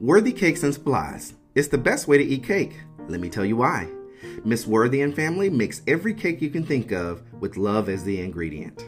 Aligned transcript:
Worthy 0.00 0.32
Cakes 0.32 0.62
and 0.62 0.72
Supplies. 0.72 1.34
It's 1.54 1.68
the 1.68 1.76
best 1.76 2.08
way 2.08 2.16
to 2.16 2.24
eat 2.24 2.44
cake. 2.44 2.72
Let 3.08 3.20
me 3.20 3.28
tell 3.28 3.44
you 3.44 3.56
why. 3.56 3.86
Miss 4.46 4.66
Worthy 4.66 5.02
and 5.02 5.14
family 5.14 5.50
makes 5.50 5.82
every 5.86 6.14
cake 6.14 6.40
you 6.40 6.48
can 6.48 6.64
think 6.64 6.90
of 6.90 7.22
with 7.38 7.58
love 7.58 7.90
as 7.90 8.02
the 8.02 8.18
ingredient. 8.18 8.82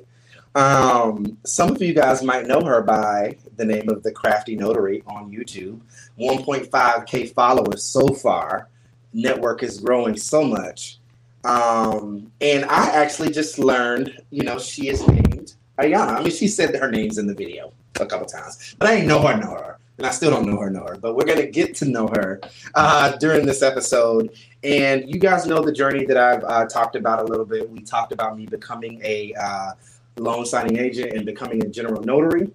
Um, 0.56 1.38
some 1.44 1.70
of 1.70 1.80
you 1.80 1.94
guys 1.94 2.24
might 2.24 2.48
know 2.48 2.60
her 2.62 2.82
by 2.82 3.36
the 3.56 3.64
name 3.64 3.88
of 3.88 4.02
the 4.02 4.10
Crafty 4.10 4.56
Notary 4.56 5.04
on 5.06 5.30
YouTube. 5.30 5.78
1.5k 6.18 7.32
followers 7.32 7.84
so 7.84 8.08
far. 8.08 8.68
Network 9.12 9.62
is 9.62 9.78
growing 9.78 10.16
so 10.16 10.42
much. 10.42 10.98
Um, 11.44 12.32
and 12.40 12.64
I 12.64 12.88
actually 12.88 13.30
just 13.30 13.60
learned, 13.60 14.20
you 14.30 14.42
know, 14.42 14.58
she 14.58 14.88
is 14.88 15.06
named 15.06 15.54
Ayana. 15.78 16.16
I 16.16 16.22
mean, 16.24 16.32
she 16.32 16.48
said 16.48 16.74
her 16.74 16.90
name's 16.90 17.16
in 17.16 17.28
the 17.28 17.34
video 17.34 17.72
a 18.00 18.06
couple 18.06 18.26
times, 18.26 18.74
but 18.80 18.88
I 18.88 18.96
didn't 18.96 19.06
know 19.06 19.24
her, 19.24 19.36
know 19.36 19.50
her 19.50 19.75
and 19.98 20.06
I 20.06 20.10
still 20.10 20.30
don't 20.30 20.46
know 20.46 20.58
her, 20.58 20.70
know 20.70 20.84
her, 20.84 20.96
but 20.96 21.16
we're 21.16 21.24
gonna 21.24 21.46
get 21.46 21.74
to 21.76 21.84
know 21.86 22.08
her 22.08 22.40
uh, 22.74 23.16
during 23.16 23.46
this 23.46 23.62
episode. 23.62 24.30
And 24.62 25.08
you 25.08 25.18
guys 25.18 25.46
know 25.46 25.62
the 25.62 25.72
journey 25.72 26.04
that 26.06 26.16
I've 26.16 26.44
uh, 26.44 26.66
talked 26.66 26.96
about 26.96 27.20
a 27.20 27.24
little 27.24 27.46
bit. 27.46 27.70
We 27.70 27.80
talked 27.80 28.12
about 28.12 28.36
me 28.36 28.46
becoming 28.46 29.00
a 29.04 29.32
uh, 29.34 29.72
loan 30.18 30.44
signing 30.44 30.78
agent 30.78 31.12
and 31.12 31.24
becoming 31.24 31.64
a 31.64 31.68
general 31.68 32.02
notary. 32.02 32.50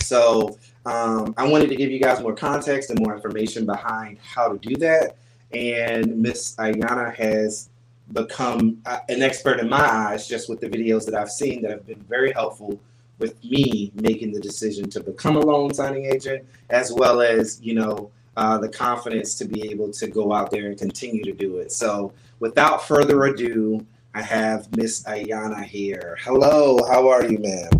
So 0.00 0.58
um, 0.86 1.34
I 1.36 1.46
wanted 1.46 1.68
to 1.70 1.76
give 1.76 1.90
you 1.90 1.98
guys 1.98 2.20
more 2.20 2.34
context 2.34 2.90
and 2.90 3.00
more 3.00 3.14
information 3.14 3.66
behind 3.66 4.18
how 4.18 4.48
to 4.48 4.58
do 4.58 4.76
that. 4.76 5.16
And 5.52 6.18
Miss 6.18 6.54
Ayana 6.56 7.14
has 7.14 7.70
become 8.12 8.78
uh, 8.86 8.98
an 9.08 9.22
expert 9.22 9.60
in 9.60 9.68
my 9.68 9.82
eyes 9.82 10.26
just 10.26 10.48
with 10.48 10.60
the 10.60 10.68
videos 10.68 11.04
that 11.06 11.14
I've 11.14 11.30
seen 11.30 11.62
that 11.62 11.70
have 11.70 11.86
been 11.86 12.02
very 12.08 12.32
helpful 12.32 12.80
with 13.20 13.42
me 13.44 13.92
making 13.94 14.32
the 14.32 14.40
decision 14.40 14.90
to 14.90 15.00
become 15.00 15.36
a 15.36 15.40
loan 15.40 15.72
signing 15.72 16.06
agent, 16.06 16.44
as 16.70 16.92
well 16.92 17.20
as, 17.20 17.60
you 17.62 17.74
know, 17.74 18.10
uh, 18.36 18.58
the 18.58 18.68
confidence 18.68 19.34
to 19.36 19.44
be 19.44 19.70
able 19.70 19.90
to 19.90 20.08
go 20.08 20.32
out 20.32 20.50
there 20.50 20.66
and 20.66 20.78
continue 20.78 21.22
to 21.24 21.32
do 21.32 21.58
it. 21.58 21.70
So, 21.70 22.12
without 22.38 22.86
further 22.86 23.24
ado, 23.24 23.84
I 24.14 24.22
have 24.22 24.74
Miss 24.76 25.04
Ayana 25.04 25.62
here. 25.62 26.16
Hello, 26.22 26.84
how 26.88 27.08
are 27.08 27.24
you, 27.24 27.38
ma'am? 27.38 27.70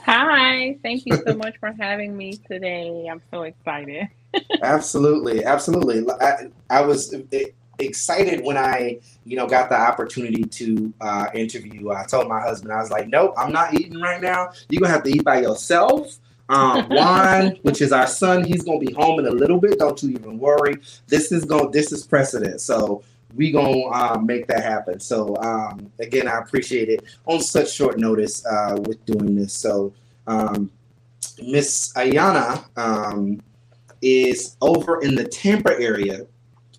Hi, 0.00 0.76
thank 0.82 1.06
you 1.06 1.16
so 1.26 1.34
much 1.34 1.56
for 1.58 1.72
having 1.72 2.16
me 2.16 2.32
today. 2.32 3.06
I'm 3.10 3.22
so 3.30 3.42
excited. 3.42 4.08
absolutely, 4.62 5.44
absolutely. 5.44 6.04
I, 6.20 6.50
I 6.68 6.80
was 6.80 7.14
excited 7.78 8.44
when 8.44 8.56
I, 8.56 8.98
you 9.24 9.36
know, 9.36 9.46
got 9.46 9.68
the 9.68 9.78
opportunity 9.78 10.44
to 10.44 10.92
uh, 11.00 11.26
interview. 11.34 11.90
I 11.90 12.04
told 12.04 12.28
my 12.28 12.40
husband, 12.40 12.72
I 12.72 12.80
was 12.80 12.90
like, 12.90 13.08
nope, 13.08 13.34
I'm 13.36 13.52
not 13.52 13.74
eating 13.74 14.00
right 14.00 14.20
now. 14.20 14.52
You're 14.68 14.80
gonna 14.80 14.92
have 14.92 15.02
to 15.04 15.10
eat 15.10 15.24
by 15.24 15.40
yourself. 15.40 16.18
Um, 16.48 16.86
Juan, 16.88 17.56
which 17.62 17.80
is 17.80 17.92
our 17.92 18.06
son, 18.06 18.44
he's 18.44 18.62
gonna 18.62 18.78
be 18.78 18.92
home 18.92 19.18
in 19.18 19.26
a 19.26 19.30
little 19.30 19.58
bit. 19.58 19.78
Don't 19.78 20.00
you 20.02 20.10
even 20.10 20.38
worry. 20.38 20.76
This 21.06 21.32
is 21.32 21.44
going. 21.44 21.70
This 21.70 21.92
is 21.92 22.06
precedent. 22.06 22.60
So 22.60 23.02
we 23.34 23.50
gonna 23.50 23.84
uh, 23.86 24.18
make 24.18 24.46
that 24.48 24.62
happen. 24.62 25.00
So 25.00 25.36
um, 25.38 25.90
again, 25.98 26.28
I 26.28 26.38
appreciate 26.38 26.88
it 26.88 27.04
on 27.26 27.40
such 27.40 27.72
short 27.72 27.98
notice 27.98 28.44
uh, 28.46 28.76
with 28.86 29.04
doing 29.06 29.34
this. 29.34 29.54
So 29.54 29.92
um, 30.26 30.70
Miss 31.42 31.92
Ayana 31.94 32.64
um, 32.76 33.40
is 34.02 34.56
over 34.60 35.00
in 35.02 35.14
the 35.14 35.24
Tampa 35.24 35.78
area 35.80 36.26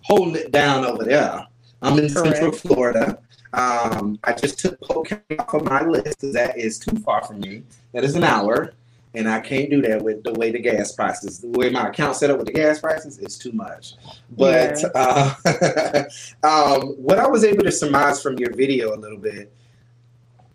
holding 0.04 0.36
it 0.36 0.52
down 0.52 0.84
over 0.84 1.02
there. 1.02 1.46
I'm 1.82 1.98
in 1.98 2.12
Correct. 2.12 2.36
Central 2.36 2.52
Florida. 2.52 3.18
Um, 3.52 4.18
I 4.24 4.32
just 4.32 4.58
took 4.58 4.80
Polk 4.80 5.08
County 5.08 5.38
off 5.38 5.54
of 5.54 5.64
my 5.64 5.82
list 5.82 6.20
because 6.20 6.32
that 6.34 6.58
is 6.58 6.78
too 6.78 6.96
far 6.98 7.24
from 7.24 7.40
me. 7.40 7.62
That 7.92 8.04
is 8.04 8.16
an 8.16 8.24
hour, 8.24 8.74
and 9.14 9.28
I 9.28 9.40
can't 9.40 9.70
do 9.70 9.80
that 9.82 10.02
with 10.02 10.24
the 10.24 10.32
way 10.32 10.50
the 10.50 10.58
gas 10.58 10.92
prices, 10.92 11.38
the 11.38 11.48
way 11.48 11.70
my 11.70 11.88
account 11.88 12.16
set 12.16 12.30
up 12.30 12.38
with 12.38 12.46
the 12.46 12.52
gas 12.52 12.80
prices, 12.80 13.18
is 13.18 13.38
too 13.38 13.52
much. 13.52 13.94
But 14.36 14.80
yeah. 14.80 14.88
uh, 16.42 16.76
um, 16.76 16.88
what 16.96 17.18
I 17.18 17.26
was 17.28 17.44
able 17.44 17.64
to 17.64 17.72
surmise 17.72 18.20
from 18.20 18.38
your 18.38 18.52
video 18.54 18.94
a 18.94 18.98
little 18.98 19.18
bit, 19.18 19.52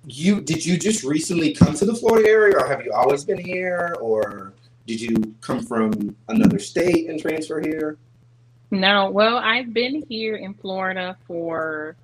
you 0.06 0.42
did 0.42 0.66
you 0.66 0.78
just 0.78 1.04
recently 1.04 1.54
come 1.54 1.74
to 1.76 1.86
the 1.86 1.96
Florida 1.96 2.28
area, 2.28 2.58
or 2.58 2.68
have 2.68 2.84
you 2.84 2.92
always 2.92 3.24
been 3.24 3.40
here, 3.40 3.96
or 4.02 4.54
did 4.88 5.00
you 5.00 5.36
come 5.40 5.62
from 5.62 6.16
another 6.28 6.60
state 6.60 7.10
and 7.10 7.20
transfer 7.20 7.62
here? 7.62 7.98
No, 8.72 9.10
well, 9.10 9.38
I've 9.38 9.74
been 9.74 10.04
here 10.08 10.36
in 10.36 10.54
Florida 10.54 11.18
for 11.28 11.96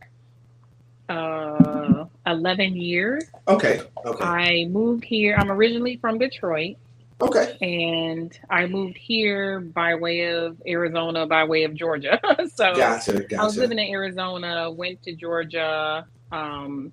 uh 1.08 2.06
11 2.26 2.76
years. 2.76 3.26
Okay. 3.48 3.82
Okay. 4.06 4.24
I 4.24 4.66
moved 4.66 5.04
here. 5.04 5.36
I'm 5.38 5.52
originally 5.52 5.98
from 5.98 6.18
Detroit. 6.18 6.78
Okay. 7.22 7.58
And 7.62 8.38
I 8.50 8.66
moved 8.66 8.98
here 8.98 9.62
by 9.62 9.96
way 9.96 10.34
of 10.34 10.62
Arizona, 10.68 11.26
by 11.26 11.46
way 11.46 11.64
of 11.64 11.74
Georgia. 11.74 12.20
so 12.54 12.76
gotcha, 12.76 13.14
gotcha. 13.22 13.42
I 13.42 13.44
was 13.46 13.58
living 13.58 13.80
in 13.80 13.90
Arizona, 13.90 14.70
went 14.70 15.02
to 15.04 15.16
Georgia 15.16 16.06
um, 16.32 16.92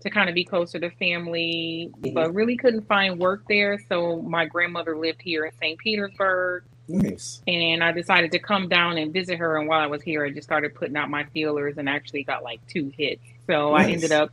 to 0.00 0.10
kind 0.10 0.28
of 0.28 0.34
be 0.34 0.44
closer 0.44 0.80
to 0.80 0.90
family, 0.90 1.92
mm-hmm. 2.00 2.14
but 2.14 2.34
really 2.34 2.56
couldn't 2.56 2.86
find 2.88 3.18
work 3.18 3.44
there. 3.48 3.78
So 3.88 4.22
my 4.22 4.44
grandmother 4.44 4.96
lived 4.96 5.22
here 5.22 5.44
in 5.44 5.52
St. 5.60 5.78
Petersburg. 5.78 6.64
Nice. 6.86 7.42
And 7.46 7.82
I 7.82 7.92
decided 7.92 8.32
to 8.32 8.38
come 8.38 8.68
down 8.68 8.98
and 8.98 9.12
visit 9.12 9.38
her. 9.38 9.56
And 9.56 9.68
while 9.68 9.80
I 9.80 9.86
was 9.86 10.02
here, 10.02 10.24
I 10.24 10.30
just 10.30 10.46
started 10.46 10.74
putting 10.74 10.96
out 10.96 11.08
my 11.08 11.24
feelers 11.24 11.78
and 11.78 11.88
actually 11.88 12.24
got 12.24 12.42
like 12.42 12.66
two 12.66 12.92
hits. 12.96 13.22
So 13.46 13.72
nice. 13.72 13.86
I 13.86 13.90
ended 13.90 14.12
up 14.12 14.30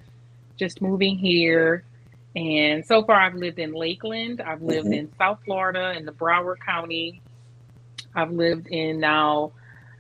just 0.58 0.82
moving 0.82 1.18
here. 1.18 1.84
And 2.36 2.86
so 2.86 3.04
far, 3.04 3.20
I've 3.20 3.36
lived 3.36 3.60
in 3.60 3.74
Lakeland. 3.74 4.42
I've 4.42 4.62
lived 4.62 4.86
mm-hmm. 4.86 4.94
in 4.94 5.14
South 5.18 5.40
Florida 5.46 5.94
in 5.98 6.06
the 6.06 6.14
Broward 6.14 6.60
County. 6.66 7.22
I've 8.16 8.32
lived 8.32 8.68
in 8.68 9.00
now 9.00 9.52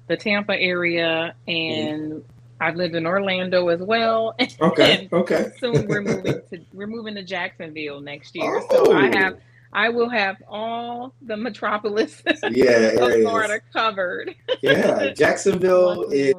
the 0.07 0.17
Tampa 0.17 0.53
area, 0.53 1.33
and 1.47 2.11
mm-hmm. 2.11 2.19
I've 2.59 2.75
lived 2.75 2.95
in 2.95 3.05
Orlando 3.05 3.69
as 3.69 3.81
well. 3.81 4.35
Okay. 4.61 5.09
okay. 5.13 5.51
soon 5.59 5.87
we're 5.87 6.01
moving 6.01 6.41
to 6.51 6.59
we're 6.73 6.87
moving 6.87 7.15
to 7.15 7.23
Jacksonville 7.23 8.01
next 8.01 8.35
year. 8.35 8.61
Oh. 8.69 8.85
So 8.85 8.93
I 8.93 9.07
have 9.17 9.39
I 9.73 9.89
will 9.89 10.09
have 10.09 10.37
all 10.47 11.13
the 11.21 11.37
metropolis 11.37 12.21
Yeah, 12.51 12.71
of. 12.99 13.21
Florida 13.21 13.59
covered. 13.73 14.35
Yeah, 14.61 15.13
Jacksonville 15.15 16.09
is. 16.11 16.33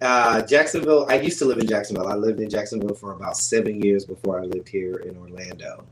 Uh, 0.00 0.40
Jacksonville. 0.42 1.06
I 1.10 1.20
used 1.20 1.38
to 1.40 1.44
live 1.44 1.58
in 1.58 1.66
Jacksonville. 1.66 2.06
I 2.08 2.14
lived 2.14 2.40
in 2.40 2.48
Jacksonville 2.48 2.94
for 2.94 3.12
about 3.12 3.36
seven 3.36 3.82
years 3.82 4.04
before 4.06 4.40
I 4.40 4.44
lived 4.44 4.68
here 4.68 4.96
in 4.96 5.16
Orlando. 5.18 5.84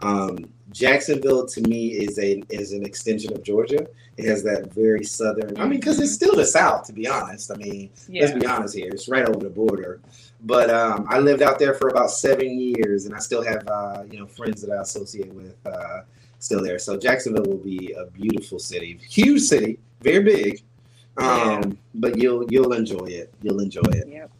Um, 0.00 0.50
Jacksonville 0.72 1.46
to 1.46 1.60
me 1.62 1.88
is 1.92 2.18
a 2.18 2.42
is 2.50 2.72
an 2.72 2.84
extension 2.84 3.32
of 3.32 3.42
Georgia. 3.42 3.86
It 4.16 4.26
has 4.26 4.42
that 4.42 4.72
very 4.74 5.04
southern. 5.04 5.56
I 5.56 5.62
mean, 5.62 5.78
because 5.80 5.98
it's 6.00 6.12
still 6.12 6.34
the 6.34 6.44
South. 6.44 6.84
To 6.88 6.92
be 6.92 7.08
honest, 7.08 7.50
I 7.52 7.56
mean, 7.56 7.90
Yeah. 8.08 8.22
let's 8.26 8.38
be 8.38 8.44
honest 8.46 8.74
here. 8.76 8.88
It's 8.88 9.08
right 9.08 9.26
over 9.26 9.38
the 9.40 9.50
border. 9.50 10.00
But 10.46 10.68
um, 10.70 11.06
I 11.08 11.18
lived 11.18 11.42
out 11.42 11.58
there 11.58 11.74
for 11.74 11.88
about 11.88 12.10
seven 12.10 12.58
years, 12.60 13.06
and 13.06 13.14
I 13.14 13.18
still 13.18 13.42
have 13.42 13.66
uh, 13.68 14.04
you 14.10 14.18
know 14.20 14.26
friends 14.26 14.60
that 14.62 14.70
I 14.70 14.82
associate 14.82 15.32
with 15.32 15.56
uh, 15.66 16.02
still 16.38 16.62
there. 16.62 16.78
So 16.78 16.96
Jacksonville 16.98 17.44
will 17.44 17.64
be 17.64 17.92
a 17.98 18.06
beautiful 18.06 18.58
city, 18.58 18.98
huge 19.08 19.40
city, 19.42 19.78
very 20.02 20.22
big. 20.22 20.62
Um, 21.16 21.26
Yeah. 21.26 21.62
But 21.94 22.18
you'll 22.18 22.44
you'll 22.50 22.72
enjoy 22.72 23.06
it. 23.06 23.32
You'll 23.42 23.60
enjoy 23.60 23.88
it. 23.92 24.08
Yep. 24.08 24.30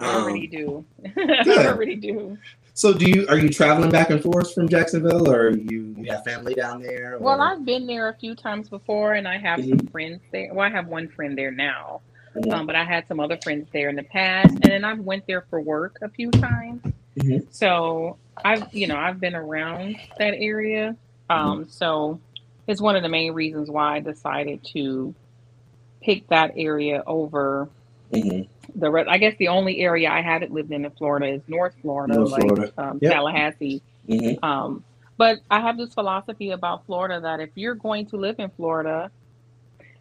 I 0.00 0.14
already 0.16 0.46
Um, 0.66 0.84
do. 1.04 1.12
I 1.54 1.66
already 1.68 1.96
do. 1.96 2.38
so 2.74 2.92
do 2.94 3.08
you 3.10 3.26
are 3.28 3.36
you 3.38 3.48
traveling 3.48 3.90
back 3.90 4.10
and 4.10 4.22
forth 4.22 4.54
from 4.54 4.68
Jacksonville, 4.68 5.28
or 5.30 5.50
you, 5.56 5.94
you 5.98 6.10
have 6.10 6.24
family 6.24 6.54
down 6.54 6.80
there? 6.82 7.16
Well, 7.20 7.40
I've 7.40 7.64
been 7.64 7.86
there 7.86 8.08
a 8.08 8.14
few 8.14 8.34
times 8.34 8.68
before, 8.68 9.14
and 9.14 9.28
I 9.28 9.38
have 9.38 9.60
some 9.64 9.86
friends 9.88 10.20
there. 10.32 10.52
Well, 10.54 10.66
I 10.66 10.70
have 10.70 10.86
one 10.88 11.08
friend 11.08 11.36
there 11.36 11.50
now, 11.50 12.00
Mhm. 12.44 12.52
um, 12.52 12.66
but 12.66 12.76
I 12.76 12.84
had 12.84 13.06
some 13.08 13.20
other 13.20 13.38
friends 13.42 13.68
there 13.72 13.88
in 13.88 13.96
the 13.96 14.02
past, 14.02 14.50
and 14.50 14.62
then 14.62 14.84
I've 14.84 15.00
went 15.00 15.26
there 15.26 15.42
for 15.50 15.60
work 15.60 15.98
a 16.02 16.08
few 16.08 16.30
times. 16.30 16.82
Mhm. 17.16 17.46
So 17.52 18.16
I've, 18.44 18.72
you 18.72 18.86
know, 18.86 18.96
I've 18.96 19.20
been 19.20 19.34
around 19.34 19.96
that 20.18 20.34
area. 20.36 20.96
Um, 21.30 21.66
So 21.68 22.20
it's 22.66 22.80
one 22.80 22.96
of 22.96 23.02
the 23.02 23.08
main 23.08 23.32
reasons 23.32 23.70
why 23.70 23.96
I 23.96 24.00
decided 24.00 24.62
to 24.74 25.14
pick 26.02 26.26
that 26.28 26.52
area 26.56 27.02
over 27.06 27.68
Mhm. 28.12 28.46
the 28.74 28.90
rest. 28.90 29.08
I 29.08 29.18
guess 29.18 29.34
the 29.38 29.48
only 29.48 29.80
area 29.80 30.10
I 30.10 30.20
haven't 30.22 30.52
lived 30.52 30.70
in 30.72 30.84
in 30.84 30.90
Florida 30.92 31.26
is 31.26 31.42
North 31.48 31.74
Florida, 31.82 32.14
North 32.14 32.30
like 32.30 32.42
Florida. 32.42 32.72
Um, 32.78 32.98
Yep. 33.02 33.12
Tallahassee. 33.12 33.82
Mhm. 34.08 34.42
Um, 34.44 34.84
but 35.16 35.40
I 35.50 35.60
have 35.60 35.76
this 35.76 35.92
philosophy 35.94 36.50
about 36.52 36.86
Florida 36.86 37.20
that 37.20 37.40
if 37.40 37.50
you're 37.56 37.74
going 37.74 38.06
to 38.06 38.16
live 38.16 38.36
in 38.38 38.50
Florida, 38.50 39.10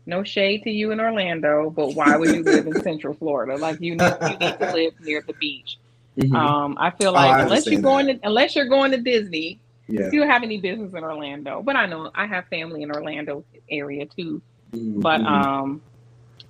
no 0.07 0.24
shade 0.24 0.63
to 0.63 0.71
you 0.71 0.92
in 0.92 1.00
Orlando, 1.00 1.69
but 1.69 1.94
why 1.95 2.18
would 2.18 2.33
you 2.36 2.44
live 2.44 2.68
in 2.68 2.81
Central 2.81 3.13
Florida? 3.15 3.57
Like 3.57 3.80
you 3.81 3.95
need, 3.95 4.13
you 4.21 4.38
need 4.39 4.59
to 4.59 4.71
live 4.74 4.94
near 5.01 5.24
the 5.27 5.33
beach. 5.33 5.77
Mhm. 6.18 6.36
Um, 6.36 6.77
I 6.80 6.92
feel 6.92 7.09
Oh, 7.09 7.13
like 7.13 7.31
I 7.36 7.42
unless 7.44 7.68
you're 7.69 7.77
understand 7.77 7.83
going 7.83 8.07
to 8.07 8.19
unless 8.27 8.56
you're 8.56 8.65
going 8.69 8.92
to 8.92 8.98
Disney, 8.98 9.59
yeah. 9.88 10.09
you 10.12 10.21
don't 10.21 10.30
have 10.30 10.44
any 10.44 10.59
business 10.59 10.94
in 10.94 11.04
Orlando. 11.04 11.62
But 11.62 11.75
I 11.75 11.86
know 11.86 12.12
I 12.15 12.25
have 12.25 12.48
family 12.48 12.83
in 12.83 12.92
Orlando 12.92 13.45
area 13.69 14.06
too. 14.07 14.42
Mhm. 14.74 15.01
But 15.01 15.21
um, 15.21 15.81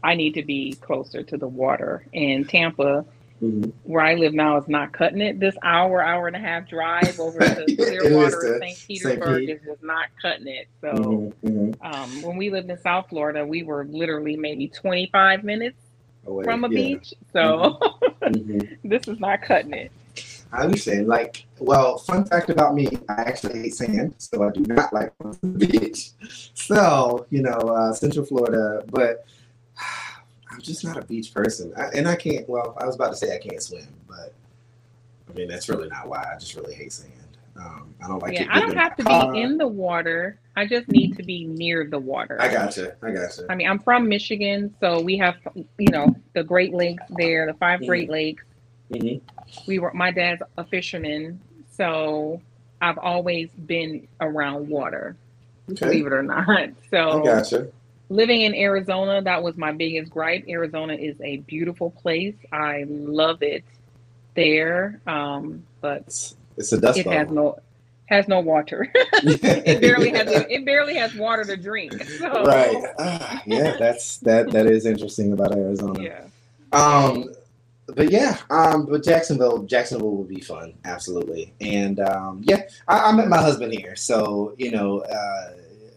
I 0.03 0.15
need 0.15 0.35
to 0.35 0.43
be 0.43 0.73
closer 0.81 1.23
to 1.23 1.37
the 1.37 1.47
water. 1.47 2.05
And 2.13 2.47
Tampa, 2.47 3.05
Mhm. 3.41 3.71
where 3.83 4.03
I 4.03 4.15
live 4.15 4.33
now, 4.33 4.57
is 4.57 4.67
not 4.67 4.91
cutting 4.93 5.21
it. 5.21 5.39
This 5.39 5.55
hour, 5.63 6.01
hour 6.01 6.25
and 6.27 6.35
a 6.35 6.39
half 6.39 6.67
drive 6.67 7.19
over 7.19 7.37
to 7.39 7.65
Clearwater, 7.75 8.57
St. 8.59 8.75
St. 8.77 8.87
Petersburg 8.87 9.39
Pete. 9.41 9.49
is 9.51 9.61
just 9.63 9.83
not 9.83 10.07
cutting 10.21 10.47
it. 10.47 10.67
So 10.81 10.93
Mhm. 10.93 11.33
Mhm. 11.45 11.85
um, 11.85 12.21
when 12.23 12.35
we 12.37 12.49
lived 12.49 12.69
in 12.69 12.77
South 12.79 13.09
Florida, 13.09 13.45
we 13.45 13.61
were 13.63 13.85
literally 13.85 14.35
maybe 14.37 14.67
25 14.69 15.43
minutes 15.43 15.77
Away, 16.25 16.45
from 16.45 16.63
a 16.63 16.69
yeah. 16.69 16.75
beach. 16.75 17.13
So 17.31 17.77
Mhm. 18.23 18.77
this 18.83 19.07
is 19.07 19.19
not 19.19 19.41
cutting 19.43 19.73
it. 19.73 19.91
I 20.51 20.63
understand. 20.63 21.07
Like, 21.07 21.45
well, 21.59 21.99
fun 21.99 22.23
fact 22.25 22.49
about 22.49 22.73
me, 22.73 22.87
I 23.09 23.21
actually 23.21 23.59
hate 23.59 23.75
sand, 23.75 24.15
so 24.17 24.43
I 24.43 24.49
do 24.51 24.61
not 24.61 24.91
like 24.93 25.11
the 25.43 25.67
beach. 25.67 26.11
So, 26.55 27.27
you 27.29 27.41
know, 27.43 27.51
uh, 27.51 27.93
Central 27.93 28.25
Florida, 28.25 28.83
but 28.89 29.25
I'm 30.57 30.63
just 30.63 30.83
not 30.83 30.97
a 30.97 31.03
beach 31.05 31.33
person, 31.35 31.71
I, 31.77 31.83
and 31.93 32.07
I 32.07 32.15
can't. 32.15 32.49
Well, 32.49 32.75
I 32.81 32.85
was 32.85 32.95
about 32.95 33.11
to 33.11 33.15
say 33.15 33.33
I 33.35 33.37
can't 33.37 33.61
swim, 33.61 33.87
but 34.07 34.33
I 35.29 35.33
mean 35.37 35.47
that's 35.47 35.69
really 35.69 35.87
not 35.87 36.07
why. 36.07 36.27
I 36.33 36.37
just 36.39 36.55
really 36.55 36.73
hate 36.73 36.91
sand. 36.91 37.11
Um, 37.55 37.93
I 38.03 38.07
don't 38.07 38.19
like. 38.19 38.33
yeah, 38.33 38.43
it 38.43 38.49
I 38.51 38.59
don't 38.59 38.75
have 38.75 38.95
to 38.97 39.03
car. 39.03 39.31
be 39.33 39.41
in 39.41 39.57
the 39.59 39.67
water. 39.67 40.39
I 40.55 40.65
just 40.65 40.87
need 40.87 41.15
to 41.17 41.23
be 41.23 41.45
near 41.45 41.85
the 41.87 41.99
water. 41.99 42.37
I 42.41 42.51
gotcha. 42.51 42.95
I 43.03 43.11
gotcha. 43.11 43.45
I 43.49 43.55
mean, 43.55 43.67
I'm 43.69 43.77
from 43.77 44.09
Michigan, 44.09 44.73
so 44.79 44.99
we 44.99 45.15
have, 45.17 45.35
you 45.77 45.91
know, 45.91 46.15
the 46.33 46.43
Great 46.43 46.73
Lakes 46.73 47.03
there, 47.17 47.45
the 47.45 47.53
5 47.53 47.81
Mhm. 47.81 47.85
Great 47.87 48.09
Lakes. 48.09 48.43
Mhm. 48.91 49.21
We 49.67 49.77
were, 49.77 49.91
my 49.93 50.09
dad's 50.09 50.41
a 50.57 50.63
fisherman, 50.65 51.39
so 51.71 52.41
I've 52.81 52.97
always 52.97 53.49
been 53.51 54.07
around 54.21 54.67
water, 54.69 55.15
Okay, 55.71 55.85
believe 55.85 56.07
it 56.07 56.13
or 56.13 56.23
not. 56.23 56.69
so 56.89 57.09
I 57.09 57.11
So 57.11 57.23
gotcha. 57.23 57.67
Living 58.09 58.41
in 58.41 58.55
Arizona, 58.55 59.21
that 59.21 59.43
was 59.43 59.57
my 59.57 59.71
biggest 59.71 60.11
gripe. 60.11 60.45
Arizona 60.47 60.93
is 60.93 61.19
a 61.21 61.37
beautiful 61.37 61.91
place. 61.91 62.35
I 62.51 62.85
love 62.87 63.43
it 63.43 63.63
there, 64.35 65.01
um, 65.07 65.63
but 65.81 66.03
It's, 66.07 66.35
it's 66.57 66.71
a 66.71 66.79
dust 66.79 66.99
it 66.99 67.07
has 67.07 67.29
no 67.29 67.59
has 68.07 68.27
no 68.27 68.39
water. 68.39 68.89
it 68.95 69.81
barely 69.81 70.09
has 70.11 70.27
it 70.31 70.65
barely 70.65 70.95
has 70.95 71.13
water 71.15 71.43
to 71.43 71.57
drink. 71.57 71.93
So, 72.17 72.43
right. 72.45 72.75
Ah, 72.99 73.43
yeah, 73.45 73.75
that's 73.77 74.17
that. 74.19 74.51
That 74.51 74.65
is 74.65 74.85
interesting 74.85 75.33
about 75.33 75.53
Arizona. 75.53 76.01
Yeah. 76.01 76.23
Um, 76.71 77.33
but 77.87 78.11
yeah, 78.11 78.37
um, 78.49 78.85
but 78.85 79.03
Jacksonville, 79.03 79.63
Jacksonville 79.63 80.15
would 80.15 80.27
be 80.27 80.41
fun, 80.41 80.73
absolutely. 80.83 81.53
And 81.61 81.99
um, 81.99 82.41
yeah, 82.43 82.63
I, 82.87 83.09
I 83.09 83.11
met 83.11 83.27
my 83.27 83.37
husband 83.41 83.73
here, 83.73 83.95
so 83.95 84.55
you 84.57 84.71
know, 84.71 85.01
uh, 85.01 85.51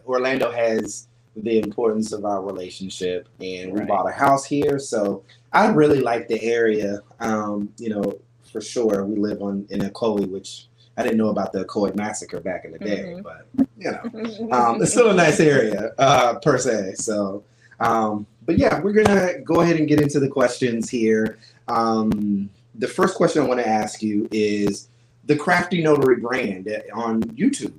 Orlando 0.07 0.51
has 0.53 1.09
the 1.43 1.59
importance 1.61 2.13
of 2.13 2.25
our 2.25 2.43
relationship, 2.43 3.29
and 3.41 3.73
we 3.73 3.81
Right. 3.81 3.89
bought 3.89 4.09
a 4.09 4.13
house 4.13 4.45
here, 4.45 4.79
so 4.79 5.23
I 5.53 5.69
really 5.69 6.01
like 6.01 6.29
the 6.29 6.43
area. 6.43 7.01
Um, 7.21 7.71
you 7.79 7.91
know, 7.91 8.19
for 8.53 8.61
sure, 8.61 9.05
we 9.05 9.17
live 9.17 9.43
on 9.43 9.67
in 9.71 9.81
Ocoee, 9.81 10.29
which 10.31 10.69
I 10.97 11.03
didn't 11.03 11.19
know 11.19 11.29
about 11.31 11.53
the 11.53 11.65
Ocoee 11.65 11.95
massacre 11.97 12.41
back 12.41 12.65
in 12.65 12.73
the 12.73 12.79
day, 12.79 13.15
Mhm. 13.17 13.23
but 13.23 13.47
you 13.79 13.91
know 13.91 14.51
um, 14.57 14.83
it's 14.83 14.93
still 14.93 15.11
a 15.11 15.15
nice 15.15 15.41
area 15.41 15.93
uh, 15.99 16.35
per 16.41 16.59
se. 16.59 16.95
So, 16.97 17.43
um, 17.81 18.27
but 18.45 18.59
yeah, 18.59 18.81
we're 18.81 18.93
gonna 18.93 19.41
go 19.41 19.61
ahead 19.61 19.77
and 19.77 19.89
get 19.89 20.01
into 20.01 20.21
the 20.21 20.29
questions 20.29 20.91
here. 20.91 21.39
Um, 21.69 22.51
the 22.75 22.89
first 22.89 23.15
question 23.15 23.43
I 23.43 23.47
want 23.47 23.61
to 23.61 23.69
ask 23.69 24.03
you 24.03 24.29
is 24.31 24.89
the 25.27 25.37
Crafty 25.37 25.83
Notary 25.83 26.17
brand 26.17 26.69
on 26.93 27.23
YouTube. 27.23 27.73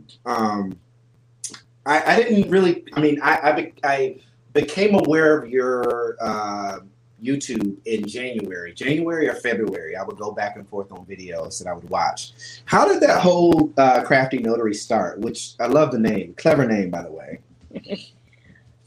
I, 1.85 2.13
I 2.13 2.15
didn't 2.23 2.49
really. 2.49 2.85
I 2.93 3.01
mean, 3.01 3.19
I 3.21 3.39
I, 3.43 3.51
be, 3.53 3.73
I 3.83 4.19
became 4.53 4.95
aware 4.95 5.38
of 5.38 5.50
your 5.50 6.17
uh, 6.21 6.79
YouTube 7.23 7.77
in 7.85 8.07
January, 8.07 8.73
January 8.73 9.27
or 9.27 9.35
February. 9.35 9.95
I 9.95 10.03
would 10.03 10.17
go 10.17 10.31
back 10.31 10.57
and 10.57 10.67
forth 10.67 10.91
on 10.91 11.05
videos 11.05 11.57
that 11.59 11.67
I 11.69 11.73
would 11.73 11.89
watch. 11.89 12.33
How 12.65 12.88
did 12.88 13.01
that 13.01 13.21
whole 13.21 13.71
uh, 13.77 14.03
Crafty 14.03 14.38
Notary 14.39 14.73
start? 14.73 15.19
Which 15.19 15.53
I 15.59 15.67
love 15.67 15.91
the 15.91 16.00
name, 16.00 16.33
clever 16.38 16.65
name 16.65 16.89
by 16.89 17.03
the 17.03 17.11
way. 17.11 17.39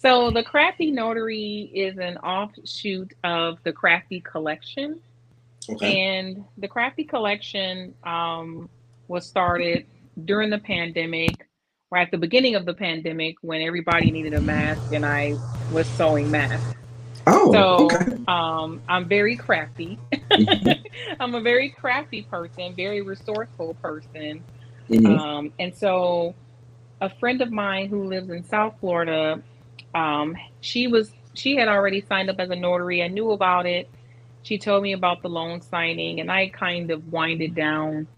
So 0.05 0.31
the 0.31 0.43
Crafty 0.43 0.91
Notary 0.91 1.71
is 1.73 1.97
an 1.97 2.19
offshoot 2.19 3.15
of 3.25 3.57
the 3.65 3.73
Crafty 3.73 4.21
Collection, 4.21 5.01
Okay. 5.71 5.99
and 5.99 6.45
the 6.59 6.69
Crafty 6.69 7.05
Collection 7.05 7.95
um, 8.05 8.69
was 9.09 9.25
started 9.27 9.87
during 10.27 10.51
the 10.51 10.59
pandemic, 10.59 11.49
or 11.95 11.99
at 11.99 12.13
the 12.13 12.19
beginning 12.19 12.57
of 12.57 12.67
the 12.67 12.75
pandemic, 12.75 13.37
when 13.43 13.63
everybody 13.63 14.13
needed 14.13 14.35
a 14.35 14.43
mask, 14.43 14.83
and 14.93 15.07
I 15.07 15.39
was 15.69 15.91
sewing 15.97 16.31
masks. 16.33 16.67
Oh, 17.27 17.53
So 17.53 17.95
okay. 17.95 18.19
um, 18.29 18.83
I'm 18.89 19.09
very 19.09 19.37
crafty. 19.37 20.03
I'm 21.21 21.35
a 21.35 21.43
very 21.43 21.71
crafty 21.71 22.27
person, 22.31 22.75
very 22.77 23.03
resourceful 23.03 23.79
person. 23.83 24.45
mhm, 24.91 25.25
Um, 25.25 25.53
and 25.59 25.75
so, 25.77 26.37
a 27.01 27.11
friend 27.21 27.43
of 27.43 27.53
mine 27.53 27.89
who 27.89 28.09
lives 28.09 28.31
in 28.31 28.45
South 28.45 28.75
Florida, 28.81 29.43
um, 29.95 30.37
she 30.61 30.89
was 30.89 31.13
she 31.37 31.57
had 31.57 31.69
already 31.69 32.03
signed 32.03 32.31
up 32.31 32.37
as 32.41 32.51
a 32.51 32.57
notary. 32.57 33.03
I 33.03 33.09
knew 33.09 33.33
about 33.33 33.67
it. 33.67 33.91
She 34.43 34.59
told 34.59 34.83
me 34.85 34.95
about 34.95 35.23
the 35.23 35.31
loan 35.31 35.63
signing, 35.63 36.21
and 36.21 36.33
I 36.33 36.51
kind 36.51 36.91
of 36.93 37.05
winded 37.07 37.55
down 37.57 38.09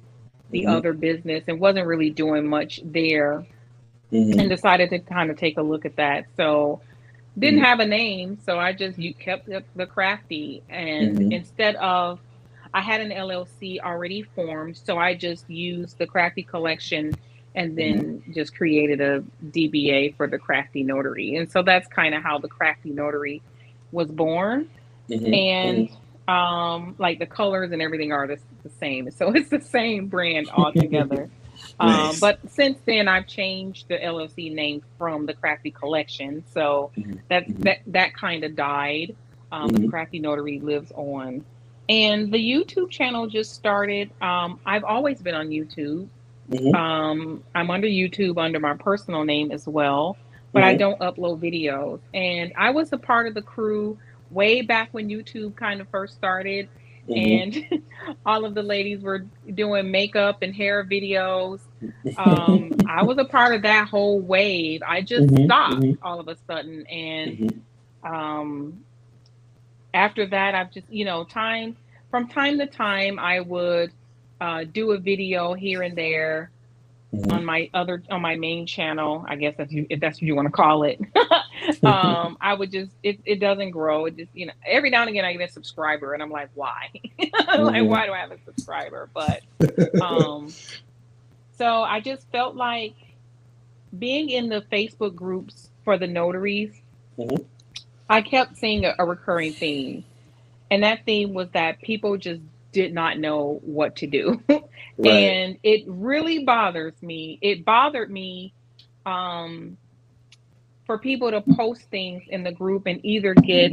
the 0.51 0.67
Mhm. 0.67 0.69
other 0.69 0.95
business 0.95 1.45
and 1.49 1.61
wasn't 1.61 1.87
really 1.87 2.11
doing 2.11 2.49
much 2.49 2.81
there, 2.85 3.47
mhm. 4.13 4.39
and 4.41 4.49
decided 4.49 4.91
to 4.91 4.99
kind 5.01 5.31
of 5.31 5.37
take 5.39 5.59
a 5.59 5.63
look 5.63 5.85
at 5.85 5.97
that. 5.97 6.27
So. 6.37 6.81
Didn't 7.39 7.61
Mhm. 7.61 7.65
have 7.65 7.81
a 7.81 7.87
name, 7.87 8.39
so 8.47 8.59
I 8.59 8.73
just 8.73 8.99
you 8.99 9.13
kept 9.13 9.45
the, 9.45 9.63
the 9.75 9.85
crafty, 9.85 10.63
and 10.71 11.19
Mhm. 11.19 11.33
instead 11.35 11.77
of 11.77 12.19
I 12.73 12.81
had 12.81 13.03
an 13.03 13.13
LLC 13.13 13.79
already 13.79 14.23
formed, 14.23 14.79
so 14.79 14.97
I 14.97 15.13
just 15.15 15.49
used 15.51 15.99
the 15.99 16.07
Crafty 16.07 16.43
Collection 16.43 17.13
and 17.55 17.77
then 17.77 18.23
just 18.35 18.57
created 18.57 19.03
a 19.03 19.23
DBA 19.51 20.15
for 20.17 20.27
the 20.27 20.39
Crafty 20.39 20.83
Notary. 20.83 21.37
And 21.37 21.51
so 21.51 21.63
that's 21.63 21.87
kind 21.89 22.15
of 22.15 22.23
how 22.23 22.39
the 22.39 22.49
Crafty 22.49 22.91
Notary 22.91 23.43
was 23.93 24.11
born. 24.11 24.69
Mhm, 25.11 25.35
And 25.35 25.89
um, 26.29 26.95
like 26.99 27.19
the 27.19 27.27
colors 27.27 27.71
and 27.71 27.81
everything 27.83 28.13
are 28.13 28.27
the, 28.27 28.39
the 28.63 28.71
same. 28.71 29.11
So 29.11 29.31
it's 29.35 29.51
the 29.51 29.61
same 29.61 30.07
brand 30.07 30.49
altogether. 30.57 31.29
Um. 31.79 32.17
But 32.21 32.39
since 32.51 32.79
then, 32.87 33.09
I've 33.09 33.27
changed 33.27 33.89
the 33.89 33.99
LLC 33.99 34.53
name 34.53 34.83
from 34.99 35.27
the 35.27 35.35
Crafty 35.35 35.71
Collection, 35.71 36.45
so 36.53 36.91
mm-hmm. 36.97 37.15
that 37.29 37.47
mm-hmm. 37.47 37.63
that 37.63 37.79
that 37.87 38.15
kind 38.15 38.45
of 38.45 38.57
died. 38.57 39.15
Um, 39.53 39.71
mm-hmm. 39.71 39.85
The 39.85 39.89
Crafty 39.89 40.19
Notary 40.19 40.59
lives 40.61 40.91
on, 40.95 41.45
and 41.89 42.33
the 42.33 42.39
YouTube 42.39 42.91
channel 42.91 43.27
just 43.27 43.55
started. 43.55 44.11
Um, 44.23 44.59
I've 44.65 44.85
always 44.85 45.21
been 45.21 45.35
on 45.35 45.49
YouTube. 45.49 46.09
Mm-hmm. 46.51 46.75
Um, 46.75 47.45
I'm 47.55 47.71
under 47.71 47.89
YouTube 47.89 48.43
under 48.43 48.61
my 48.61 48.75
personal 48.75 49.25
name 49.25 49.51
as 49.51 49.67
well, 49.67 50.17
but 50.53 50.63
I 50.63 50.75
mm-hmm. 50.75 50.79
don't 50.79 51.01
upload 51.01 51.41
videos. 51.41 52.01
And 52.15 52.53
I 52.57 52.71
was 52.71 52.93
a 52.93 52.99
part 52.99 53.27
of 53.27 53.35
the 53.35 53.43
crew 53.43 53.99
way 54.31 54.63
back 54.63 54.89
when 54.93 55.09
YouTube 55.09 55.57
kind 55.57 55.81
of 55.81 55.89
first 55.89 56.15
started 56.15 56.69
Mm-hmm. 57.09 57.71
and 57.71 57.83
all 58.27 58.45
of 58.45 58.55
the 58.55 58.63
ladies 58.63 59.03
were 59.03 59.27
doing 59.55 59.91
makeup 59.91 60.43
and 60.43 60.55
hair 60.55 60.85
videos. 60.85 61.61
Um, 62.17 62.73
I 62.89 63.03
was 63.03 63.19
a 63.19 63.25
part 63.25 63.55
of 63.55 63.63
that 63.63 63.89
whole 63.89 64.21
wave. 64.21 64.83
I 64.87 65.03
just 65.03 65.29
mm-hmm. 65.29 65.45
stopped 65.45 65.77
mm-hmm. 65.77 66.05
all 66.05 66.21
of 66.21 66.29
a 66.29 66.37
sudden, 66.47 66.87
and 66.87 67.39
mm-hmm. 67.39 68.15
um, 68.15 68.85
after 69.95 70.27
that, 70.27 70.55
I've 70.55 70.73
just 70.73 70.91
you 70.91 71.05
know 71.05 71.25
time 71.25 71.77
from 72.11 72.29
time 72.29 72.59
to 72.59 72.67
time 72.67 73.19
I 73.19 73.41
would 73.41 73.93
uh, 74.41 74.65
do 74.65 74.93
a 74.93 74.99
video 74.99 75.55
here 75.55 75.83
and 75.83 75.97
there 75.97 76.51
mm-hmm. 77.15 77.33
on 77.33 77.45
my 77.45 77.71
other 77.75 78.03
on 78.11 78.21
my 78.21 78.37
main 78.37 78.67
channel. 78.67 79.25
I 79.29 79.37
guess 79.37 79.55
if 79.59 79.73
you 79.73 79.87
if 79.91 80.01
that's 80.01 80.17
what 80.17 80.23
you 80.23 80.37
want 80.37 80.47
to 80.47 80.53
call 80.53 80.85
it. 80.85 81.01
um, 81.83 82.37
I 82.41 82.55
would 82.55 82.71
just 82.71 82.93
it, 83.03 83.19
it 83.25 83.41
doesn't 83.41 83.71
grow. 83.71 84.07
It 84.07 84.17
just 84.17 84.31
you 84.35 84.47
know 84.47 84.53
every 84.67 84.91
now 84.91 85.01
and 85.03 85.11
again 85.11 85.25
I 85.25 85.33
get 85.33 85.49
a 85.49 85.53
subscriber 85.53 86.15
and 86.15 86.23
I'm 86.23 86.31
like 86.31 86.51
why 86.55 86.91
mm-hmm. 87.21 87.63
like 87.63 87.85
why 87.85 88.07
do 88.07 88.13
I 88.13 88.19
have 88.19 88.33
a 88.33 88.39
subscriber? 88.45 89.09
But 89.13 89.43
um, 90.01 90.53
so 91.57 91.83
I 91.83 92.01
just 92.01 92.31
felt 92.31 92.57
like 92.57 92.95
being 93.99 94.31
in 94.31 94.49
the 94.49 94.63
Facebook 94.73 95.15
groups 95.15 95.71
for 95.85 95.99
the 95.99 96.07
notaries. 96.07 96.73
Mm-hmm. 97.19 97.43
I 98.09 98.23
kept 98.23 98.57
seeing 98.57 98.85
a, 98.85 98.95
a 98.99 99.05
recurring 99.05 99.53
theme, 99.53 100.05
and 100.71 100.83
that 100.83 101.05
theme 101.05 101.35
was 101.35 101.49
that 101.53 101.81
people 101.81 102.17
just 102.17 102.41
did 102.73 102.93
not 102.93 103.19
know 103.19 103.61
what 103.63 103.97
to 103.97 104.07
do. 104.07 104.41
right. 104.49 105.07
And 105.07 105.59
it 105.63 105.85
really 105.87 106.45
bothers 106.45 106.95
me. 107.03 107.39
It 107.41 107.65
bothered 107.65 108.11
me 108.11 108.53
um, 109.07 109.79
for 110.85 110.99
people 110.99 111.31
to 111.31 111.41
post 111.41 111.83
things 111.91 112.23
in 112.29 112.43
the 112.43 112.53
group 112.53 112.87
and 112.87 113.03
either 113.05 113.35
get 113.35 113.73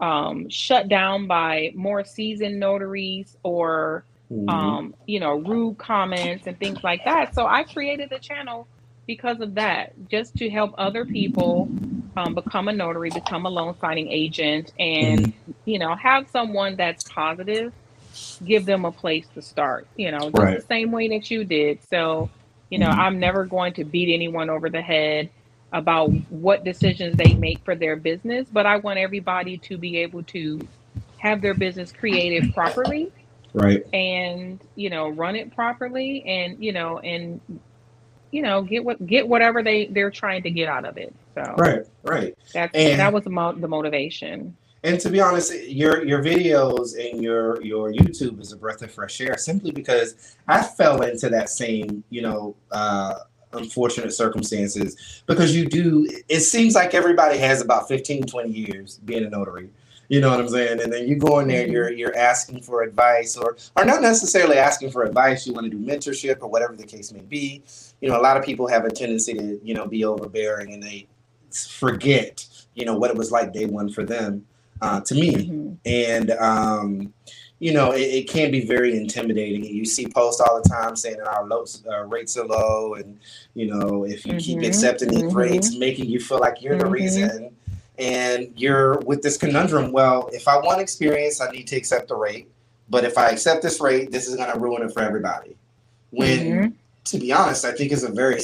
um, 0.00 0.48
shut 0.48 0.88
down 0.88 1.26
by 1.26 1.72
more 1.74 2.04
seasoned 2.04 2.60
notaries 2.60 3.36
or 3.42 4.04
mm-hmm. 4.32 4.48
um, 4.48 4.94
you 5.06 5.20
know 5.20 5.36
rude 5.36 5.78
comments 5.78 6.46
and 6.46 6.58
things 6.58 6.82
like 6.82 7.04
that. 7.04 7.34
So 7.34 7.46
I 7.46 7.64
created 7.64 8.10
the 8.10 8.18
channel 8.18 8.66
because 9.06 9.40
of 9.40 9.54
that, 9.56 9.92
just 10.08 10.36
to 10.36 10.48
help 10.48 10.74
other 10.78 11.04
people 11.04 11.68
um, 12.16 12.34
become 12.34 12.68
a 12.68 12.72
notary, 12.72 13.10
become 13.10 13.46
a 13.46 13.50
loan 13.50 13.74
signing 13.80 14.08
agent, 14.10 14.72
and 14.78 15.28
mm-hmm. 15.28 15.52
you 15.64 15.78
know 15.78 15.94
have 15.94 16.28
someone 16.30 16.76
that's 16.76 17.04
positive, 17.04 17.72
give 18.44 18.66
them 18.66 18.84
a 18.84 18.92
place 18.92 19.26
to 19.34 19.42
start. 19.42 19.86
You 19.96 20.10
know, 20.12 20.30
just 20.30 20.34
right. 20.34 20.60
the 20.60 20.66
same 20.66 20.92
way 20.92 21.08
that 21.08 21.30
you 21.30 21.44
did. 21.44 21.80
So 21.88 22.30
you 22.70 22.78
know, 22.78 22.88
mm-hmm. 22.88 23.00
I'm 23.00 23.18
never 23.18 23.44
going 23.44 23.74
to 23.74 23.84
beat 23.84 24.12
anyone 24.12 24.48
over 24.48 24.70
the 24.70 24.80
head 24.80 25.28
about 25.72 26.10
what 26.30 26.64
decisions 26.64 27.16
they 27.16 27.34
make 27.34 27.64
for 27.64 27.74
their 27.74 27.96
business, 27.96 28.46
but 28.50 28.66
I 28.66 28.76
want 28.76 28.98
everybody 28.98 29.58
to 29.58 29.78
be 29.78 29.98
able 29.98 30.22
to 30.24 30.60
have 31.18 31.40
their 31.40 31.54
business 31.54 31.92
created 31.92 32.52
properly. 32.54 33.12
Right. 33.54 33.84
And, 33.92 34.60
you 34.76 34.90
know, 34.90 35.08
run 35.08 35.36
it 35.36 35.54
properly 35.54 36.24
and, 36.26 36.62
you 36.62 36.72
know, 36.72 36.98
and 37.00 37.40
you 38.32 38.40
know, 38.40 38.62
get 38.62 38.84
what 38.84 39.04
get 39.06 39.28
whatever 39.28 39.62
they 39.62 39.86
they're 39.86 40.10
trying 40.10 40.42
to 40.42 40.50
get 40.50 40.68
out 40.68 40.84
of 40.84 40.96
it. 40.96 41.14
So 41.34 41.54
Right, 41.56 41.82
right. 42.02 42.36
That's 42.52 42.74
and, 42.74 42.98
that 42.98 43.12
was 43.12 43.24
the, 43.24 43.30
mo- 43.30 43.52
the 43.52 43.68
motivation. 43.68 44.56
And 44.82 44.98
to 45.00 45.10
be 45.10 45.20
honest, 45.20 45.54
your 45.68 46.04
your 46.04 46.24
videos 46.24 46.98
and 46.98 47.22
your 47.22 47.62
your 47.62 47.92
YouTube 47.92 48.40
is 48.40 48.52
a 48.52 48.56
breath 48.56 48.82
of 48.82 48.90
fresh 48.90 49.20
air 49.20 49.36
simply 49.36 49.70
because 49.70 50.34
I 50.48 50.62
fell 50.62 51.02
into 51.02 51.28
that 51.28 51.50
same, 51.50 52.02
you 52.10 52.22
know, 52.22 52.56
uh 52.72 53.14
unfortunate 53.54 54.14
circumstances 54.14 55.22
because 55.26 55.54
you 55.54 55.66
do 55.66 56.08
it 56.30 56.40
seems 56.40 56.74
like 56.74 56.94
everybody 56.94 57.36
has 57.36 57.60
about 57.60 57.86
15 57.86 58.22
20 58.22 58.48
years 58.48 58.98
being 59.04 59.24
a 59.24 59.28
notary 59.28 59.68
you 60.12 60.20
know 60.20 60.28
what 60.28 60.38
i'm 60.38 60.48
saying 60.48 60.78
and 60.82 60.92
then 60.92 61.08
you 61.08 61.16
go 61.16 61.38
in 61.38 61.48
there 61.48 61.66
you're 61.66 61.90
you're 61.90 62.14
asking 62.14 62.60
for 62.60 62.82
advice 62.82 63.34
or 63.34 63.56
or 63.78 63.84
not 63.86 64.02
necessarily 64.02 64.58
asking 64.58 64.90
for 64.90 65.04
advice 65.04 65.46
you 65.46 65.54
want 65.54 65.64
to 65.64 65.70
do 65.70 65.78
mentorship 65.78 66.42
or 66.42 66.48
whatever 66.48 66.76
the 66.76 66.84
case 66.84 67.10
may 67.12 67.22
be 67.22 67.62
you 68.02 68.10
know 68.10 68.20
a 68.20 68.20
lot 68.20 68.36
of 68.36 68.44
people 68.44 68.68
have 68.68 68.84
a 68.84 68.90
tendency 68.90 69.32
to 69.32 69.58
you 69.64 69.72
know 69.72 69.86
be 69.86 70.04
overbearing 70.04 70.74
and 70.74 70.82
they 70.82 71.06
forget 71.50 72.46
you 72.74 72.84
know 72.84 72.94
what 72.94 73.10
it 73.10 73.16
was 73.16 73.32
like 73.32 73.54
day 73.54 73.64
one 73.64 73.90
for 73.90 74.04
them 74.04 74.44
uh, 74.82 75.00
to 75.00 75.14
me 75.14 75.32
mm-hmm. 75.32 75.72
and 75.86 76.30
um 76.32 77.14
you 77.58 77.72
know, 77.72 77.92
it, 77.92 78.00
it, 78.00 78.28
can 78.28 78.50
be 78.50 78.66
very 78.66 78.96
intimidating. 78.96 79.64
You 79.64 79.84
see 79.84 80.08
posts 80.08 80.40
all 80.40 80.60
the 80.60 80.68
time 80.68 80.96
saying 80.96 81.18
that 81.18 81.28
our 81.28 81.46
low, 81.46 81.64
uh, 81.88 82.02
rates 82.06 82.36
are 82.36 82.44
low, 82.44 82.94
and 82.94 83.20
you 83.54 83.68
know, 83.68 84.02
if 84.02 84.26
you 84.26 84.32
mm-hmm. 84.32 84.60
keep 84.60 84.68
accepting 84.68 85.10
these 85.10 85.22
mm-hmm. 85.22 85.36
rates, 85.36 85.76
making 85.76 86.06
you 86.06 86.18
feel 86.18 86.40
like 86.40 86.60
you're 86.60 86.72
mm-hmm. 86.72 86.86
the 86.86 86.90
reason, 86.90 87.56
and 87.98 88.52
you're 88.56 88.98
with 89.00 89.22
this 89.22 89.36
conundrum. 89.36 89.92
Well, 89.92 90.28
if 90.32 90.48
I 90.48 90.56
want 90.56 90.80
experience, 90.80 91.40
I 91.40 91.50
need 91.50 91.66
to 91.68 91.76
accept 91.76 92.08
the 92.08 92.16
rate, 92.16 92.50
but 92.88 93.04
if 93.04 93.18
I 93.18 93.30
accept 93.30 93.62
this 93.62 93.80
rate, 93.80 94.10
this 94.10 94.28
is 94.28 94.36
going 94.36 94.52
to 94.52 94.58
ruin 94.58 94.82
it 94.82 94.92
for 94.92 95.00
everybody. 95.00 95.56
When, 96.10 96.38
mm-hmm. 96.38 96.68
to 97.04 97.18
be 97.18 97.32
honest, 97.32 97.64
I 97.64 97.72
think 97.72 97.92
is 97.92 98.04
a 98.04 98.12
very 98.12 98.40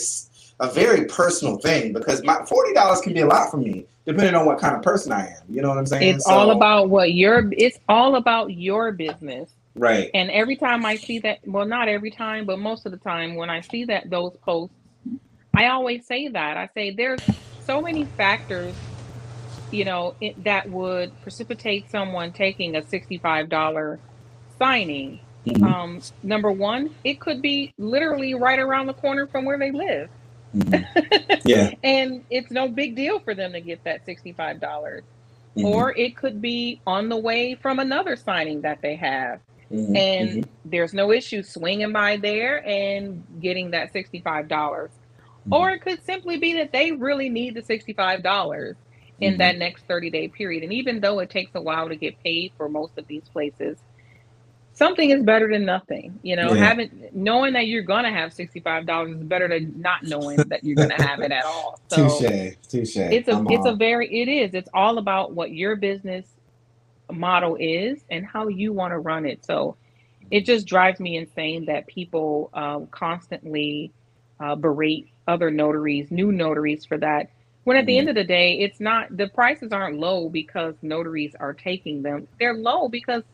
a 0.61 0.69
very 0.69 1.05
personal 1.05 1.59
thing 1.59 1.93
because 1.93 2.25
my 2.25 2.45
forty 2.45 2.75
dollars 2.75 3.01
can 3.01 3.13
be 3.13 3.21
a 3.21 3.27
lot 3.27 3.51
for 3.51 3.59
me 3.59 3.87
depending 4.09 4.35
on 4.35 4.47
what 4.47 4.59
kind 4.59 4.75
of 4.75 4.83
person 4.83 5.13
I 5.13 5.27
am. 5.27 5.43
You 5.51 5.61
know 5.61 5.69
what 5.69 5.77
I'm 5.77 5.85
saying? 5.85 6.17
It's 6.17 6.25
so, 6.25 6.33
all 6.33 6.51
about 6.51 6.89
what 6.89 7.13
your 7.13 7.53
it's 7.53 7.79
all 7.91 8.17
about 8.17 8.55
your 8.55 8.91
business. 8.91 9.51
Right. 9.75 10.11
And 10.15 10.31
every 10.31 10.57
time 10.57 10.85
I 10.87 10.97
see 10.97 11.19
that, 11.21 11.41
well, 11.45 11.67
not 11.67 11.89
every 11.89 12.11
time, 12.11 12.47
but 12.47 12.59
most 12.59 12.87
of 12.87 12.93
the 12.93 12.99
time 12.99 13.37
when 13.37 13.51
I 13.51 13.61
see 13.61 13.85
that 13.85 14.09
those 14.09 14.35
posts, 14.39 14.75
I 15.55 15.67
always 15.67 16.07
say 16.07 16.29
that. 16.29 16.57
I 16.57 16.69
say 16.75 16.91
there's 16.91 17.21
so 17.65 17.83
many 17.83 18.05
factors, 18.05 18.75
you 19.71 19.85
know, 19.85 20.15
it, 20.21 20.43
that 20.45 20.69
would 20.71 21.21
precipitate 21.23 21.91
someone 21.91 22.33
taking 22.33 22.77
a 22.77 22.83
$65 22.83 23.99
signing. 24.59 25.21
Mm-hmm. 25.47 25.65
Um, 25.65 26.01
number 26.23 26.51
one, 26.51 26.95
it 27.05 27.21
could 27.21 27.41
be 27.41 27.73
literally 27.79 28.35
right 28.35 28.59
around 28.59 28.87
the 28.87 28.95
corner 28.95 29.27
from 29.27 29.45
where 29.45 29.59
they 29.59 29.71
live. 29.71 30.11
Mm-hmm. 30.55 30.85
Yeah. 31.45 31.71
and 31.83 32.25
it's 32.31 32.51
no 32.51 32.69
big 32.69 32.95
deal 32.95 33.21
for 33.21 33.35
them 33.35 33.53
to 33.53 33.61
get 33.61 33.85
that 33.85 34.05
65. 34.05 34.61
dollars 34.61 35.03
mm 35.57 35.63
hmm 35.63 35.67
Or 35.67 35.97
it 35.97 36.15
could 36.17 36.43
be 36.43 36.81
on 36.87 37.09
the 37.09 37.17
way 37.17 37.55
from 37.55 37.79
another 37.79 38.17
signing 38.17 38.61
that 38.63 38.81
they 38.83 38.97
have. 38.97 39.41
Mm-hmm. 39.73 39.97
And 39.97 40.29
mm-hmm. 40.31 40.71
there's 40.71 40.95
no 40.95 41.11
issue 41.11 41.43
swinging 41.43 41.93
by 41.93 42.17
there 42.17 42.67
and 42.67 43.25
getting 43.41 43.71
that 43.73 43.93
65. 43.93 44.47
dollars 44.49 44.91
mm-hmm. 44.91 45.53
Or 45.55 45.71
it 45.71 45.81
could 45.81 46.05
simply 46.05 46.37
be 46.37 46.53
that 46.55 46.73
they 46.73 46.93
really 46.93 47.29
need 47.29 47.55
the 47.55 47.63
$65 47.63 48.77
in 49.21 49.39
that 49.39 49.53
mm-hmm. 49.53 49.61
next 49.61 49.85
30 49.87 50.11
day 50.11 50.29
period. 50.29 50.63
And 50.63 50.73
even 50.73 51.01
though 51.01 51.19
it 51.19 51.31
takes 51.31 51.53
a 51.55 51.61
while 51.61 51.89
to 51.89 51.97
get 51.97 52.23
paid 52.23 52.53
for 52.57 52.69
most 52.69 52.99
of 52.99 53.07
these 53.07 53.29
places, 53.29 53.79
something 54.79 55.11
is 55.11 55.23
better 55.25 55.51
than 55.51 55.65
nothing. 55.65 56.19
You 56.23 56.37
know, 56.37 56.55
yeah. 56.55 56.65
having 56.65 57.09
knowing 57.13 57.53
that 57.55 57.67
you're 57.67 57.83
gonna 57.83 58.13
have 58.13 58.33
sixty 58.33 58.61
five 58.61 58.87
dollars 58.87 59.17
is 59.17 59.25
better 59.25 59.49
than 59.49 59.81
not 59.81 60.05
knowing 60.05 60.37
that 60.37 60.63
you're 60.63 60.77
gonna 60.77 61.03
have 61.03 61.21
it 61.21 61.33
at 61.33 61.45
all. 61.45 61.81
So 61.89 62.21
touche, 62.21 62.55
touche. 62.69 62.97
It's 62.97 63.29
a 63.29 63.33
I'm 63.33 63.51
it's 63.51 63.67
on. 63.67 63.75
a 63.75 63.77
very 63.77 64.21
it 64.21 64.29
is. 64.29 64.55
It's 64.55 64.69
all 64.75 64.99
about 64.99 65.33
what 65.33 65.53
your 65.53 65.75
business 65.75 66.27
model 67.11 67.57
is 67.59 68.05
and 68.11 68.27
how 68.27 68.49
you 68.49 68.73
want 68.75 68.93
to 68.93 68.99
run 68.99 69.25
it. 69.25 69.45
So 69.45 69.77
it 70.31 70.45
just 70.45 70.67
drives 70.67 71.01
me 71.01 71.17
insane 71.17 71.65
that 71.65 71.87
people 71.87 72.51
um, 72.53 72.87
constantly 72.89 73.91
uh, 74.39 74.55
berate 74.55 75.09
other 75.27 75.51
notaries, 75.51 76.11
new 76.11 76.31
notaries 76.31 76.85
for 76.85 76.99
that. 76.99 77.31
When 77.69 77.77
at 77.77 77.85
the 77.85 77.93
mm-hmm. 77.93 77.99
end 77.99 78.09
of 78.09 78.15
the 78.15 78.25
day, 78.25 78.61
it's 78.61 78.81
not 78.81 79.15
the 79.15 79.29
prices 79.29 79.73
aren't 79.73 79.99
low 79.99 80.31
because 80.31 80.75
notaries 80.81 81.35
are 81.39 81.53
taking 81.53 82.01
them. 82.01 82.27
They're 82.41 82.55
low 82.55 82.89
because 82.89 83.25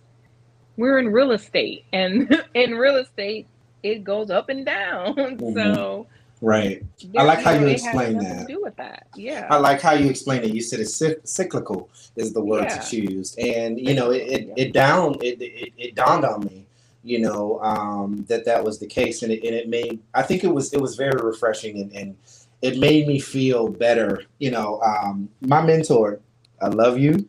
we're 0.76 0.98
in 0.98 1.12
real 1.12 1.30
estate 1.30 1.84
and 1.92 2.44
in 2.54 2.72
real 2.74 2.96
estate 2.96 3.46
it 3.84 4.02
goes 4.02 4.30
up 4.30 4.48
and 4.48 4.66
down. 4.66 5.14
Mm-hmm. 5.14 5.54
so 5.54 6.08
right. 6.40 6.84
I 7.16 7.22
like 7.22 7.44
how 7.44 7.52
you 7.52 7.68
explain 7.68 8.18
that. 8.18 8.48
do 8.48 8.60
with 8.60 8.74
that. 8.74 9.06
Yeah. 9.14 9.46
I 9.50 9.56
like 9.58 9.80
how 9.80 9.92
you 9.92 10.10
explain 10.10 10.42
it. 10.42 10.52
You 10.52 10.62
said 10.62 10.80
it's 10.80 11.00
cyclical 11.30 11.88
is 12.16 12.32
the 12.32 12.42
word 12.44 12.64
yeah. 12.64 12.78
to 12.78 12.90
choose. 12.90 13.36
And 13.36 13.78
you 13.78 13.94
know 13.94 14.10
it, 14.10 14.22
it, 14.22 14.52
it 14.56 14.72
down 14.72 15.14
it, 15.22 15.40
it, 15.40 15.72
it 15.78 15.94
dawned 15.94 16.24
on 16.24 16.44
me 16.44 16.66
you 17.04 17.20
know 17.20 17.60
um, 17.60 18.24
that 18.28 18.44
that 18.46 18.64
was 18.64 18.80
the 18.80 18.86
case. 18.88 19.22
And 19.22 19.30
it, 19.30 19.44
and 19.44 19.54
it 19.54 19.68
made 19.68 20.00
i 20.12 20.22
think 20.22 20.42
it 20.42 20.52
was 20.52 20.72
it 20.72 20.80
was 20.80 20.96
very 20.96 21.22
refreshing 21.22 21.78
and, 21.82 21.92
and 21.92 22.16
it 22.64 22.78
made 22.78 23.06
me 23.06 23.18
feel 23.20 23.68
better 23.68 24.22
you 24.38 24.50
know 24.50 24.80
um, 24.82 25.28
my 25.42 25.60
mentor 25.62 26.20
i 26.62 26.68
love 26.68 26.98
you 26.98 27.28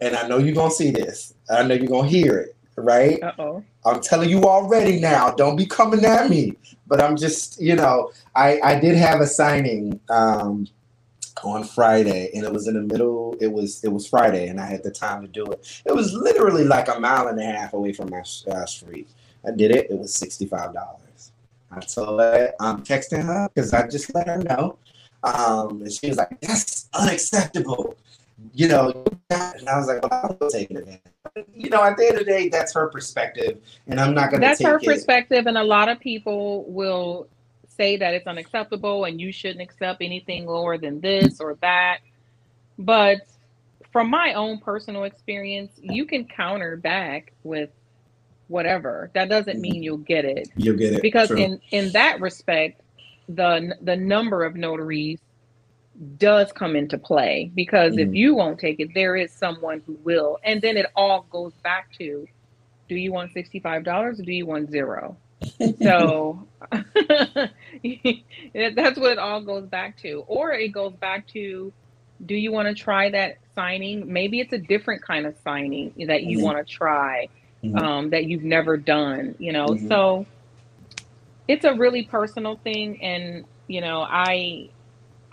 and 0.00 0.16
i 0.16 0.26
know 0.28 0.38
you're 0.38 0.54
gonna 0.54 0.70
see 0.70 0.90
this 0.90 1.34
i 1.50 1.62
know 1.62 1.74
you're 1.74 1.86
gonna 1.86 2.08
hear 2.08 2.38
it 2.38 2.56
right? 2.80 3.22
Uh-oh. 3.22 3.64
I'm 3.84 4.00
telling 4.00 4.30
you 4.30 4.44
already 4.44 5.00
now. 5.00 5.30
Don't 5.32 5.56
be 5.56 5.66
coming 5.66 6.04
at 6.04 6.28
me. 6.28 6.56
But 6.86 7.00
I'm 7.00 7.16
just, 7.16 7.60
you 7.60 7.76
know, 7.76 8.10
I 8.34 8.60
I 8.62 8.80
did 8.80 8.96
have 8.96 9.20
a 9.20 9.26
signing 9.26 10.00
um, 10.10 10.66
on 11.44 11.62
Friday, 11.62 12.30
and 12.34 12.44
it 12.44 12.52
was 12.52 12.66
in 12.66 12.74
the 12.74 12.82
middle. 12.82 13.36
It 13.40 13.52
was 13.52 13.82
it 13.84 13.92
was 13.92 14.08
Friday, 14.08 14.48
and 14.48 14.60
I 14.60 14.66
had 14.66 14.82
the 14.82 14.90
time 14.90 15.22
to 15.22 15.28
do 15.28 15.44
it. 15.46 15.82
It 15.86 15.94
was 15.94 16.12
literally 16.12 16.64
like 16.64 16.88
a 16.88 16.98
mile 16.98 17.28
and 17.28 17.38
a 17.40 17.44
half 17.44 17.74
away 17.74 17.92
from 17.92 18.10
my 18.10 18.22
uh, 18.50 18.66
street. 18.66 19.08
I 19.46 19.52
did 19.52 19.70
it. 19.70 19.88
It 19.88 19.98
was 19.98 20.12
sixty 20.12 20.46
five 20.46 20.74
dollars. 20.74 21.00
I 21.70 21.80
told 21.80 22.20
her 22.20 22.52
I'm 22.60 22.82
texting 22.82 23.24
her 23.24 23.48
because 23.54 23.72
I 23.72 23.86
just 23.88 24.14
let 24.14 24.28
her 24.28 24.38
know, 24.38 24.78
um, 25.22 25.82
and 25.82 25.92
she 25.92 26.08
was 26.08 26.16
like, 26.16 26.40
"That's 26.40 26.88
unacceptable." 26.94 27.96
You 28.54 28.68
know, 28.68 29.04
and 29.30 29.68
I 29.68 29.78
was 29.78 29.86
like, 29.86 30.02
well, 30.02 30.36
"I'm 30.40 30.48
taking 30.50 30.78
advantage." 30.78 31.02
You 31.54 31.70
know, 31.70 31.82
at 31.82 31.96
the 31.96 32.06
end 32.06 32.18
of 32.18 32.26
the 32.26 32.32
day, 32.32 32.48
that's 32.48 32.74
her 32.74 32.88
perspective, 32.88 33.58
and 33.86 34.00
I'm 34.00 34.14
not 34.14 34.30
going 34.30 34.40
to. 34.40 34.46
That's 34.46 34.58
take 34.58 34.68
her 34.68 34.76
it. 34.76 34.84
perspective, 34.84 35.46
and 35.46 35.58
a 35.58 35.64
lot 35.64 35.88
of 35.88 36.00
people 36.00 36.64
will 36.64 37.28
say 37.80 37.96
that 37.96 38.12
it's 38.12 38.26
unacceptable 38.26 39.06
and 39.06 39.18
you 39.18 39.32
shouldn't 39.32 39.62
accept 39.62 40.02
anything 40.02 40.44
lower 40.44 40.76
than 40.76 41.00
this 41.00 41.40
or 41.40 41.56
that. 41.62 42.00
But 42.78 43.22
from 43.90 44.10
my 44.10 44.34
own 44.34 44.58
personal 44.58 45.04
experience, 45.04 45.72
you 45.80 46.04
can 46.04 46.26
counter 46.26 46.76
back 46.76 47.32
with 47.42 47.70
whatever. 48.50 49.12
That 49.14 49.30
doesn't 49.30 49.60
mean 49.60 49.82
you'll 49.84 49.98
get 49.98 50.26
it. 50.26 50.50
You'll 50.56 50.76
get 50.76 50.94
it 50.94 51.02
Because 51.02 51.28
True. 51.28 51.38
in 51.38 51.62
in 51.72 51.92
that 51.92 52.20
respect, 52.20 52.82
the 53.28 53.76
the 53.82 53.96
number 53.96 54.44
of 54.44 54.56
notaries 54.56 55.20
does 56.18 56.52
come 56.52 56.76
into 56.76 56.98
play 56.98 57.52
because 57.54 57.98
if 57.98 58.10
Mhm. 58.10 58.16
you 58.16 58.34
won't 58.36 58.60
take 58.60 58.80
it, 58.80 58.94
there 58.94 59.16
is 59.16 59.36
someone 59.36 59.82
who 59.86 59.94
will. 60.04 60.38
And 60.44 60.62
then 60.62 60.76
it 60.78 60.86
all 60.96 61.26
goes 61.30 61.54
back 61.64 61.88
to 61.98 62.28
do 62.88 62.96
you 62.96 63.12
want 63.12 63.32
$65 63.34 64.20
or 64.20 64.24
do 64.24 64.32
you 64.32 64.46
want 64.46 64.70
zero? 64.70 65.20
So 65.82 66.48
that's 66.72 67.52
what 68.98 69.12
it 69.12 69.18
all 69.18 69.42
goes 69.42 69.66
back 69.68 69.98
to. 69.98 70.24
Or 70.28 70.52
it 70.52 70.70
goes 70.72 70.96
back 70.96 71.26
to 71.28 71.72
do 72.26 72.36
you 72.36 72.52
want 72.52 72.68
to 72.68 72.74
try 72.74 73.10
that 73.10 73.38
signing? 73.54 74.12
Maybe 74.12 74.40
it's 74.40 74.52
a 74.54 74.58
different 74.58 75.02
kind 75.04 75.26
of 75.26 75.36
signing 75.44 75.94
that 76.08 76.24
you 76.24 76.38
Mhm. 76.38 76.42
want 76.42 76.58
to 76.58 76.64
try 76.64 77.28
Mhm. 77.64 77.78
um, 77.80 78.10
that 78.10 78.24
you've 78.26 78.44
never 78.44 78.76
done, 78.76 79.34
you 79.38 79.52
know. 79.52 79.66
Mhm. 79.66 79.88
So 79.88 80.26
it's 81.48 81.64
a 81.64 81.74
really 81.74 82.04
personal 82.04 82.56
thing 82.56 83.02
and 83.02 83.44
you 83.66 83.80
know, 83.80 84.00
I 84.08 84.68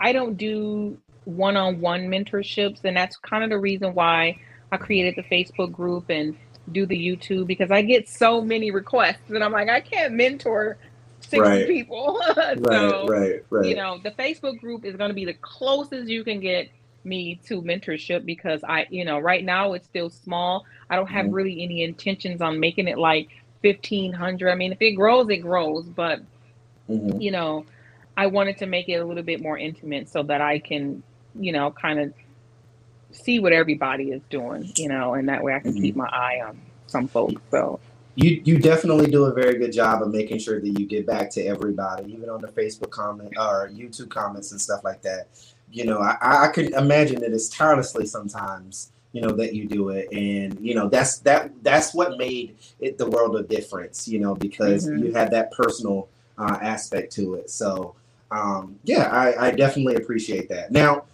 I 0.00 0.12
don't 0.12 0.36
do 0.36 0.96
one-on-one 1.24 2.02
mentorships 2.08 2.84
and 2.84 2.96
that's 2.96 3.16
kind 3.16 3.44
of 3.44 3.50
the 3.50 3.58
reason 3.58 3.94
why 3.94 4.38
I 4.70 4.76
created 4.76 5.14
the 5.16 5.22
Facebook 5.22 5.72
group 5.72 6.08
and 6.10 6.36
do 6.72 6.86
the 6.86 6.96
YouTube 6.96 7.46
because 7.46 7.70
I 7.70 7.82
get 7.82 8.08
so 8.08 8.40
many 8.42 8.70
requests 8.70 9.30
and 9.30 9.42
I'm 9.42 9.52
like 9.52 9.68
I 9.68 9.80
can't 9.80 10.14
mentor 10.14 10.76
60 11.20 11.40
Right. 11.40 11.66
people. 11.66 12.20
right, 12.36 13.08
right, 13.08 13.42
right. 13.50 13.66
you 13.66 13.74
know, 13.74 13.98
the 14.02 14.10
Facebook 14.12 14.60
group 14.60 14.84
is 14.84 14.96
going 14.96 15.08
to 15.10 15.14
be 15.14 15.24
the 15.24 15.34
closest 15.34 16.08
you 16.08 16.22
can 16.24 16.40
get 16.40 16.68
me 17.04 17.40
to 17.46 17.62
mentorship 17.62 18.24
because 18.24 18.62
I, 18.64 18.86
you 18.90 19.04
know, 19.04 19.18
right 19.18 19.44
now 19.44 19.72
it's 19.74 19.86
still 19.86 20.10
small. 20.10 20.64
I 20.90 20.96
don't 20.96 21.08
have 21.08 21.26
Mhm. 21.26 21.32
really 21.34 21.62
any 21.62 21.82
intentions 21.84 22.40
on 22.42 22.60
making 22.60 22.88
it 22.88 22.98
like 22.98 23.28
1500. 23.62 24.50
I 24.50 24.54
mean, 24.54 24.72
if 24.72 24.82
it 24.82 24.92
grows, 24.92 25.28
it 25.30 25.38
grows, 25.38 25.86
but 25.86 26.20
Mhm. 26.88 27.22
you 27.22 27.30
know, 27.30 27.64
I 28.16 28.26
wanted 28.26 28.58
to 28.58 28.66
make 28.66 28.88
it 28.88 28.94
a 28.96 29.04
little 29.04 29.22
bit 29.22 29.40
more 29.42 29.58
intimate 29.58 30.08
so 30.08 30.22
that 30.24 30.40
I 30.40 30.58
can, 30.58 31.02
you 31.38 31.52
know, 31.52 31.70
kind 31.70 32.00
of 32.00 32.12
see 33.12 33.40
what 33.40 33.52
everybody 33.52 34.10
is 34.12 34.22
doing, 34.30 34.70
you 34.76 34.88
know, 34.88 35.14
and 35.14 35.28
that 35.28 35.42
way 35.42 35.54
I 35.54 35.60
can 35.60 35.74
Mhm. 35.74 35.80
keep 35.82 35.96
my 35.96 36.08
eye 36.08 36.40
on 36.46 36.60
some 36.86 37.08
folks. 37.08 37.42
So, 37.50 37.80
You 38.16 38.42
you 38.44 38.58
definitely 38.58 39.10
do 39.10 39.26
a 39.26 39.32
very 39.32 39.58
good 39.58 39.72
job 39.72 40.02
of 40.02 40.10
making 40.10 40.38
sure 40.40 40.60
that 40.60 40.68
you 40.80 40.86
get 40.86 41.06
back 41.06 41.30
to 41.30 41.42
everybody, 41.44 42.12
even 42.12 42.28
on 42.28 42.40
the 42.40 42.48
Facebook 42.48 42.90
comment 42.90 43.32
or 43.38 43.70
YouTube 43.72 44.08
comments 44.10 44.50
and 44.52 44.60
stuff 44.60 44.82
like 44.84 45.02
that. 45.02 45.28
You 45.72 45.84
know, 45.84 45.98
I, 45.98 46.44
I 46.44 46.48
can 46.48 46.72
imagine 46.74 47.20
that 47.20 47.32
it's 47.32 47.48
tirelessly 47.48 48.06
sometimes, 48.06 48.90
you 49.12 49.20
know, 49.20 49.30
that 49.32 49.54
you 49.54 49.66
do 49.66 49.90
it. 49.90 50.08
And, 50.12 50.58
you 50.60 50.74
know, 50.74 50.88
that's 50.88 51.18
that 51.20 51.50
that's 51.62 51.94
what 51.94 52.16
made 52.18 52.56
it 52.80 52.98
the 52.98 53.08
world 53.08 53.36
of 53.36 53.48
difference, 53.48 54.08
you 54.08 54.18
know, 54.18 54.34
because 54.34 54.86
Mhm. 54.88 55.04
you 55.04 55.12
had 55.12 55.30
that 55.32 55.52
personal 55.52 56.08
uh, 56.38 56.58
aspect 56.62 57.12
to 57.14 57.34
it. 57.34 57.50
So 57.50 57.94
um, 58.30 58.78
yeah, 58.84 59.08
I, 59.10 59.48
I 59.48 59.50
definitely 59.52 59.96
appreciate 59.96 60.48
that. 60.50 60.70
Now, 60.70 61.04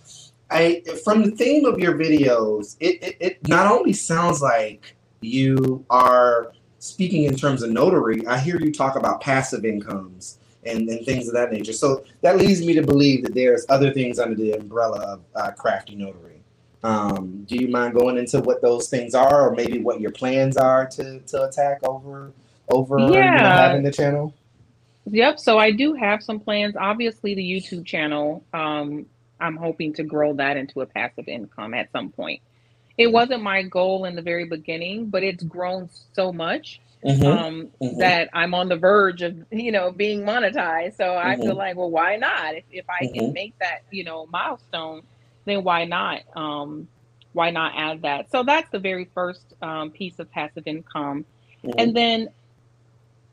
I 0.50 0.82
from 1.04 1.22
the 1.22 1.30
theme 1.30 1.64
of 1.64 1.78
your 1.78 1.94
videos, 1.94 2.76
it, 2.80 3.02
it, 3.02 3.16
it 3.20 3.48
not 3.48 3.70
only 3.70 3.92
sounds 3.92 4.42
like 4.42 4.94
you 5.20 5.84
are 5.90 6.52
speaking 6.78 7.24
in 7.24 7.36
terms 7.36 7.62
of 7.62 7.70
notary, 7.70 8.26
I 8.26 8.38
hear 8.38 8.60
you 8.60 8.72
talk 8.72 8.96
about 8.96 9.20
passive 9.20 9.64
incomes 9.64 10.38
and, 10.66 10.88
and 10.88 11.04
things 11.04 11.28
of 11.28 11.34
that 11.34 11.52
nature. 11.52 11.72
So 11.72 12.04
that 12.22 12.36
leads 12.36 12.64
me 12.64 12.74
to 12.74 12.82
believe 12.82 13.24
that 13.24 13.34
there's 13.34 13.66
other 13.68 13.92
things 13.92 14.18
under 14.18 14.34
the 14.34 14.52
umbrella 14.52 15.00
of 15.00 15.20
uh, 15.34 15.50
crafty 15.52 15.94
notary. 15.94 16.40
Um, 16.82 17.44
do 17.48 17.56
you 17.56 17.68
mind 17.68 17.94
going 17.94 18.18
into 18.18 18.40
what 18.40 18.60
those 18.60 18.88
things 18.88 19.14
are, 19.14 19.48
or 19.48 19.54
maybe 19.54 19.78
what 19.78 20.00
your 20.00 20.10
plans 20.10 20.56
are 20.58 20.86
to, 20.88 21.20
to 21.20 21.44
attack 21.44 21.78
over 21.82 22.32
over 22.70 22.98
you 22.98 23.08
know, 23.08 23.20
having 23.20 23.82
the 23.82 23.90
channel? 23.90 24.34
Yep. 25.06 25.38
So 25.38 25.58
I 25.58 25.70
do 25.70 25.94
have 25.94 26.22
some 26.22 26.40
plans. 26.40 26.76
Obviously, 26.76 27.34
the 27.34 27.42
YouTube 27.42 27.86
channel, 27.86 28.44
um, 28.52 29.06
I'm 29.40 29.56
hoping 29.56 29.92
to 29.94 30.02
grow 30.02 30.34
that 30.34 30.56
into 30.56 30.80
a 30.82 30.86
passive 30.86 31.28
income 31.28 31.74
at 31.74 31.90
some 31.92 32.10
point. 32.10 32.40
It 32.96 33.08
wasn't 33.08 33.42
my 33.42 33.62
goal 33.62 34.04
in 34.04 34.14
the 34.14 34.22
very 34.22 34.44
beginning, 34.44 35.06
but 35.06 35.22
it's 35.22 35.42
grown 35.42 35.88
so 36.12 36.32
much 36.32 36.80
Mm-hmm. 37.04 37.24
um, 37.26 37.70
Mhm. 37.82 37.98
that 37.98 38.30
I'm 38.32 38.54
on 38.54 38.68
the 38.68 38.76
verge 38.76 39.22
of, 39.22 39.36
you 39.50 39.72
know, 39.72 39.92
being 39.92 40.22
monetized. 40.22 40.96
So 40.96 41.16
I 41.16 41.36
feel 41.36 41.54
Mhm. 41.54 41.56
like, 41.56 41.76
well, 41.76 41.90
why 41.90 42.16
not? 42.16 42.54
If, 42.56 42.64
if 42.70 42.84
I 42.90 43.06
can 43.06 43.32
make 43.32 43.54
that, 43.60 43.80
you 43.90 44.04
know, 44.04 44.26
milestone, 44.26 45.02
then 45.46 45.64
why 45.64 45.84
not? 45.84 46.22
Um, 46.34 46.88
why 47.32 47.50
not 47.50 47.72
add 47.76 48.02
that? 48.02 48.30
So 48.30 48.42
that's 48.42 48.70
the 48.70 48.78
very 48.78 49.06
first 49.14 49.54
um, 49.62 49.90
piece 49.90 50.18
of 50.18 50.30
passive 50.30 50.64
income. 50.66 51.26
And 51.78 51.94
then, 51.96 52.28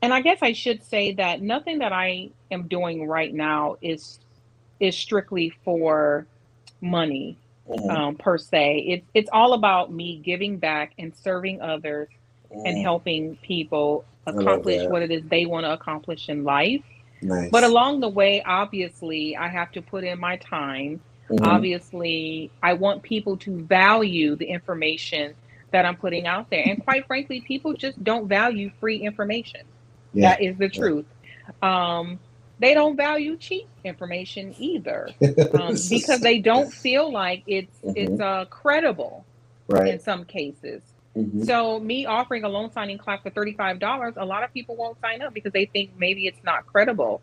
and 0.02 0.12
I 0.12 0.20
guess 0.20 0.38
I 0.42 0.52
should 0.52 0.82
say 0.84 1.14
that 1.14 1.40
nothing 1.42 1.78
that 1.78 1.92
I 1.92 2.30
am 2.50 2.68
doing 2.68 3.06
right 3.06 3.32
now 3.32 3.76
is 3.82 4.20
is 4.80 4.96
strictly 4.96 5.50
for 5.64 6.26
money 6.80 7.38
Mhm. 7.68 7.90
um, 7.90 8.16
per 8.16 8.38
se. 8.38 8.84
It's 8.88 9.06
it's 9.14 9.30
all 9.32 9.52
about 9.54 9.92
me 9.92 10.20
giving 10.24 10.58
back 10.58 10.92
and 10.98 11.14
serving 11.16 11.60
others 11.62 12.08
and 12.52 12.76
Mhm. 12.78 12.82
helping 12.82 13.36
people 13.36 14.04
accomplish 14.26 14.82
what 14.90 15.02
it 15.02 15.10
is 15.10 15.22
they 15.24 15.46
want 15.46 15.64
to 15.66 15.72
accomplish 15.72 16.28
in 16.28 16.44
life. 16.44 16.82
Nice. 17.22 17.50
But 17.50 17.64
along 17.64 18.00
the 18.00 18.08
way, 18.08 18.42
obviously, 18.42 19.36
I 19.36 19.48
have 19.48 19.70
to 19.72 19.82
put 19.82 20.04
in 20.04 20.18
my 20.20 20.36
time. 20.36 21.00
Mhm. 21.30 21.46
Obviously, 21.46 22.50
I 22.62 22.74
want 22.74 23.02
people 23.02 23.36
to 23.38 23.62
value 23.62 24.36
the 24.36 24.46
information 24.46 25.34
that 25.70 25.86
I'm 25.86 25.96
putting 25.96 26.26
out 26.26 26.50
there. 26.50 26.62
And 26.66 26.82
quite 26.84 27.06
frankly, 27.06 27.40
people 27.40 27.72
just 27.72 28.02
don't 28.04 28.28
value 28.28 28.70
free 28.80 28.96
information. 28.98 29.62
yeah. 30.14 30.30
That 30.30 30.42
is 30.42 30.58
the 30.58 30.68
truth. 30.68 31.06
Um, 31.62 32.18
they 32.58 32.74
don't 32.74 32.96
value 32.96 33.36
cheap 33.38 33.66
information 33.82 34.54
either 34.58 35.08
um, 35.54 35.74
because 35.88 36.20
they 36.20 36.38
don't 36.38 36.70
feel 36.72 37.10
like 37.10 37.42
it's 37.46 37.74
it's 37.82 38.20
uh, 38.20 38.44
credible 38.50 39.24
in 39.92 39.98
some 40.00 40.24
cases. 40.24 40.82
Mhm. 41.16 41.46
So 41.46 41.80
me 41.80 42.06
offering 42.06 42.44
a 42.44 42.48
loan 42.48 42.72
signing 42.72 42.98
class 42.98 43.20
for 43.22 43.30
$35, 43.30 44.14
a 44.16 44.24
lot 44.26 44.44
of 44.44 44.52
people 44.52 44.76
won't 44.76 44.98
sign 45.00 45.22
up 45.22 45.34
because 45.34 45.52
they 45.52 45.66
think 45.66 45.92
maybe 45.98 46.26
it's 46.26 46.42
not 46.44 46.66
credible. 46.66 47.22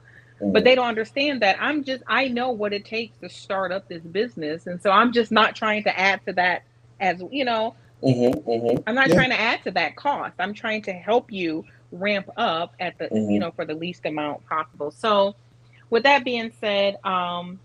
But 0.52 0.64
they 0.66 0.76
don't 0.76 0.88
understand 0.88 1.42
that 1.44 1.58
I'm 1.62 1.84
just 1.84 2.04
I 2.08 2.28
know 2.30 2.52
what 2.52 2.74
it 2.74 2.86
takes 2.86 3.18
to 3.20 3.30
start 3.30 3.72
up 3.72 3.88
this 3.90 4.04
business. 4.04 4.68
And 4.68 4.82
so 4.82 4.92
I'm 4.92 5.14
just 5.14 5.32
not 5.32 5.56
trying 5.56 5.84
to 5.86 6.00
add 6.00 6.22
to 6.28 6.34
that 6.34 6.64
as 7.00 7.24
you 7.32 7.46
know, 7.46 7.76
Mhm, 8.04 8.34
mhm. 8.46 8.84
I'm 8.88 8.96
not 8.96 9.10
Yeah. 9.10 9.16
trying 9.16 9.32
to 9.32 9.40
add 9.40 9.64
to 9.64 9.72
that 9.72 9.96
cost. 9.98 10.36
I'm 10.40 10.54
trying 10.54 10.84
to 10.84 10.94
help 10.94 11.32
you 11.32 11.66
ramp 11.92 12.28
up 12.38 12.74
at 12.80 12.98
the 13.00 13.12
you 13.28 13.40
know 13.40 13.52
for 13.52 13.66
the 13.66 13.76
least 13.76 14.06
amount 14.06 14.46
possible. 14.46 14.92
So 14.92 15.36
with 15.92 16.04
that 16.04 16.26
being 16.26 16.52
said, 16.62 16.98
um 17.06 17.62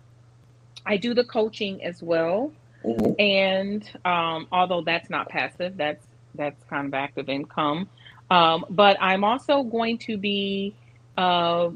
I 0.87 0.97
do 0.99 1.15
the 1.15 1.25
coaching 1.25 1.85
as 1.85 2.03
well. 2.03 2.55
Mhm. 2.85 3.17
and 3.19 3.85
um, 4.05 4.49
although 4.53 4.83
that's 4.83 5.11
not 5.11 5.29
passive, 5.29 5.77
that's 5.77 6.05
that's 6.35 6.63
kind 6.71 6.87
of 6.89 6.95
active 6.95 7.29
income. 7.29 7.91
Um, 8.31 8.65
but 8.71 8.99
I'm 9.01 9.25
also 9.25 9.65
going 9.65 9.99
to 10.07 10.19
be 10.19 10.77
uh, 11.17 11.71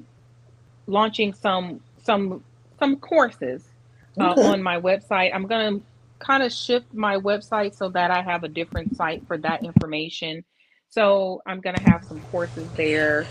launching 0.88 1.34
some 1.34 1.80
some 2.04 2.44
some 2.80 2.98
courses 2.98 3.66
uh, 4.20 4.36
Okay. 4.36 4.42
on 4.42 4.62
my 4.62 4.80
website. 4.80 5.34
I'm 5.34 5.48
going 5.48 5.80
to 5.80 5.86
kind 6.20 6.42
of 6.44 6.52
shift 6.52 6.86
my 6.94 7.16
website 7.18 7.74
so 7.74 7.90
that 7.90 8.10
I 8.12 8.22
have 8.22 8.44
a 8.44 8.48
different 8.48 8.94
site 8.94 9.24
for 9.28 9.38
that 9.38 9.64
information. 9.64 10.44
So 10.90 11.42
I'm 11.46 11.60
going 11.60 11.76
to 11.76 11.82
have 11.82 12.02
some 12.04 12.20
courses 12.22 12.72
there 12.76 13.30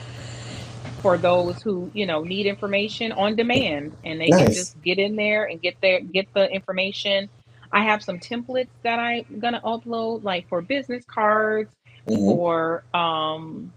for 1.01 1.17
those 1.19 1.61
who 1.61 1.91
you 1.93 2.05
know 2.07 2.23
need 2.23 2.47
information 2.47 3.13
on 3.13 3.35
demand, 3.37 3.95
and 4.03 4.21
they 4.21 4.33
can 4.33 4.53
just 4.53 4.81
get 4.81 4.99
in 4.99 5.15
there 5.17 5.45
and 5.45 5.61
get 5.61 5.75
their 5.81 6.01
get 6.01 6.27
the 6.35 6.47
information. 6.49 7.29
I 7.71 7.83
have 7.83 8.03
some 8.03 8.19
templates 8.19 8.69
that 8.83 8.99
I'm 8.99 9.39
gonna 9.39 9.61
upload, 9.61 10.23
like 10.23 10.47
for 10.47 10.61
business 10.61 11.03
cards, 11.05 11.71
mm-hmm. 12.07 12.23
or 12.23 12.83
um, 12.93 13.71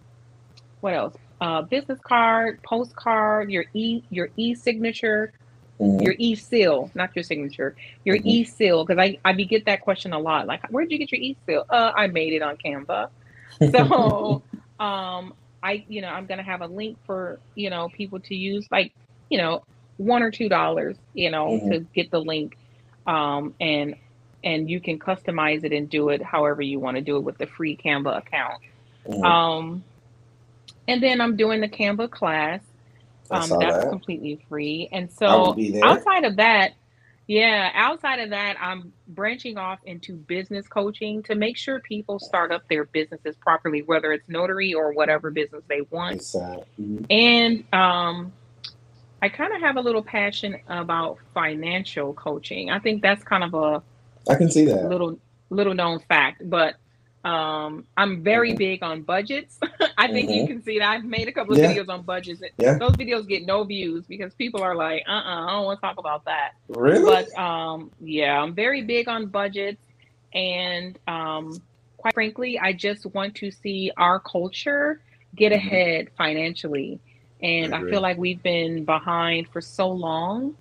what 0.80 0.94
else? 0.94 1.14
Uh, 1.40 1.62
business 1.62 1.98
card, 2.00 2.62
postcard, 2.62 3.50
your 3.50 3.64
e 3.74 4.02
your 4.10 4.28
e 4.36 4.54
signature, 4.54 5.32
mm-hmm. 5.80 6.02
your 6.02 6.14
e 6.18 6.34
seal, 6.34 6.90
not 6.94 7.10
your 7.14 7.22
signature, 7.22 7.74
your 8.04 8.16
mm-hmm. 8.16 8.28
e 8.28 8.44
seal. 8.44 8.84
Because 8.84 9.00
I 9.00 9.18
I 9.24 9.32
be 9.32 9.44
get 9.44 9.64
that 9.66 9.80
question 9.80 10.12
a 10.12 10.18
lot. 10.18 10.46
Like, 10.46 10.68
where'd 10.68 10.90
you 10.90 10.98
get 10.98 11.10
your 11.10 11.20
e 11.20 11.36
seal? 11.46 11.64
Uh, 11.68 11.92
I 11.94 12.06
made 12.06 12.32
it 12.32 12.42
on 12.42 12.56
Canva. 12.56 13.10
So, 13.72 14.42
um, 14.78 15.34
I 15.62 15.84
you 15.88 16.00
know 16.02 16.08
I'm 16.08 16.26
gonna 16.26 16.42
have 16.42 16.62
a 16.62 16.66
link 16.66 16.98
for 17.04 17.40
you 17.54 17.70
know 17.70 17.88
people 17.88 18.20
to 18.20 18.34
use 18.34 18.66
like 18.70 18.92
you 19.28 19.38
know 19.38 19.62
one 19.96 20.22
or 20.22 20.30
two 20.30 20.48
dollars 20.48 20.96
you 21.14 21.30
know 21.30 21.48
mm-hmm. 21.48 21.70
to 21.70 21.80
get 21.94 22.10
the 22.10 22.20
link, 22.20 22.56
um, 23.06 23.54
and 23.60 23.96
and 24.42 24.70
you 24.70 24.80
can 24.80 24.98
customize 24.98 25.64
it 25.64 25.72
and 25.72 25.90
do 25.90 26.08
it 26.08 26.22
however 26.22 26.62
you 26.62 26.78
want 26.78 26.96
to 26.96 27.02
do 27.02 27.16
it 27.16 27.20
with 27.20 27.38
the 27.38 27.46
free 27.46 27.76
Canva 27.76 28.18
account. 28.18 28.62
Mm-hmm. 29.06 29.24
Um, 29.24 29.84
and 30.88 31.02
then 31.02 31.20
I'm 31.20 31.36
doing 31.36 31.60
the 31.60 31.68
Canva 31.68 32.10
class. 32.10 32.62
Um, 33.30 33.48
that's 33.60 33.84
that. 33.84 33.90
completely 33.90 34.44
free. 34.48 34.88
And 34.90 35.10
so 35.12 35.56
outside 35.84 36.24
of 36.24 36.36
that, 36.36 36.72
yeah, 37.30 37.70
outside 37.74 38.18
of 38.18 38.30
that, 38.30 38.56
I'm 38.60 38.92
branching 39.06 39.56
off 39.56 39.78
into 39.84 40.16
business 40.16 40.66
coaching 40.66 41.22
to 41.24 41.36
make 41.36 41.56
sure 41.56 41.78
people 41.78 42.18
start 42.18 42.50
up 42.50 42.68
their 42.68 42.86
businesses 42.86 43.36
properly, 43.36 43.82
whether 43.82 44.12
it's 44.12 44.28
notary 44.28 44.74
or 44.74 44.92
whatever 44.92 45.30
business 45.30 45.62
they 45.68 45.82
want. 45.90 46.22
Mm-hmm. 46.22 47.04
And 47.08 47.72
um, 47.72 48.32
I 49.22 49.28
kind 49.28 49.54
of 49.54 49.60
have 49.60 49.76
a 49.76 49.80
little 49.80 50.02
passion 50.02 50.58
about 50.68 51.18
financial 51.34 52.14
coaching. 52.14 52.70
I 52.70 52.78
think 52.78 53.02
that's 53.02 53.22
kind 53.22 53.44
of 53.44 53.54
a 53.54 53.82
I 54.28 54.34
can 54.36 54.50
see 54.50 54.64
that 54.66 54.88
little 54.88 55.18
little 55.50 55.74
known 55.74 56.00
fact, 56.00 56.48
but 56.48 56.76
um, 57.22 57.84
I'm 57.98 58.22
very 58.22 58.50
mm-hmm. 58.50 58.58
big 58.58 58.82
on 58.82 59.02
budgets. 59.02 59.58
I 59.98 60.08
think 60.08 60.30
mm-hmm. 60.30 60.40
you 60.40 60.46
can 60.46 60.62
see 60.62 60.78
that 60.78 60.88
I've 60.88 61.04
made 61.04 61.28
a 61.28 61.32
couple 61.32 61.52
of 61.52 61.58
yeah. 61.58 61.74
videos 61.74 61.88
on 61.88 62.02
budgets. 62.02 62.42
Yeah. 62.56 62.78
Those 62.78 62.92
videos 62.92 63.28
get 63.28 63.44
no 63.44 63.64
views 63.64 64.06
because 64.06 64.32
people 64.34 64.62
are 64.62 64.74
like, 64.74 65.04
uh 65.06 65.12
uh-uh, 65.12 65.42
uh 65.42 65.46
I 65.46 65.50
don't 65.50 65.64
want 65.66 65.80
to 65.80 65.86
talk 65.86 65.98
about 65.98 66.24
that. 66.24 66.52
Really? 66.68 67.04
But 67.04 67.38
um, 67.38 67.90
yeah, 68.00 68.40
I'm 68.40 68.54
very 68.54 68.82
big 68.82 69.08
on 69.08 69.26
budgets. 69.26 69.82
And 70.32 70.98
um, 71.08 71.60
quite 71.98 72.14
frankly, 72.14 72.58
I 72.58 72.72
just 72.72 73.04
want 73.06 73.34
to 73.36 73.50
see 73.50 73.92
our 73.96 74.18
culture 74.20 75.02
get 75.34 75.52
mm-hmm. 75.52 75.66
ahead 75.66 76.08
financially. 76.16 77.00
And 77.42 77.74
I, 77.74 77.80
I 77.80 77.90
feel 77.90 78.00
like 78.00 78.18
we've 78.18 78.42
been 78.42 78.84
behind 78.84 79.48
for 79.48 79.60
so 79.60 79.88
long. 79.88 80.54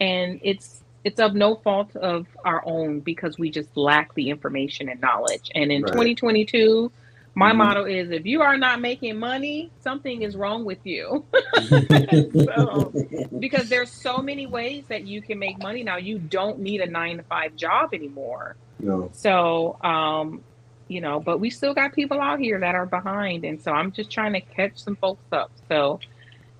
And 0.00 0.40
it's 0.42 0.82
it's 1.04 1.20
of 1.20 1.34
no 1.34 1.56
fault 1.56 1.94
of 1.96 2.26
our 2.44 2.62
own 2.66 3.00
because 3.00 3.38
we 3.38 3.50
just 3.50 3.76
lack 3.76 4.14
the 4.14 4.30
information 4.30 4.88
and 4.88 5.00
knowledge. 5.00 5.50
And 5.54 5.70
in 5.70 5.82
right. 5.82 5.92
2022, 5.92 6.90
my 7.34 7.50
mm-hmm. 7.50 7.58
motto 7.58 7.84
is 7.84 8.10
if 8.10 8.24
you 8.24 8.42
are 8.42 8.56
not 8.56 8.80
making 8.80 9.18
money, 9.18 9.70
something 9.80 10.22
is 10.22 10.34
wrong 10.34 10.64
with 10.64 10.78
you. 10.84 11.24
so, 11.68 12.92
because 13.38 13.68
there's 13.68 13.90
so 13.90 14.18
many 14.18 14.46
ways 14.46 14.84
that 14.88 15.06
you 15.06 15.20
can 15.20 15.38
make 15.38 15.58
money 15.58 15.82
now. 15.82 15.96
You 15.96 16.18
don't 16.18 16.60
need 16.60 16.80
a 16.80 16.86
nine 16.86 17.18
to 17.18 17.22
five 17.24 17.54
job 17.54 17.92
anymore. 17.92 18.56
No. 18.78 19.10
So, 19.12 19.76
um, 19.82 20.42
you 20.88 21.00
know, 21.00 21.20
but 21.20 21.38
we 21.38 21.50
still 21.50 21.74
got 21.74 21.92
people 21.92 22.20
out 22.20 22.38
here 22.38 22.60
that 22.60 22.74
are 22.74 22.86
behind. 22.86 23.44
And 23.44 23.60
so 23.60 23.72
I'm 23.72 23.90
just 23.90 24.10
trying 24.10 24.34
to 24.34 24.40
catch 24.40 24.78
some 24.78 24.96
folks 24.96 25.24
up. 25.32 25.50
So 25.68 26.00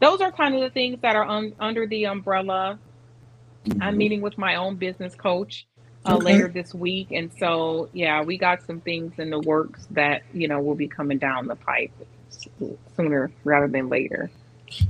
those 0.00 0.20
are 0.20 0.32
kind 0.32 0.54
of 0.54 0.60
the 0.60 0.70
things 0.70 0.98
that 1.02 1.16
are 1.16 1.24
un- 1.24 1.54
under 1.60 1.86
the 1.86 2.06
umbrella 2.06 2.78
Mm-hmm. 3.66 3.82
I'm 3.82 3.96
meeting 3.96 4.20
with 4.20 4.36
my 4.36 4.56
own 4.56 4.76
business 4.76 5.14
coach 5.14 5.66
uh, 6.06 6.16
okay. 6.16 6.24
later 6.24 6.48
this 6.48 6.74
week, 6.74 7.12
and 7.12 7.30
so 7.38 7.88
yeah, 7.92 8.22
we 8.22 8.36
got 8.36 8.62
some 8.62 8.80
things 8.80 9.18
in 9.18 9.30
the 9.30 9.40
works 9.40 9.86
that 9.90 10.22
you 10.34 10.48
know 10.48 10.60
will 10.60 10.74
be 10.74 10.88
coming 10.88 11.18
down 11.18 11.46
the 11.46 11.56
pipe 11.56 11.90
sooner 12.96 13.30
rather 13.44 13.68
than 13.68 13.88
later. 13.88 14.30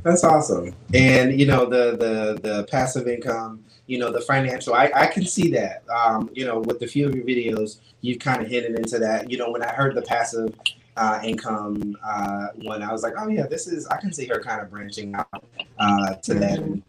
That's 0.03 0.25
awesome, 0.25 0.75
and 0.93 1.39
you 1.39 1.47
know 1.47 1.67
the 1.67 1.97
the 1.97 2.41
the 2.43 2.65
passive 2.65 3.07
income, 3.07 3.65
you 3.87 3.99
know 3.99 4.11
the 4.11 4.23
financial. 4.23 4.75
I 4.75 4.91
I 4.93 5.07
can 5.07 5.25
see 5.25 5.51
that. 5.51 5.85
Um, 5.89 6.31
you 6.33 6.45
know, 6.45 6.59
with 6.59 6.83
a 6.83 6.89
few 6.89 7.07
of 7.07 7.15
your 7.15 7.25
videos, 7.25 7.79
you've 8.01 8.19
kind 8.19 8.43
of 8.43 8.49
hinted 8.49 8.77
into 8.77 8.99
that. 8.99 9.31
You 9.31 9.39
know, 9.39 9.53
when 9.53 9.63
I 9.63 9.73
heard 9.73 9.95
the 9.95 10.03
passive 10.03 10.53
uh, 10.97 11.21
income 11.25 11.97
uh, 12.05 12.49
one, 12.63 12.83
I 12.83 12.93
was 12.93 13.03
like, 13.03 13.15
oh 13.19 13.29
yeah, 13.29 13.47
this 13.47 13.67
is. 13.67 13.87
I 13.89 13.99
can 13.99 14.13
see 14.13 14.27
her 14.27 14.41
kind 14.41 14.61
of 14.61 14.71
branching 14.71 15.15
out 15.15 15.45
uh, 15.79 16.15
to 16.15 16.35
that. 16.35 16.83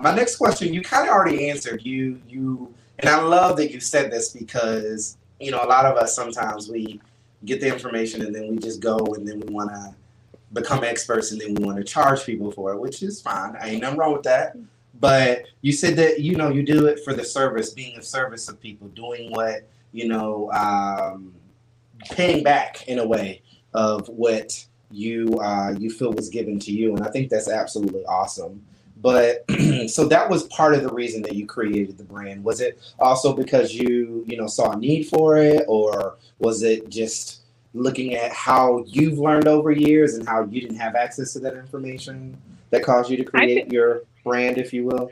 My 0.00 0.14
next 0.14 0.36
question, 0.36 0.72
you 0.72 0.82
kind 0.82 1.08
of 1.08 1.14
already 1.14 1.50
answered. 1.50 1.84
You 1.84 2.20
you 2.28 2.72
and 2.98 3.08
I 3.08 3.20
love 3.20 3.56
that 3.58 3.70
you 3.70 3.80
said 3.80 4.10
this 4.10 4.30
because 4.30 5.16
you 5.40 5.50
know 5.50 5.62
a 5.62 5.66
lot 5.66 5.84
of 5.84 5.96
us 5.96 6.14
sometimes 6.14 6.68
we 6.68 7.00
get 7.44 7.60
the 7.60 7.68
information 7.68 8.22
and 8.22 8.34
then 8.34 8.48
we 8.48 8.58
just 8.58 8.80
go 8.80 8.96
and 9.14 9.26
then 9.26 9.40
we 9.40 9.52
want 9.52 9.70
to 9.70 9.94
become 10.52 10.82
experts 10.82 11.30
and 11.30 11.40
then 11.40 11.54
we 11.54 11.64
want 11.64 11.76
to 11.76 11.84
charge 11.84 12.24
people 12.24 12.50
for 12.50 12.72
it, 12.72 12.80
which 12.80 13.02
is 13.02 13.20
fine. 13.20 13.54
I 13.60 13.68
ain't 13.68 13.82
nothing 13.82 13.98
wrong 13.98 14.12
with 14.12 14.24
that. 14.24 14.56
But 15.00 15.44
you 15.60 15.72
said 15.72 15.94
that 15.96 16.20
you 16.20 16.34
know 16.34 16.48
you 16.48 16.62
do 16.62 16.86
it 16.86 17.04
for 17.04 17.12
the 17.12 17.24
service, 17.24 17.70
being 17.70 17.96
of 17.96 18.04
service 18.04 18.48
of 18.48 18.58
people, 18.60 18.88
doing 18.88 19.30
what 19.30 19.68
you 19.92 20.08
know, 20.08 20.50
um, 20.52 21.34
paying 22.10 22.42
back 22.42 22.86
in 22.88 22.98
a 22.98 23.06
way 23.06 23.42
of 23.74 24.08
what 24.08 24.64
you 24.90 25.38
uh, 25.40 25.74
you 25.78 25.90
feel 25.90 26.12
was 26.12 26.28
given 26.28 26.58
to 26.60 26.72
you, 26.72 26.94
and 26.94 27.04
I 27.04 27.10
think 27.10 27.30
that's 27.30 27.48
absolutely 27.48 28.04
awesome. 28.06 28.64
But 29.00 29.44
so 29.88 30.06
that 30.06 30.28
was 30.28 30.44
part 30.44 30.74
of 30.74 30.82
the 30.82 30.92
reason 30.92 31.22
that 31.22 31.34
you 31.34 31.46
created 31.46 31.98
the 31.98 32.04
brand. 32.04 32.42
Was 32.42 32.60
it 32.60 32.78
also 32.98 33.32
because 33.32 33.74
you, 33.74 34.24
you 34.26 34.36
know, 34.36 34.46
saw 34.46 34.72
a 34.72 34.76
need 34.76 35.04
for 35.04 35.36
it, 35.36 35.64
or 35.68 36.16
was 36.38 36.62
it 36.62 36.88
just 36.88 37.42
looking 37.74 38.14
at 38.14 38.32
how 38.32 38.84
you've 38.86 39.18
learned 39.18 39.46
over 39.46 39.70
years 39.70 40.14
and 40.14 40.26
how 40.26 40.44
you 40.44 40.60
didn't 40.60 40.78
have 40.78 40.94
access 40.94 41.32
to 41.34 41.38
that 41.40 41.54
information 41.54 42.36
that 42.70 42.82
caused 42.82 43.10
you 43.10 43.16
to 43.16 43.24
create 43.24 43.54
think, 43.54 43.72
your 43.72 44.02
brand, 44.24 44.58
if 44.58 44.72
you 44.72 44.84
will? 44.84 45.10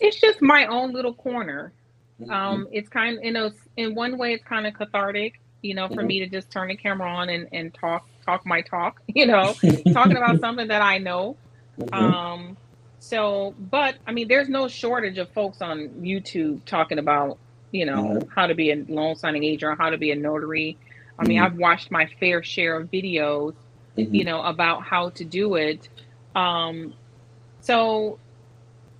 It's 0.00 0.20
just 0.20 0.42
my 0.42 0.66
own 0.66 0.92
little 0.92 1.14
corner. 1.14 1.72
Mm-hmm. 2.20 2.30
Um, 2.30 2.68
it's 2.72 2.88
kind 2.88 3.18
of, 3.18 3.24
you 3.24 3.32
know, 3.32 3.52
in 3.76 3.94
one 3.94 4.18
way, 4.18 4.34
it's 4.34 4.44
kind 4.44 4.66
of 4.66 4.74
cathartic, 4.74 5.40
you 5.62 5.74
know, 5.74 5.88
for 5.88 5.96
mm-hmm. 5.96 6.06
me 6.06 6.18
to 6.20 6.28
just 6.28 6.50
turn 6.50 6.68
the 6.68 6.76
camera 6.76 7.10
on 7.10 7.28
and, 7.28 7.48
and 7.52 7.74
talk, 7.74 8.08
talk 8.24 8.46
my 8.46 8.60
talk, 8.60 9.02
you 9.08 9.26
know, 9.26 9.54
talking 9.92 10.16
about 10.16 10.40
something 10.40 10.68
that 10.68 10.82
I 10.82 10.98
know. 10.98 11.36
Mm-hmm. 11.80 11.94
Um, 11.94 12.56
so, 13.00 13.54
but 13.58 13.96
I 14.06 14.12
mean, 14.12 14.28
there's 14.28 14.48
no 14.48 14.68
shortage 14.68 15.18
of 15.18 15.28
folks 15.30 15.62
on 15.62 15.88
YouTube 16.00 16.64
talking 16.64 16.98
about, 16.98 17.38
you 17.70 17.86
know, 17.86 18.02
mm-hmm. 18.02 18.30
how 18.30 18.46
to 18.46 18.54
be 18.54 18.70
a 18.70 18.84
loan 18.88 19.16
signing 19.16 19.44
agent 19.44 19.72
or 19.72 19.76
how 19.76 19.90
to 19.90 19.98
be 19.98 20.10
a 20.10 20.16
notary. 20.16 20.78
I 21.18 21.26
mean. 21.26 21.40
I've 21.40 21.56
watched 21.56 21.90
my 21.90 22.06
fair 22.20 22.44
share 22.44 22.76
of 22.76 22.90
videos, 22.90 23.54
you 23.96 24.24
know, 24.24 24.40
about 24.42 24.84
how 24.84 25.10
to 25.10 25.24
do 25.24 25.56
it. 25.56 25.88
Um, 26.36 26.94
so, 27.60 28.20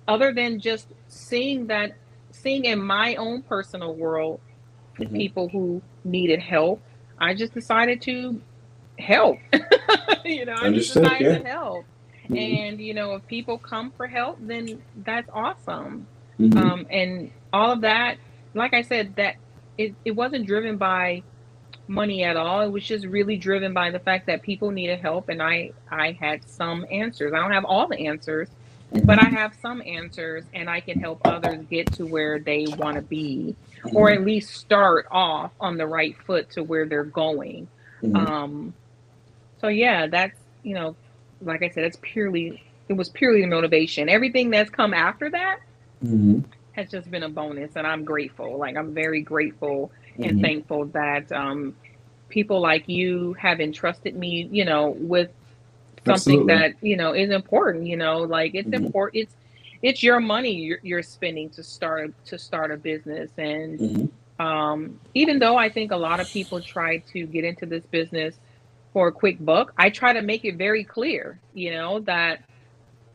other 0.05 0.33
than 0.33 0.59
just 0.59 0.87
seeing 1.07 1.67
that, 1.67 1.95
seeing 2.31 2.65
in 2.65 2.81
my 2.81 3.15
own 3.15 3.41
personal 3.41 3.95
world 3.95 4.41
people 5.07 5.47
who 5.47 5.81
needed 6.03 6.39
help, 6.39 6.81
I 7.17 7.33
just 7.33 7.53
decided 7.53 8.01
to 8.03 8.41
help. 8.97 9.37
you 10.25 10.45
know, 10.45 10.55
I 10.55 10.71
just 10.71 10.93
decided 10.93 11.21
yeah. 11.21 11.37
to 11.39 11.47
help. 11.47 11.85
Mm-hmm. 12.25 12.35
And 12.35 12.81
you 12.81 12.93
know, 12.93 13.15
if 13.15 13.25
people 13.27 13.57
come 13.57 13.91
for 13.91 14.07
help, 14.07 14.37
then 14.41 14.81
that's 15.03 15.29
awesome. 15.33 16.07
Mm-hmm. 16.39 16.57
Um, 16.57 16.87
and 16.89 17.31
all 17.51 17.71
of 17.71 17.81
that, 17.81 18.17
like 18.53 18.73
I 18.73 18.81
said, 18.81 19.15
that 19.15 19.35
it, 19.77 19.95
it 20.05 20.11
wasn't 20.11 20.45
driven 20.45 20.77
by 20.77 21.23
money 21.87 22.23
at 22.23 22.37
all. 22.37 22.61
It 22.61 22.69
was 22.69 22.83
just 22.83 23.05
really 23.05 23.35
driven 23.35 23.73
by 23.73 23.89
the 23.91 23.99
fact 23.99 24.27
that 24.27 24.43
people 24.43 24.71
needed 24.71 24.99
help, 24.99 25.29
and 25.29 25.41
I 25.41 25.71
I 25.89 26.11
had 26.19 26.47
some 26.47 26.85
answers. 26.91 27.33
I 27.33 27.37
don't 27.37 27.51
have 27.51 27.65
all 27.65 27.87
the 27.87 28.07
answers. 28.07 28.47
But 29.03 29.21
I 29.21 29.29
have 29.29 29.53
some 29.61 29.81
answers, 29.85 30.45
and 30.53 30.69
I 30.69 30.79
can 30.79 30.99
help 30.99 31.21
others 31.25 31.65
get 31.69 31.91
to 31.93 32.05
where 32.05 32.39
they 32.39 32.65
want 32.77 32.95
to 32.95 33.01
be, 33.01 33.55
mm-hmm. 33.83 33.95
or 33.95 34.11
at 34.11 34.23
least 34.23 34.55
start 34.55 35.07
off 35.11 35.51
on 35.59 35.77
the 35.77 35.85
right 35.85 36.15
foot 36.25 36.49
to 36.51 36.63
where 36.63 36.85
they're 36.85 37.03
going. 37.03 37.67
Mm-hmm. 38.01 38.15
Um, 38.15 38.73
so 39.61 39.67
yeah, 39.67 40.07
that's 40.07 40.37
you 40.63 40.73
know 40.73 40.95
like 41.41 41.63
I 41.63 41.69
said, 41.69 41.83
it's 41.83 41.97
purely 42.01 42.63
it 42.87 42.93
was 42.93 43.09
purely 43.09 43.41
the 43.41 43.47
motivation. 43.47 44.09
Everything 44.09 44.49
that's 44.49 44.69
come 44.69 44.93
after 44.93 45.29
that 45.29 45.59
mm-hmm. 46.03 46.39
has 46.71 46.89
just 46.89 47.09
been 47.11 47.23
a 47.23 47.29
bonus, 47.29 47.71
and 47.75 47.85
I'm 47.85 48.03
grateful. 48.03 48.57
Like 48.57 48.75
I'm 48.75 48.93
very 48.93 49.21
grateful 49.21 49.91
mm-hmm. 50.13 50.23
and 50.23 50.41
thankful 50.41 50.85
that 50.87 51.31
um, 51.31 51.75
people 52.29 52.59
like 52.59 52.87
you 52.87 53.33
have 53.33 53.59
entrusted 53.59 54.15
me, 54.15 54.49
you 54.51 54.65
know, 54.65 54.89
with 54.89 55.29
something 56.17 56.49
Absolutely. 56.49 56.53
that 56.53 56.75
you 56.81 56.97
know 56.97 57.13
is 57.13 57.31
important. 57.31 57.85
You 57.85 57.97
know, 57.97 58.19
like 58.19 58.55
it's 58.55 58.67
mm-hmm. 58.67 58.85
important. 58.85 59.23
It's 59.23 59.35
it's 59.81 60.03
your 60.03 60.19
money 60.19 60.51
you're, 60.51 60.79
you're, 60.83 61.03
spending 61.03 61.49
to 61.51 61.63
start 61.63 62.13
to 62.25 62.37
start 62.37 62.71
a 62.71 62.77
business, 62.77 63.31
and 63.37 63.79
mm-hmm. 63.79 64.45
um, 64.45 64.99
even 65.13 65.39
though 65.39 65.55
I 65.57 65.69
think 65.69 65.91
a 65.91 65.97
lot 65.97 66.19
of 66.19 66.27
people 66.29 66.61
try 66.61 66.97
to 67.13 67.25
get 67.25 67.45
into 67.45 67.65
this 67.65 67.85
business 67.85 68.35
for 68.91 69.07
a 69.07 69.11
quick 69.11 69.43
buck, 69.43 69.73
I 69.77 69.89
try 69.89 70.13
to 70.13 70.21
make 70.21 70.43
it 70.45 70.55
very 70.55 70.83
clear, 70.83 71.39
you 71.53 71.71
know, 71.71 71.99
that 72.01 72.43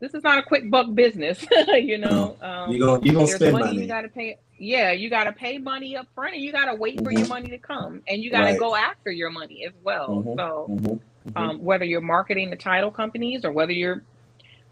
this 0.00 0.14
is 0.14 0.22
not 0.22 0.38
a 0.38 0.42
quick 0.42 0.70
buck 0.70 0.94
business. 0.94 1.44
you 1.68 1.98
know, 1.98 2.36
um, 2.40 2.70
you 2.70 2.78
gonna 2.78 3.04
you 3.04 3.12
gonna 3.12 3.26
spend 3.26 3.52
money, 3.52 3.64
money. 3.64 3.80
You 3.82 3.86
gotta 3.86 4.08
pay. 4.08 4.38
Yeah, 4.56 4.92
you 4.92 5.10
gotta 5.10 5.32
pay 5.32 5.58
money 5.58 5.96
up 5.96 6.06
front, 6.14 6.34
and 6.34 6.42
you 6.42 6.52
gotta 6.52 6.74
wait 6.74 6.96
mm-hmm. 6.96 7.04
for 7.04 7.10
your 7.10 7.22
mm-hmm. 7.22 7.28
money 7.28 7.48
to 7.48 7.58
come, 7.58 8.02
and 8.08 8.22
you 8.22 8.30
gotta 8.30 8.52
right. 8.52 8.58
go 8.58 8.74
after 8.74 9.10
your 9.10 9.30
money 9.30 9.64
as 9.66 9.72
well. 9.82 10.08
Mm-hmm. 10.08 10.38
So, 10.38 11.00
mm-hmm. 11.26 11.36
um, 11.36 11.62
whether 11.62 11.84
you're 11.84 12.00
marketing 12.00 12.50
the 12.50 12.56
title 12.56 12.90
companies 12.90 13.44
or 13.44 13.52
whether 13.52 13.72
you're 13.72 14.02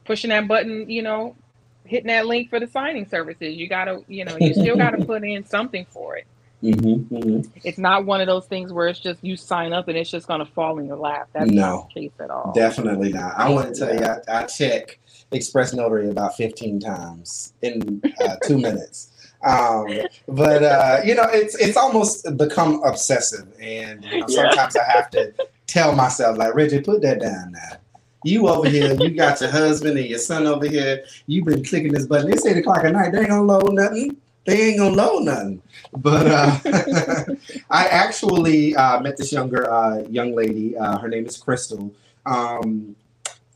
pushing 0.04 0.30
that 0.30 0.48
button, 0.48 0.88
you 0.88 1.02
know, 1.02 1.36
hitting 1.84 2.08
that 2.08 2.26
link 2.26 2.50
for 2.50 2.60
the 2.60 2.66
signing 2.66 3.08
services, 3.08 3.56
you 3.56 3.68
gotta, 3.68 4.02
you 4.08 4.24
know, 4.24 4.36
you 4.40 4.54
still 4.54 4.76
gotta 4.76 5.04
put 5.04 5.24
in 5.24 5.44
something 5.44 5.86
for 5.90 6.16
it. 6.16 6.26
Mm-hmm, 6.62 7.14
mm-hmm. 7.14 7.58
It's 7.64 7.78
not 7.78 8.06
one 8.06 8.20
of 8.20 8.28
those 8.28 8.46
things 8.46 8.72
where 8.72 8.86
it's 8.86 9.00
just 9.00 9.22
you 9.24 9.36
sign 9.36 9.72
up 9.72 9.88
and 9.88 9.98
it's 9.98 10.10
just 10.10 10.28
going 10.28 10.38
to 10.38 10.46
fall 10.46 10.78
in 10.78 10.86
your 10.86 10.96
lap. 10.96 11.28
That's 11.32 11.50
no, 11.50 11.60
not 11.60 11.88
the 11.88 12.00
case 12.02 12.12
at 12.20 12.30
all. 12.30 12.52
Definitely 12.54 13.12
not. 13.12 13.36
I 13.36 13.50
want 13.50 13.74
to 13.74 13.80
tell 13.80 13.94
you, 13.94 14.04
I, 14.04 14.42
I 14.42 14.44
check 14.44 15.00
Express 15.32 15.72
Notary 15.72 16.08
about 16.08 16.36
15 16.36 16.78
times 16.78 17.52
in 17.62 18.00
uh, 18.20 18.36
two 18.44 18.58
minutes. 18.60 19.08
Um, 19.44 19.88
but 20.28 20.62
uh, 20.62 21.00
you 21.04 21.16
know, 21.16 21.26
it's 21.32 21.56
it's 21.56 21.76
almost 21.76 22.24
become 22.36 22.80
obsessive, 22.84 23.52
and 23.60 24.04
you 24.04 24.20
know, 24.20 24.26
sometimes 24.28 24.76
yeah. 24.76 24.82
I 24.82 24.92
have 24.92 25.10
to 25.10 25.34
tell 25.72 25.94
myself, 25.94 26.38
like, 26.38 26.54
Reggie, 26.54 26.80
put 26.80 27.02
that 27.02 27.20
down 27.20 27.52
now. 27.52 27.76
You 28.24 28.48
over 28.48 28.68
here, 28.68 28.94
you 28.94 29.10
got 29.10 29.40
your 29.40 29.50
husband 29.50 29.98
and 29.98 30.06
your 30.06 30.18
son 30.18 30.46
over 30.46 30.66
here. 30.66 31.04
You've 31.26 31.46
been 31.46 31.64
clicking 31.64 31.92
this 31.92 32.06
button. 32.06 32.32
It's 32.32 32.46
eight 32.46 32.58
o'clock 32.58 32.84
at 32.84 32.92
night. 32.92 33.12
They 33.12 33.20
ain't 33.20 33.28
gonna 33.30 33.42
load 33.42 33.72
nothing 33.74 34.16
they 34.44 34.70
ain't 34.70 34.78
gonna 34.78 34.96
know 34.96 35.18
nothing. 35.18 35.62
But 35.96 36.26
uh, 36.26 36.58
I 37.70 37.86
actually 37.86 38.74
uh, 38.74 39.00
met 39.00 39.16
this 39.16 39.32
younger 39.32 39.70
uh, 39.70 40.02
young 40.08 40.34
lady. 40.34 40.76
Uh, 40.76 40.98
her 40.98 41.08
name 41.08 41.26
is 41.26 41.36
Crystal. 41.36 41.92
Um, 42.26 42.96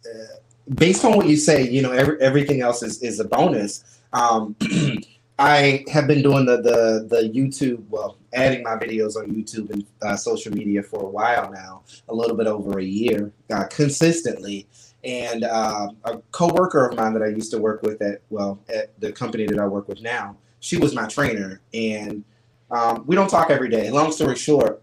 uh, 0.05 0.37
based 0.74 1.05
on 1.05 1.16
what 1.16 1.26
you 1.26 1.37
say, 1.37 1.68
you 1.68 1.83
know, 1.83 1.92
every, 1.92 2.20
everything 2.20 2.61
else 2.61 2.83
is, 2.83 3.02
is 3.02 3.20
a 3.20 3.24
bonus. 3.24 3.98
Um, 4.12 4.57
I 5.38 5.85
have 5.92 6.07
been 6.07 6.22
doing 6.22 6.46
the, 6.46 6.57
the 6.57 7.07
the 7.09 7.29
YouTube, 7.29 7.85
well, 7.90 8.16
adding 8.33 8.62
my 8.62 8.77
videos 8.77 9.16
on 9.16 9.31
YouTube 9.31 9.70
and 9.70 9.85
uh, 10.01 10.16
social 10.16 10.53
media 10.53 10.83
for 10.83 11.03
a 11.03 11.09
while 11.09 11.51
now, 11.53 11.83
a 12.09 12.14
little 12.14 12.37
bit 12.37 12.46
over 12.46 12.79
a 12.79 12.85
year, 12.85 13.33
consistently. 13.70 14.66
And 15.05 15.44
a 15.44 15.90
coworker 16.33 16.87
of 16.87 16.96
mine 16.96 17.12
that 17.12 17.22
I 17.22 17.29
used 17.29 17.51
to 17.53 17.59
work 17.59 17.83
with 17.83 18.01
at 18.03 18.22
well 18.31 18.59
at 18.75 18.99
the 18.99 19.12
company 19.12 19.46
that 19.46 19.59
I 19.59 19.66
work 19.66 19.88
with 19.88 20.01
now, 20.01 20.37
she 20.61 20.79
was 20.79 20.94
my 20.94 21.07
trainer, 21.07 21.61
and 21.75 22.25
um, 22.70 23.05
we 23.07 23.14
don't 23.14 23.29
talk 23.29 23.51
every 23.51 23.68
day. 23.68 23.90
Long 23.90 24.11
story 24.12 24.37
short, 24.37 24.83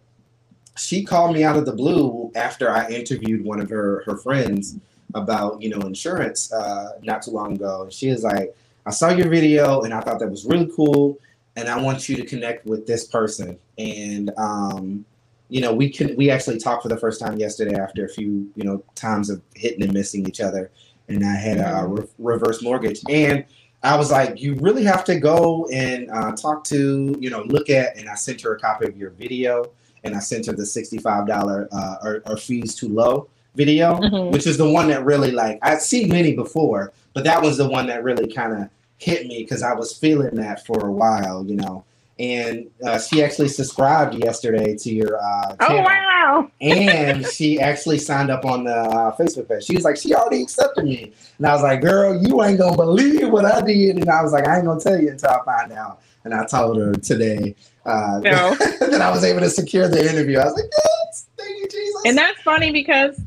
she 0.78 1.04
called 1.04 1.36
me 1.36 1.44
out 1.44 1.58
of 1.58 1.66
the 1.66 1.74
blue 1.74 2.32
after 2.36 2.70
I 2.70 2.90
interviewed 2.90 3.44
one 3.44 3.60
of 3.60 3.70
her 3.70 4.04
her 4.06 4.18
friends 4.18 4.78
about 5.16 5.62
you 5.62 5.70
know 5.70 5.80
insurance 5.82 6.54
uh, 6.54 7.00
not 7.02 7.24
too 7.24 7.32
long 7.32 7.54
ago. 7.56 7.88
She 7.90 8.10
was 8.10 8.24
like, 8.24 8.56
"I 8.86 8.92
saw 8.92 9.10
your 9.10 9.30
video, 9.30 9.82
and 9.82 9.94
I 9.94 10.02
thought 10.02 10.20
that 10.20 10.30
was 10.30 10.46
really 10.46 10.70
cool, 10.76 11.20
and 11.56 11.68
I 11.68 11.82
want 11.82 12.10
you 12.10 12.16
to 12.16 12.26
connect 12.26 12.66
with 12.66 12.86
this 12.88 13.06
person." 13.06 13.58
And 13.78 14.32
um, 14.38 15.06
you 15.50 15.62
know, 15.62 15.74
we 15.74 15.90
can 15.90 16.16
we 16.16 16.30
actually 16.30 16.60
talked 16.60 16.84
for 16.84 16.90
the 16.90 16.98
first 16.98 17.20
time 17.20 17.38
yesterday 17.38 17.76
after 17.76 18.06
a 18.06 18.10
few 18.10 18.52
you 18.56 18.64
know 18.64 18.84
times 18.96 19.30
of 19.30 19.42
hitting 19.56 19.84
and 19.84 19.94
missing 19.94 20.28
each 20.28 20.42
other, 20.42 20.72
and 21.08 21.24
I 21.24 21.36
had 21.36 21.58
a, 21.58 21.86
re- 21.88 22.08
reverse 22.18 22.62
mortgage 22.62 23.02
and 23.10 23.46
I 23.84 23.98
was 23.98 24.12
like, 24.12 24.42
you 24.42 24.56
really 24.56 24.86
have 24.86 25.04
to 25.06 25.20
go 25.20 25.68
and 25.68 26.10
uh, 26.10 26.32
talk 26.32 26.64
to, 26.66 27.18
you 27.20 27.30
know, 27.30 27.44
look 27.44 27.70
at, 27.70 27.98
and 27.98 28.10
I 28.10 28.16
sent 28.16 28.40
her 28.42 28.56
a 28.56 28.60
copy 28.60 28.88
of 28.88 28.96
your 28.96 29.10
video, 29.10 29.72
and 30.06 30.16
I 30.16 30.20
sent 30.20 30.46
her 30.46 30.54
the 30.54 30.66
sixty-five 30.66 31.28
dollar 31.28 31.68
uh, 31.72 31.96
or, 32.02 32.24
or, 32.26 32.38
fees 32.38 32.76
too 32.76 32.88
low 32.88 33.30
video, 33.56 33.96
mm-hmm. 33.96 34.32
which 34.32 34.48
is 34.48 34.58
the 34.58 34.70
one 34.70 34.88
that 34.88 35.06
really 35.06 35.32
like 35.32 35.60
I'd 35.62 35.82
seen 35.82 36.10
many 36.10 36.34
before, 36.34 36.94
but 37.14 37.24
that 37.24 37.42
was 37.42 37.58
the 37.58 37.68
one 37.68 37.88
that 37.88 38.04
really 38.04 38.32
kind 38.32 38.54
of 38.54 38.70
hit 38.98 39.28
me 39.28 39.44
because 39.44 39.64
I 39.64 39.74
was 39.74 39.98
feeling 39.98 40.36
that 40.36 40.66
for 40.66 40.88
a 40.88 40.92
while, 40.92 41.46
you 41.46 41.56
know. 41.56 41.84
And 42.20 42.70
uh, 42.86 43.00
she 43.00 43.24
actually 43.24 43.48
subscribed 43.48 44.14
yesterday 44.16 44.78
to 44.78 44.94
your 44.94 45.18
uh, 45.18 45.56
oh 45.62 45.82
wow. 45.82 46.52
And 46.62 47.26
she 47.26 47.60
actually 47.60 47.98
signed 47.98 48.30
up 48.30 48.46
on 48.46 48.66
the 48.66 48.76
uh, 48.76 49.16
facebook 49.18 49.50
page. 49.50 49.64
She 49.66 49.76
was 49.76 49.84
like 49.84 49.98
she 49.98 50.14
already 50.14 50.44
accepted 50.44 50.86
me. 50.86 51.12
And 51.40 51.48
i 51.48 51.54
was 51.54 51.64
like 51.64 51.82
girl 51.82 52.16
you 52.22 52.44
ain't 52.44 52.60
gonna 52.60 52.78
believe 52.78 53.30
what 53.30 53.46
i 53.46 53.62
did. 53.62 53.98
And 53.98 54.10
i 54.10 54.22
was 54.22 54.32
like 54.32 54.48
i 54.48 54.58
ain't 54.58 54.66
gonna 54.66 54.80
tell 54.80 55.02
you 55.02 55.10
until 55.10 55.32
i 55.32 55.44
find 55.44 55.72
out. 55.72 56.02
And 56.24 56.36
i 56.36 56.46
told 56.46 56.78
her 56.78 56.94
today 56.94 57.56
uh, 57.86 58.20
no. 58.24 58.56
that 58.80 59.02
i 59.02 59.10
was 59.10 59.24
able 59.24 59.40
to 59.40 59.50
secure 59.50 59.88
the 59.88 60.08
interview. 60.08 60.38
I 60.38 60.46
was 60.46 60.54
like 60.54 60.72
yes 60.72 61.26
thank 61.36 61.60
you 61.62 61.68
jesus. 61.68 62.02
And 62.06 62.16
that's 62.16 62.40
funny 62.44 62.72
because 62.72 63.20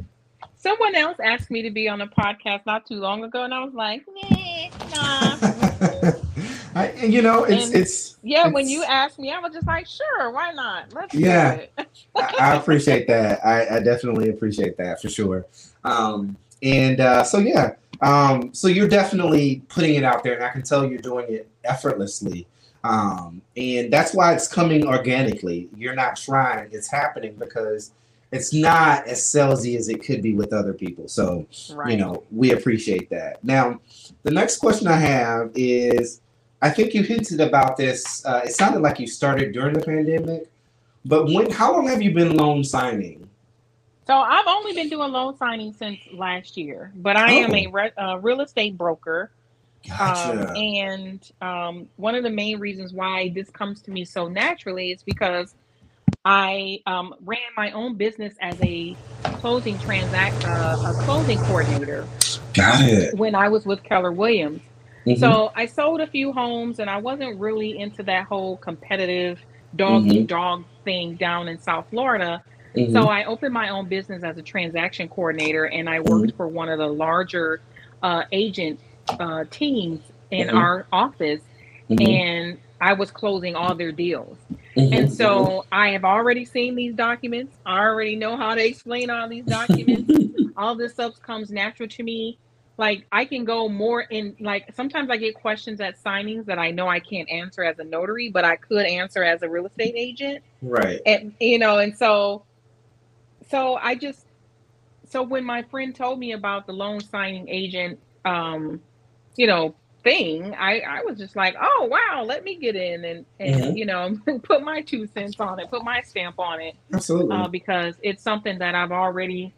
someone 0.66 0.94
else 0.96 1.18
asked 1.22 1.50
me 1.50 1.62
to 1.62 1.70
be 1.70 1.88
on 1.88 2.00
a 2.00 2.06
podcast 2.08 2.60
not 2.66 2.84
too 2.86 2.96
long 2.96 3.22
ago 3.22 3.44
and 3.44 3.54
i 3.54 3.62
was 3.62 3.74
like 3.74 4.04
nah 4.94 6.12
I, 6.76 6.92
you 6.92 7.22
know, 7.22 7.44
it's 7.44 7.68
and, 7.68 7.74
it's 7.74 8.16
yeah. 8.22 8.46
It's, 8.46 8.54
when 8.54 8.68
you 8.68 8.84
asked 8.84 9.18
me, 9.18 9.32
I 9.32 9.38
was 9.38 9.54
just 9.54 9.66
like, 9.66 9.86
sure, 9.86 10.30
why 10.30 10.52
not? 10.52 10.92
Let's 10.92 11.14
yeah. 11.14 11.64
I, 12.14 12.34
I, 12.38 12.54
appreciate 12.56 13.08
that. 13.08 13.44
I, 13.44 13.76
I, 13.76 13.80
definitely 13.80 14.28
appreciate 14.28 14.76
that 14.76 15.00
for 15.00 15.08
sure. 15.08 15.46
Um, 15.84 16.36
and 16.62 17.00
uh, 17.00 17.24
so 17.24 17.38
yeah, 17.38 17.76
um, 18.02 18.52
so 18.52 18.68
you're 18.68 18.88
definitely 18.88 19.62
putting 19.68 19.94
it 19.94 20.04
out 20.04 20.22
there, 20.22 20.34
and 20.34 20.44
I 20.44 20.50
can 20.50 20.62
tell 20.62 20.86
you're 20.86 20.98
doing 20.98 21.32
it 21.32 21.48
effortlessly. 21.64 22.46
Um, 22.84 23.40
and 23.56 23.90
that's 23.90 24.12
why 24.12 24.34
it's 24.34 24.46
coming 24.46 24.86
organically. 24.86 25.70
You're 25.74 25.94
not 25.94 26.16
trying; 26.16 26.68
it's 26.72 26.90
happening 26.90 27.36
because 27.36 27.92
it's 28.32 28.52
not 28.52 29.06
as 29.06 29.20
salesy 29.20 29.76
as 29.76 29.88
it 29.88 30.04
could 30.04 30.22
be 30.22 30.34
with 30.34 30.52
other 30.52 30.72
people. 30.72 31.08
So, 31.08 31.46
right. 31.72 31.92
you 31.92 31.96
know, 31.96 32.24
we 32.30 32.52
appreciate 32.52 33.08
that. 33.10 33.42
Now, 33.44 33.80
the 34.22 34.30
next 34.30 34.58
question 34.58 34.88
I 34.88 34.96
have 34.96 35.50
is 35.54 36.20
I 36.60 36.70
think 36.70 36.94
you 36.94 37.02
hinted 37.02 37.40
about 37.40 37.76
this. 37.76 38.24
Uh, 38.24 38.42
it 38.44 38.52
sounded 38.52 38.80
like 38.80 38.98
you 38.98 39.06
started 39.06 39.52
during 39.52 39.74
the 39.74 39.84
pandemic, 39.84 40.50
but 41.04 41.26
when? 41.26 41.50
How 41.50 41.72
long 41.72 41.86
have 41.88 42.02
you 42.02 42.12
been 42.12 42.36
loan 42.36 42.64
signing? 42.64 43.28
So 44.06 44.14
I've 44.16 44.46
only 44.46 44.72
been 44.72 44.88
doing 44.88 45.10
loan 45.10 45.36
signing 45.36 45.72
since 45.72 45.98
last 46.12 46.56
year, 46.56 46.92
but 46.96 47.16
I 47.16 47.40
oh. 47.40 47.44
am 47.44 47.54
a 47.54 47.66
re- 47.66 47.92
uh, 47.96 48.18
real 48.18 48.40
estate 48.40 48.78
broker. 48.78 49.30
Gotcha. 49.86 50.50
Um, 50.50 50.56
and 50.56 51.30
um, 51.40 51.88
one 51.96 52.14
of 52.14 52.22
the 52.22 52.30
main 52.30 52.58
reasons 52.58 52.92
why 52.92 53.28
this 53.28 53.50
comes 53.50 53.82
to 53.82 53.90
me 53.90 54.04
so 54.04 54.26
naturally 54.26 54.90
is 54.90 55.02
because 55.02 55.54
I 56.26 56.82
um, 56.86 57.14
ran 57.24 57.38
my 57.56 57.70
own 57.70 57.94
business 57.94 58.34
as 58.42 58.60
a 58.60 58.96
closing 59.22 59.78
transact 59.78 60.44
uh, 60.44 60.76
a 60.84 60.92
closing 61.04 61.38
coordinator. 61.38 62.06
Got 62.52 62.84
it. 62.84 63.14
When 63.14 63.34
I 63.34 63.48
was 63.48 63.64
with 63.64 63.82
Keller 63.84 64.12
Williams, 64.12 64.60
Mm-hmm. 65.06 65.20
So 65.20 65.52
I 65.54 65.66
sold 65.66 66.00
a 66.00 66.06
few 66.06 66.32
homes 66.32 66.80
and 66.80 66.90
I 66.90 66.96
wasn't 66.96 67.38
really 67.38 67.78
into 67.78 68.02
that 68.04 68.26
whole 68.26 68.56
competitive 68.56 69.40
dog 69.76 70.04
mm-hmm. 70.04 70.24
dog 70.24 70.64
thing 70.84 71.14
down 71.14 71.48
in 71.48 71.60
South 71.60 71.86
Florida. 71.90 72.42
Mm-hmm. 72.74 72.92
So 72.92 73.08
I 73.08 73.24
opened 73.24 73.54
my 73.54 73.68
own 73.68 73.88
business 73.88 74.24
as 74.24 74.36
a 74.36 74.42
transaction 74.42 75.08
coordinator 75.08 75.66
and 75.66 75.88
I 75.88 76.00
worked 76.00 76.28
mm-hmm. 76.28 76.36
for 76.36 76.48
one 76.48 76.68
of 76.68 76.78
the 76.78 76.88
larger 76.88 77.60
uh, 78.02 78.24
agent 78.32 78.80
uh, 79.08 79.44
teams 79.50 80.00
in 80.32 80.48
mm-hmm. 80.48 80.56
our 80.56 80.86
office 80.92 81.40
mm-hmm. 81.88 82.04
and 82.04 82.58
I 82.80 82.92
was 82.94 83.10
closing 83.10 83.54
all 83.54 83.74
their 83.74 83.92
deals. 83.92 84.36
And 84.76 85.12
so 85.12 85.64
I 85.72 85.90
have 85.90 86.04
already 86.04 86.44
seen 86.44 86.74
these 86.74 86.94
documents. 86.94 87.56
I 87.64 87.78
already 87.78 88.16
know 88.16 88.36
how 88.36 88.54
to 88.54 88.64
explain 88.64 89.10
all 89.10 89.28
these 89.28 89.44
documents. 89.44 90.12
all 90.56 90.74
this 90.74 90.92
stuff 90.92 91.20
comes 91.22 91.50
natural 91.50 91.88
to 91.88 92.02
me 92.02 92.38
like 92.78 93.06
I 93.10 93.24
can 93.24 93.44
go 93.44 93.68
more 93.68 94.02
in 94.02 94.36
like 94.38 94.74
sometimes 94.74 95.08
I 95.10 95.16
get 95.16 95.34
questions 95.34 95.80
at 95.80 96.02
signings 96.02 96.44
that 96.46 96.58
I 96.58 96.70
know 96.70 96.88
I 96.88 97.00
can't 97.00 97.28
answer 97.30 97.64
as 97.64 97.78
a 97.78 97.84
notary, 97.84 98.28
but 98.28 98.44
I 98.44 98.56
could 98.56 98.84
answer 98.84 99.24
as 99.24 99.42
a 99.42 99.48
real 99.48 99.66
estate 99.66 99.94
agent. 99.96 100.42
Right. 100.60 101.00
And 101.06 101.34
you 101.40 101.58
know, 101.58 101.78
and 101.78 101.96
so 101.96 102.44
so 103.48 103.76
I 103.76 103.94
just 103.94 104.26
so 105.08 105.22
when 105.22 105.44
my 105.44 105.62
friend 105.62 105.94
told 105.94 106.18
me 106.18 106.32
about 106.32 106.66
the 106.66 106.72
loan 106.72 107.00
signing 107.00 107.48
agent 107.48 107.98
um, 108.24 108.80
you 109.36 109.46
know, 109.46 109.74
thing, 110.06 110.54
I, 110.54 110.78
I 110.80 111.02
was 111.02 111.18
just 111.18 111.34
like, 111.34 111.56
oh 111.60 111.88
wow, 111.90 112.22
let 112.24 112.44
me 112.44 112.54
get 112.54 112.76
in 112.76 113.04
and, 113.04 113.26
and 113.40 113.60
mm-hmm. 113.60 113.76
you 113.76 113.86
know, 113.86 114.16
put 114.44 114.62
my 114.62 114.80
two 114.80 115.08
cents 115.08 115.40
on 115.40 115.58
it, 115.58 115.68
put 115.68 115.82
my 115.82 116.00
stamp 116.02 116.38
on 116.38 116.60
it. 116.60 116.76
Absolutely. 116.94 117.36
Uh, 117.36 117.48
because 117.48 117.96
it's 118.02 118.22
something 118.22 118.58
that 118.60 118.76
I've 118.76 118.92
already 118.92 119.52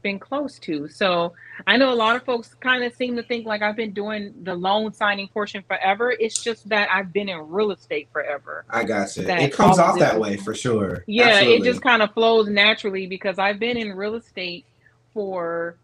been 0.00 0.20
close 0.20 0.60
to. 0.60 0.86
So 0.86 1.32
I 1.66 1.76
know 1.76 1.92
a 1.92 1.96
lot 1.96 2.14
of 2.14 2.22
folks 2.22 2.54
kind 2.54 2.84
of 2.84 2.94
seem 2.94 3.16
to 3.16 3.22
think 3.24 3.46
like 3.46 3.62
I've 3.62 3.74
been 3.74 3.92
doing 3.92 4.32
the 4.44 4.54
loan 4.54 4.92
signing 4.92 5.26
portion 5.26 5.64
forever. 5.66 6.12
It's 6.12 6.40
just 6.40 6.68
that 6.68 6.88
I've 6.88 7.12
been 7.12 7.28
in 7.28 7.50
real 7.50 7.72
estate 7.72 8.08
forever. 8.12 8.64
I 8.70 8.84
got 8.84 9.16
you. 9.16 9.28
It 9.28 9.52
comes 9.52 9.80
off 9.80 9.98
that 9.98 10.20
way 10.20 10.36
for 10.36 10.54
sure. 10.54 11.02
Yeah, 11.08 11.30
Absolutely. 11.30 11.56
it 11.56 11.64
just 11.64 11.82
kind 11.82 12.00
of 12.00 12.14
flows 12.14 12.48
naturally 12.48 13.08
because 13.08 13.40
I've 13.40 13.58
been 13.58 13.76
in 13.76 13.96
real 13.96 14.14
estate 14.14 14.66
for 15.12 15.76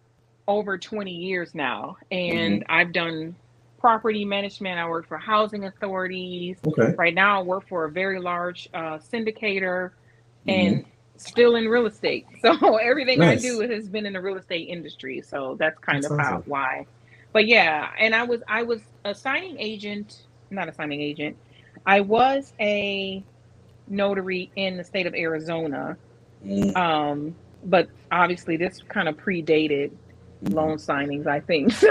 over 0.46 0.78
20 0.78 1.10
years 1.10 1.56
now 1.56 1.96
and 2.12 2.62
mm-hmm. 2.62 2.72
I've 2.72 2.92
done 2.92 3.34
property 3.86 4.24
management. 4.24 4.80
I 4.80 4.88
work 4.88 5.06
for 5.06 5.16
housing 5.16 5.64
authorities. 5.64 6.56
Okay. 6.66 6.92
Right 6.98 7.14
now 7.14 7.38
I 7.38 7.42
work 7.44 7.68
for 7.68 7.84
a 7.84 7.90
very 7.90 8.18
large 8.20 8.68
uh, 8.74 8.98
syndicator 8.98 9.90
mm-hmm. 9.90 10.50
and 10.50 10.84
still 11.18 11.54
in 11.54 11.68
real 11.68 11.86
estate. 11.86 12.26
So 12.42 12.78
everything 12.78 13.20
nice. 13.20 13.38
I 13.38 13.48
do 13.48 13.60
has 13.60 13.88
been 13.88 14.04
in 14.04 14.14
the 14.14 14.20
real 14.20 14.36
estate 14.38 14.68
industry. 14.68 15.22
So 15.22 15.54
that's 15.56 15.78
kind 15.78 16.02
that's 16.02 16.12
of 16.12 16.18
awesome. 16.18 16.32
how 16.32 16.42
why. 16.46 16.86
but 17.32 17.46
yeah, 17.46 17.90
and 17.96 18.12
I 18.12 18.24
was 18.24 18.42
I 18.48 18.64
was 18.64 18.80
a 19.04 19.14
signing 19.14 19.56
agent, 19.60 20.22
not 20.50 20.68
a 20.68 20.72
signing 20.72 21.00
agent. 21.00 21.36
I 21.86 22.00
was 22.00 22.52
a 22.58 23.22
notary 23.86 24.50
in 24.56 24.76
the 24.78 24.84
state 24.84 25.06
of 25.06 25.14
Arizona. 25.14 25.96
Mm, 26.44 26.76
Um, 26.76 27.36
but 27.64 27.88
obviously 28.10 28.56
this 28.56 28.82
kind 28.88 29.08
of 29.08 29.16
predated. 29.16 29.92
Loan 30.42 30.76
signings, 30.76 31.26
I 31.26 31.40
think. 31.40 31.72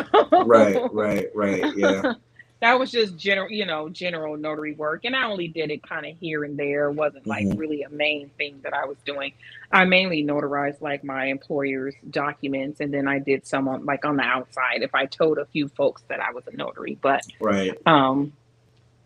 Right, 0.46 0.82
right, 0.92 1.28
right. 1.36 1.64
Yeah. 1.76 2.02
that 2.62 2.80
was 2.80 2.92
just 2.92 3.18
general, 3.18 3.50
you 3.52 3.66
know, 3.66 3.90
general 3.90 4.38
notary 4.38 4.74
work. 4.74 5.06
And 5.06 5.16
I 5.16 5.24
only 5.26 5.48
did 5.48 5.72
it 5.72 5.84
kind 5.88 6.06
of 6.06 6.18
here 6.20 6.44
and 6.44 6.58
there. 6.58 6.90
It 6.90 6.94
wasn't 6.94 7.28
like 7.28 7.46
Mhm. 7.46 7.58
really 7.58 7.84
a 7.84 7.90
main 7.90 8.30
thing 8.38 8.60
that 8.64 8.74
I 8.74 8.86
was 8.86 8.98
doing. 9.06 9.34
I 9.72 9.86
mainly 9.86 10.24
notarized 10.24 10.82
like 10.82 11.04
my 11.04 11.26
employer's 11.26 11.96
documents. 12.10 12.80
And 12.80 12.94
then 12.94 13.08
I 13.08 13.20
did 13.20 13.46
some 13.46 13.68
on 13.68 13.86
like 13.86 14.06
on 14.06 14.18
the 14.18 14.24
outside 14.24 14.82
if 14.84 14.94
I 14.96 15.06
told 15.06 15.38
a 15.38 15.46
few 15.46 15.68
folks 15.70 16.04
that 16.10 16.20
I 16.20 16.32
was 16.32 16.48
a 16.48 16.56
notary. 16.56 16.98
But 17.02 17.24
Right. 17.40 17.78
um 17.86 18.34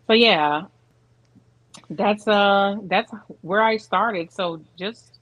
so 0.06 0.12
yeah, 0.14 0.64
that's 1.90 2.26
uh 2.28 2.76
that's 2.84 3.12
where 3.42 3.62
I 3.62 3.76
started. 3.76 4.32
So 4.32 4.60
just 4.78 5.18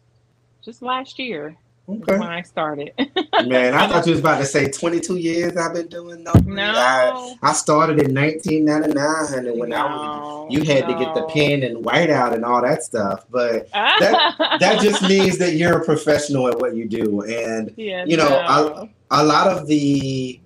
just 0.65 0.83
last 0.83 1.19
year 1.19 1.57
Okay. 1.89 2.19
when 2.19 2.23
I 2.23 2.43
started. 2.43 2.93
Man, 3.47 3.73
I 3.73 3.89
thought 3.89 4.07
you 4.07 4.13
was 4.13 4.21
about 4.21 4.39
to 4.39 4.45
say 4.45 4.71
22 4.71 5.17
years 5.17 5.57
I've 5.57 5.73
been 5.73 5.89
doing. 5.89 6.27
I, 6.29 6.39
no. 6.41 7.37
I 7.43 7.53
started 7.55 7.99
in 8.01 8.15
1999 8.15 9.47
and 9.47 9.59
when 9.59 9.73
I 9.73 9.85
was, 9.85 10.53
you 10.53 10.65
had 10.65 10.87
to 10.87 10.95
get 10.99 11.15
the 11.15 11.23
pen 11.33 11.63
and 11.63 11.83
white 11.83 12.11
out 12.11 12.35
and 12.35 12.45
all 12.45 12.61
that 12.61 12.83
stuff. 12.83 13.25
But 13.31 13.71
that, 13.73 14.59
that 14.61 14.83
just 14.83 15.03
means 15.03 15.39
that 15.39 15.55
you're 15.55 15.79
a 15.79 15.85
professional 15.85 16.49
at 16.49 16.59
what 16.61 16.77
you 16.77 16.87
do. 16.87 17.23
And 17.23 17.73
yeah, 17.77 18.05
you 18.05 18.19
know, 18.19 18.29
no. 18.29 18.89
a 19.11 19.25
lot 19.25 19.47
of 19.47 19.67
the 19.67 20.41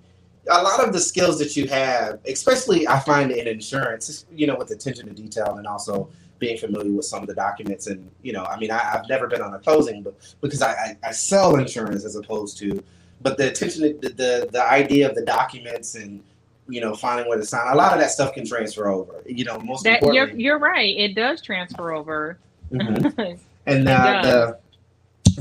a 0.49 0.61
lot 0.61 0.85
of 0.85 0.93
the 0.93 0.99
skills 0.99 1.39
that 1.39 1.55
you 1.55 1.67
have, 1.67 2.19
especially 2.27 2.87
I 2.87 2.99
find 2.99 3.31
in 3.31 3.47
insurance, 3.47 4.25
you 4.31 4.47
know, 4.47 4.55
with 4.55 4.71
attention 4.71 5.07
to 5.07 5.13
detail 5.13 5.55
and 5.55 5.67
also 5.67 6.09
being 6.43 6.57
familiar 6.57 6.91
with 6.91 7.05
some 7.05 7.21
of 7.21 7.27
the 7.27 7.33
documents 7.33 7.87
and 7.87 8.11
you 8.21 8.33
know, 8.33 8.43
I 8.43 8.59
mean, 8.59 8.69
I, 8.69 8.81
I've 8.93 9.07
never 9.07 9.27
been 9.27 9.41
on 9.41 9.53
a 9.53 9.59
closing, 9.59 10.03
but 10.03 10.13
because 10.41 10.61
I, 10.61 10.71
I, 10.71 10.97
I 11.09 11.11
sell 11.11 11.55
insurance 11.55 12.03
as 12.03 12.17
opposed 12.17 12.57
to, 12.57 12.83
but 13.21 13.37
the 13.37 13.49
attention, 13.49 13.81
the, 14.01 14.09
the 14.09 14.49
the 14.51 14.61
idea 14.61 15.07
of 15.09 15.15
the 15.15 15.23
documents 15.23 15.95
and 15.95 16.21
you 16.67 16.81
know, 16.81 16.93
finding 16.95 17.27
where 17.29 17.37
to 17.37 17.45
sign, 17.45 17.71
a 17.71 17.75
lot 17.75 17.93
of 17.93 17.99
that 17.99 18.11
stuff 18.11 18.33
can 18.33 18.45
transfer 18.45 18.89
over. 18.89 19.23
You 19.25 19.45
know, 19.45 19.57
most 19.59 19.85
that 19.85 20.01
you're 20.01 20.31
you're 20.31 20.59
right. 20.59 20.95
It 20.97 21.15
does 21.15 21.41
transfer 21.41 21.93
over. 21.93 22.37
Mhm. 22.71 23.39
and 23.65 23.81
It 23.81 23.87
uh, 23.87 24.21
the 24.21 24.57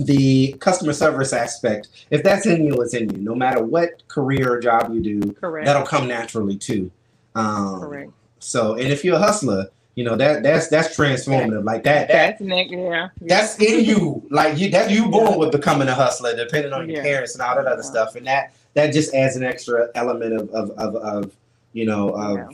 the 0.05 0.53
customer 0.61 0.93
service 0.93 1.33
aspect, 1.33 1.89
if 2.11 2.23
that's 2.23 2.47
in 2.47 2.65
you, 2.65 2.75
it's 2.81 2.95
in 2.95 3.11
you. 3.11 3.19
No 3.19 3.35
matter 3.35 3.63
what 3.65 4.07
career 4.07 4.53
or 4.53 4.61
job 4.61 4.93
you 4.95 5.01
do, 5.01 5.33
Correct. 5.33 5.67
that'll 5.67 5.87
come 5.87 6.07
naturally 6.07 6.57
too. 6.57 6.91
Um, 7.35 7.81
Correct. 7.81 8.13
So, 8.39 8.75
and 8.75 8.93
if 8.93 9.05
you're 9.05 9.17
a 9.17 9.21
hustler, 9.21 9.69
you 9.95 10.05
know 10.05 10.17
that 10.17 10.43
that's 10.43 10.69
that's 10.69 10.97
transformative. 10.97 11.65
Like 11.65 11.83
that 11.85 12.09
that 12.09 12.39
That's 12.39 12.41
next. 12.41 12.73
Yeah. 12.73 13.09
that's 13.21 13.59
in 13.61 13.85
you. 13.85 14.27
Like 14.31 14.57
you 14.59 14.71
that 14.71 14.91
you 14.91 15.09
born 15.09 15.39
with 15.39 15.53
becoming 15.53 15.89
a 15.89 15.95
hustler, 15.95 16.35
depending 16.35 16.73
on 16.73 16.89
your 16.89 16.99
Yeah. 16.99 17.03
parents 17.03 17.35
and 17.35 17.43
all 17.43 17.55
that 17.57 17.67
other 17.67 17.83
stuff. 17.83 18.17
And 18.17 18.27
that 18.27 18.55
that 18.75 18.93
just 18.93 19.15
adds 19.15 19.37
an 19.37 19.45
extra 19.45 19.89
element 19.95 20.33
of 20.35 20.49
of 20.51 20.71
of, 20.73 20.97
of 20.97 21.37
you 21.75 21.85
know 21.85 22.11
of 22.11 22.39
Yeah. 22.39 22.49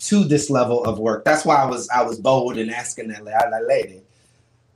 to 0.00 0.24
this 0.24 0.48
level 0.48 0.84
of 0.84 0.98
work. 1.00 1.24
That's 1.24 1.44
why 1.44 1.56
I 1.56 1.64
was 1.66 1.88
I 1.88 2.02
was 2.02 2.20
bold 2.20 2.56
in 2.56 2.70
asking 2.70 3.08
that 3.08 3.24
la- 3.24 3.32
la- 3.50 3.66
lady, 3.66 4.02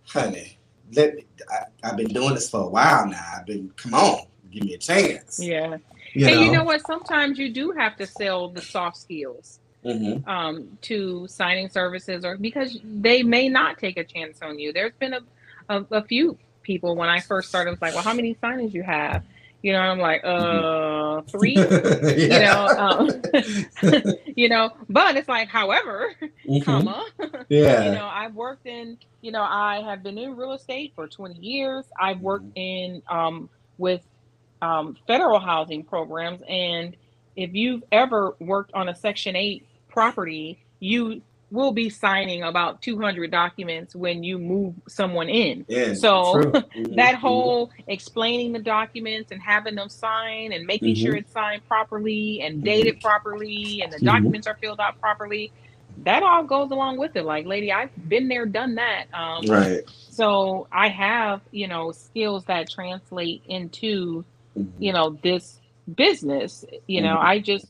honey, 0.04 0.58
let 0.94 1.14
me, 1.14 1.24
I, 1.48 1.88
I've 1.88 1.96
been 1.96 2.08
doing 2.08 2.34
this 2.34 2.50
for 2.50 2.62
a 2.62 2.68
while 2.68 3.06
now. 3.06 3.24
I've 3.36 3.46
been 3.46 3.70
come 3.76 3.94
on, 3.94 4.26
give 4.50 4.64
me 4.64 4.74
a 4.74 4.78
chance. 4.78 5.38
Yeah. 5.40 5.76
You 6.14 6.26
and 6.26 6.36
know, 6.36 6.42
you 6.42 6.50
know 6.50 6.64
what? 6.64 6.84
Sometimes 6.86 7.38
you 7.38 7.52
do 7.52 7.70
have 7.72 7.96
to 7.98 8.06
sell 8.06 8.48
the 8.48 8.62
soft 8.62 8.96
skills 8.96 9.60
Mhm. 9.88 10.28
um, 10.28 10.78
to 10.82 11.26
signing 11.28 11.68
services, 11.68 12.24
or 12.24 12.36
because 12.38 12.78
they 12.84 13.22
may 13.22 13.48
not 13.48 13.78
take 13.78 13.98
a 13.98 14.04
chance 14.04 14.38
on 14.42 14.58
you. 14.58 14.72
There's 14.72 14.94
been 15.00 15.14
a, 15.14 15.20
a, 15.68 15.84
a 15.92 16.04
few 16.04 16.38
people 16.62 16.96
when 16.96 17.08
I 17.08 17.20
first 17.20 17.48
started, 17.48 17.70
was 17.70 17.82
like, 17.82 17.94
"Well, 17.94 18.04
how 18.04 18.14
many 18.14 18.34
signings 18.36 18.74
you 18.74 18.82
have?" 18.82 19.24
You 19.62 19.72
know, 19.72 19.80
I'm 19.80 19.98
like, 19.98 20.22
"Uh, 20.24 21.22
three. 21.32 21.70
You 22.26 22.40
know, 22.40 22.72
um, 22.76 23.10
you 24.36 24.48
know. 24.48 24.70
But 24.88 25.16
it's 25.16 25.28
like, 25.28 25.48
however, 25.48 26.14
Mhm. 26.48 26.62
comma, 26.62 27.04
yeah, 27.50 27.84
you 27.84 27.90
know 27.90 28.06
i've 28.06 28.34
worked 28.34 28.66
in 28.66 28.98
you 29.22 29.32
know 29.32 29.42
i 29.42 29.80
have 29.82 30.02
been 30.02 30.18
in 30.18 30.36
real 30.36 30.52
estate 30.52 30.92
for 30.94 31.08
20 31.08 31.36
years 31.38 31.86
i've 32.00 32.20
worked 32.20 32.50
in 32.56 33.02
um, 33.10 33.50
with 33.78 34.02
um, 34.62 34.96
federal 35.06 35.38
housing 35.40 35.84
programs 35.84 36.42
and 36.48 36.96
if 37.36 37.54
you've 37.54 37.84
ever 37.92 38.36
worked 38.40 38.72
on 38.74 38.88
a 38.88 38.94
section 38.96 39.36
8 39.36 39.67
property 39.98 40.58
you 40.80 41.20
will 41.50 41.72
be 41.72 41.90
signing 41.90 42.42
about 42.44 42.82
200 42.82 43.30
documents 43.32 43.96
when 43.96 44.22
you 44.22 44.38
move 44.38 44.74
someone 44.88 45.28
in 45.28 45.64
yeah. 45.68 45.92
so, 45.94 46.52
that 46.96 47.16
whole 47.16 47.70
explaining 47.88 48.52
the 48.52 48.60
documents 48.60 49.32
and 49.32 49.40
having 49.42 49.74
them 49.74 49.88
sign 49.88 50.52
and 50.52 50.66
making 50.66 50.94
sure 50.94 51.14
Mhm. 51.14 51.18
it's 51.18 51.32
signed 51.32 51.62
properly 51.66 52.42
and 52.42 52.62
dated 52.62 53.00
properly 53.00 53.80
and 53.82 53.92
the 53.92 53.98
Mhm. 53.98 54.04
documents 54.04 54.46
are 54.46 54.56
filled 54.62 54.78
out 54.80 55.00
properly 55.00 55.52
that 56.04 56.22
all 56.22 56.44
goes 56.44 56.70
along 56.70 56.98
with 56.98 57.16
it 57.16 57.24
like 57.24 57.44
lady 57.46 57.72
i've 57.72 57.90
been 58.08 58.28
there 58.28 58.46
done 58.46 58.76
that 58.76 59.06
um, 59.12 59.44
right. 59.46 59.82
so 60.10 60.68
i 60.70 60.88
have 60.88 61.40
you 61.50 61.66
know 61.66 61.90
skills 61.90 62.44
that 62.44 62.70
translate 62.70 63.42
into 63.46 64.24
you 64.78 64.92
know 64.92 65.18
this 65.24 65.60
business 65.96 66.64
you 66.86 67.02
know 67.02 67.18
i 67.18 67.40
just 67.40 67.66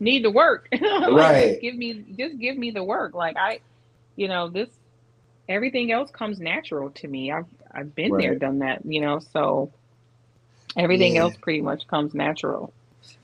need 0.00 0.22
to 0.22 0.30
work 0.30 0.68
Like, 1.08 1.12
Right. 1.14 1.40
just 1.40 1.60
give 1.60 1.74
me 1.76 2.04
just 2.18 2.38
give 2.38 2.56
me 2.56 2.70
the 2.72 2.84
work 2.84 3.14
like 3.14 3.36
i 3.38 3.60
you 4.16 4.28
know 4.28 4.48
this 4.50 4.70
everything 5.48 5.92
else 5.92 6.10
comes 6.10 6.40
natural 6.40 6.90
to 6.90 7.08
me 7.08 7.32
i've 7.32 7.46
i've 7.74 7.94
been 7.94 8.16
there 8.16 8.36
done 8.36 8.60
that 8.60 8.82
you 8.84 9.00
know 9.00 9.20
so 9.20 9.72
everything 10.76 11.16
Yeah. 11.16 11.22
else 11.22 11.36
pretty 11.42 11.62
much 11.62 11.86
comes 11.88 12.14
natural 12.14 12.74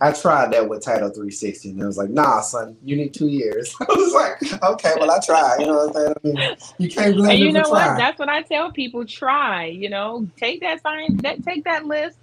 I 0.00 0.12
tried 0.12 0.52
that 0.52 0.68
with 0.68 0.84
Title 0.84 1.08
360, 1.10 1.70
and 1.70 1.82
it 1.82 1.86
was 1.86 1.98
like, 1.98 2.10
nah, 2.10 2.40
son, 2.42 2.76
you 2.84 2.96
need 2.96 3.14
two 3.14 3.28
years. 3.28 3.74
I 3.80 3.86
was 3.94 4.12
like, 4.14 4.64
okay, 4.64 4.94
well, 5.00 5.10
I 5.10 5.20
tried. 5.20 5.60
You 5.60 5.66
know 5.68 5.86
what 5.86 5.88
I'm 5.88 5.94
saying? 5.94 6.14
I 6.24 6.28
mean, 6.28 6.50
you 6.78 6.90
can't 6.90 7.16
blame 7.16 7.30
and 7.30 7.40
you 7.40 7.52
know 7.52 7.70
what 7.70 7.96
trying. 7.96 7.96
that's 7.96 8.18
what 8.18 8.28
i 8.28 8.42
tell 8.42 8.72
people 8.72 9.06
try 9.06 9.66
you 9.66 9.90
know 9.90 10.28
take 10.38 10.60
that 10.62 10.82
sign 10.82 11.20
that 11.22 11.42
take 11.42 11.64
that 11.64 11.84
list 11.86 12.18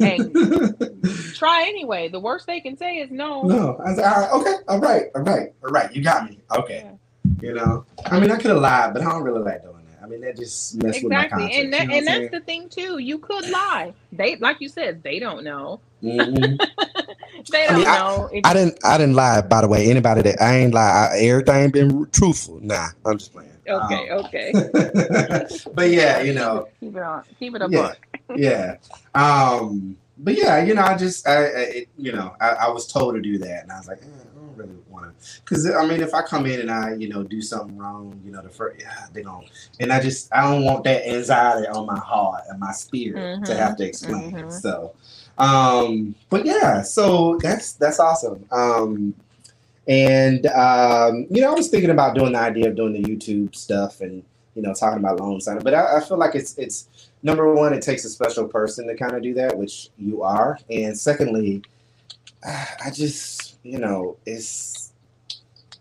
and 0.00 0.34
try 1.34 1.64
anyway 1.68 2.08
the 2.08 2.20
worst 2.20 2.46
they 2.46 2.60
can 2.60 2.76
say 2.76 2.96
is 2.96 3.10
no 3.10 3.42
no, 3.42 3.76
I 3.84 3.90
was 3.90 3.98
like, 3.98 4.06
all 4.06 4.20
right, 4.20 4.32
okay, 4.32 4.54
all 4.68 4.78
right, 4.80 5.02
all 5.14 5.22
right, 5.22 5.52
all 5.64 5.70
right, 5.70 5.94
you 5.94 6.02
got 6.02 6.28
me. 6.28 6.38
Okay, 6.56 6.82
Yeah. 6.84 7.48
you 7.48 7.54
know, 7.54 7.84
I 8.06 8.18
mean, 8.20 8.30
I 8.30 8.36
could 8.36 8.50
have 8.50 8.60
lied, 8.60 8.92
but 8.94 9.02
I 9.02 9.06
don't 9.06 9.22
really 9.22 9.42
like 9.42 9.62
doing 9.62 9.74
that. 9.90 10.02
I 10.02 10.06
mean, 10.06 10.20
that 10.22 10.36
just 10.36 10.76
messed 10.82 11.02
with 11.02 11.12
my 11.12 11.24
exactly 11.24 11.44
conscience. 11.46 11.64
and 11.64 11.72
that, 11.74 11.82
you 11.82 11.88
know 11.88 11.96
and 11.96 12.06
that's 12.06 12.30
the 12.30 12.40
thing 12.40 12.68
too 12.68 12.98
you 12.98 13.18
could 13.18 13.48
lie 13.50 13.92
they 14.12 14.36
like 14.36 14.60
you 14.60 14.68
said 14.68 15.02
they 15.02 15.18
don't 15.18 15.44
know? 15.44 15.80
Mhm. 16.02 16.58
they 17.50 17.64
I 17.64 17.66
don't 17.68 17.76
mean, 17.76 17.84
know 17.84 18.28
If- 18.32 18.46
I 18.46 18.54
didn't. 18.54 18.78
I 18.84 18.98
didn't 18.98 19.14
lie. 19.16 19.40
By 19.42 19.60
the 19.62 19.68
way, 19.68 19.90
anybody 19.90 20.22
that 20.22 20.40
I 20.40 20.56
ain't 20.58 20.72
lie. 20.72 21.10
I, 21.12 21.18
everything 21.18 21.70
been 21.70 22.06
truthful. 22.12 22.60
Nah, 22.62 22.88
I'm 23.04 23.18
just 23.18 23.32
playing. 23.32 23.47
Okay 23.68 24.10
Um, 24.10 24.10
okay 24.10 24.60
but 25.72 25.90
yeah, 25.90 26.20
you 26.22 26.34
know, 26.34 26.68
keep 26.80 26.96
it 26.96 27.02
on 27.02 27.24
keep 27.38 27.54
it 27.54 27.62
a 27.62 27.68
yeah, 27.68 27.68
buck 27.68 27.98
yeah. 28.34 28.76
Um, 29.14 29.96
but 30.18 30.36
yeah, 30.36 30.62
you 30.64 30.74
know, 30.74 30.82
I 30.82 30.96
just, 30.96 31.26
I, 31.26 31.34
I 31.44 31.60
it, 31.80 31.88
you 31.96 32.12
know, 32.12 32.34
I, 32.40 32.50
I 32.50 32.68
was 32.70 32.86
told 32.86 33.14
to 33.14 33.20
do 33.20 33.38
that, 33.38 33.62
and 33.62 33.72
I 33.72 33.78
was 33.78 33.88
like, 33.88 33.98
eh, 34.02 34.06
I 34.06 34.34
don't 34.34 34.56
really 34.56 34.76
want 34.88 35.06
to, 35.18 35.40
because 35.40 35.70
I 35.70 35.86
mean, 35.86 36.00
if 36.00 36.14
I 36.14 36.22
come 36.22 36.46
in 36.46 36.60
and 36.60 36.70
I, 36.70 36.94
you 36.94 37.08
know, 37.08 37.22
do 37.22 37.40
something 37.40 37.76
wrong, 37.76 38.20
you 38.24 38.30
know, 38.32 38.42
the 38.42 38.50
first, 38.50 38.80
yeah, 38.80 39.06
they 39.12 39.22
don't, 39.22 39.48
and 39.80 39.92
I 39.92 40.00
just, 40.00 40.32
I 40.34 40.42
don't 40.50 40.64
want 40.64 40.84
that 40.84 41.06
anxiety 41.08 41.68
on 41.68 41.86
my 41.86 41.98
heart 41.98 42.42
and 42.48 42.58
my 42.60 42.72
spirit 42.72 43.32
to 43.44 43.54
Mhm, 43.54 43.56
have 43.56 43.76
to 43.76 43.84
explain. 43.86 44.34
mhm. 44.34 44.48
So, 44.48 44.94
um, 45.38 46.14
but 46.30 46.44
yeah, 46.44 46.82
so 46.82 47.38
that's 47.42 47.72
that's 47.74 48.00
awesome. 48.00 48.44
Um, 48.50 49.14
and 49.88 50.46
um, 50.46 51.26
you 51.30 51.40
know, 51.40 51.50
I 51.50 51.54
was 51.54 51.68
thinking 51.68 51.90
about 51.90 52.14
doing 52.14 52.32
the 52.32 52.38
idea 52.38 52.68
of 52.68 52.76
doing 52.76 52.92
the 52.92 53.02
YouTube 53.02 53.56
stuff 53.56 54.00
and 54.00 54.22
you 54.54 54.62
know 54.62 54.74
talking 54.74 54.98
about 54.98 55.20
loan 55.20 55.40
signing, 55.40 55.62
but 55.62 55.74
I, 55.74 55.96
I 55.96 56.00
feel 56.00 56.18
like 56.18 56.34
it's 56.34 56.56
it's 56.58 56.88
number 57.22 57.52
one, 57.54 57.72
it 57.72 57.82
takes 57.82 58.04
a 58.04 58.10
special 58.10 58.46
person 58.46 58.86
to 58.88 58.96
kind 58.96 59.14
of 59.16 59.22
do 59.22 59.34
that, 59.34 59.56
which 59.56 59.88
you 59.98 60.22
are, 60.22 60.58
and 60.70 60.96
secondly, 60.98 61.62
I 62.46 62.90
just 62.92 63.56
you 63.64 63.78
know 63.78 64.16
it's 64.26 64.92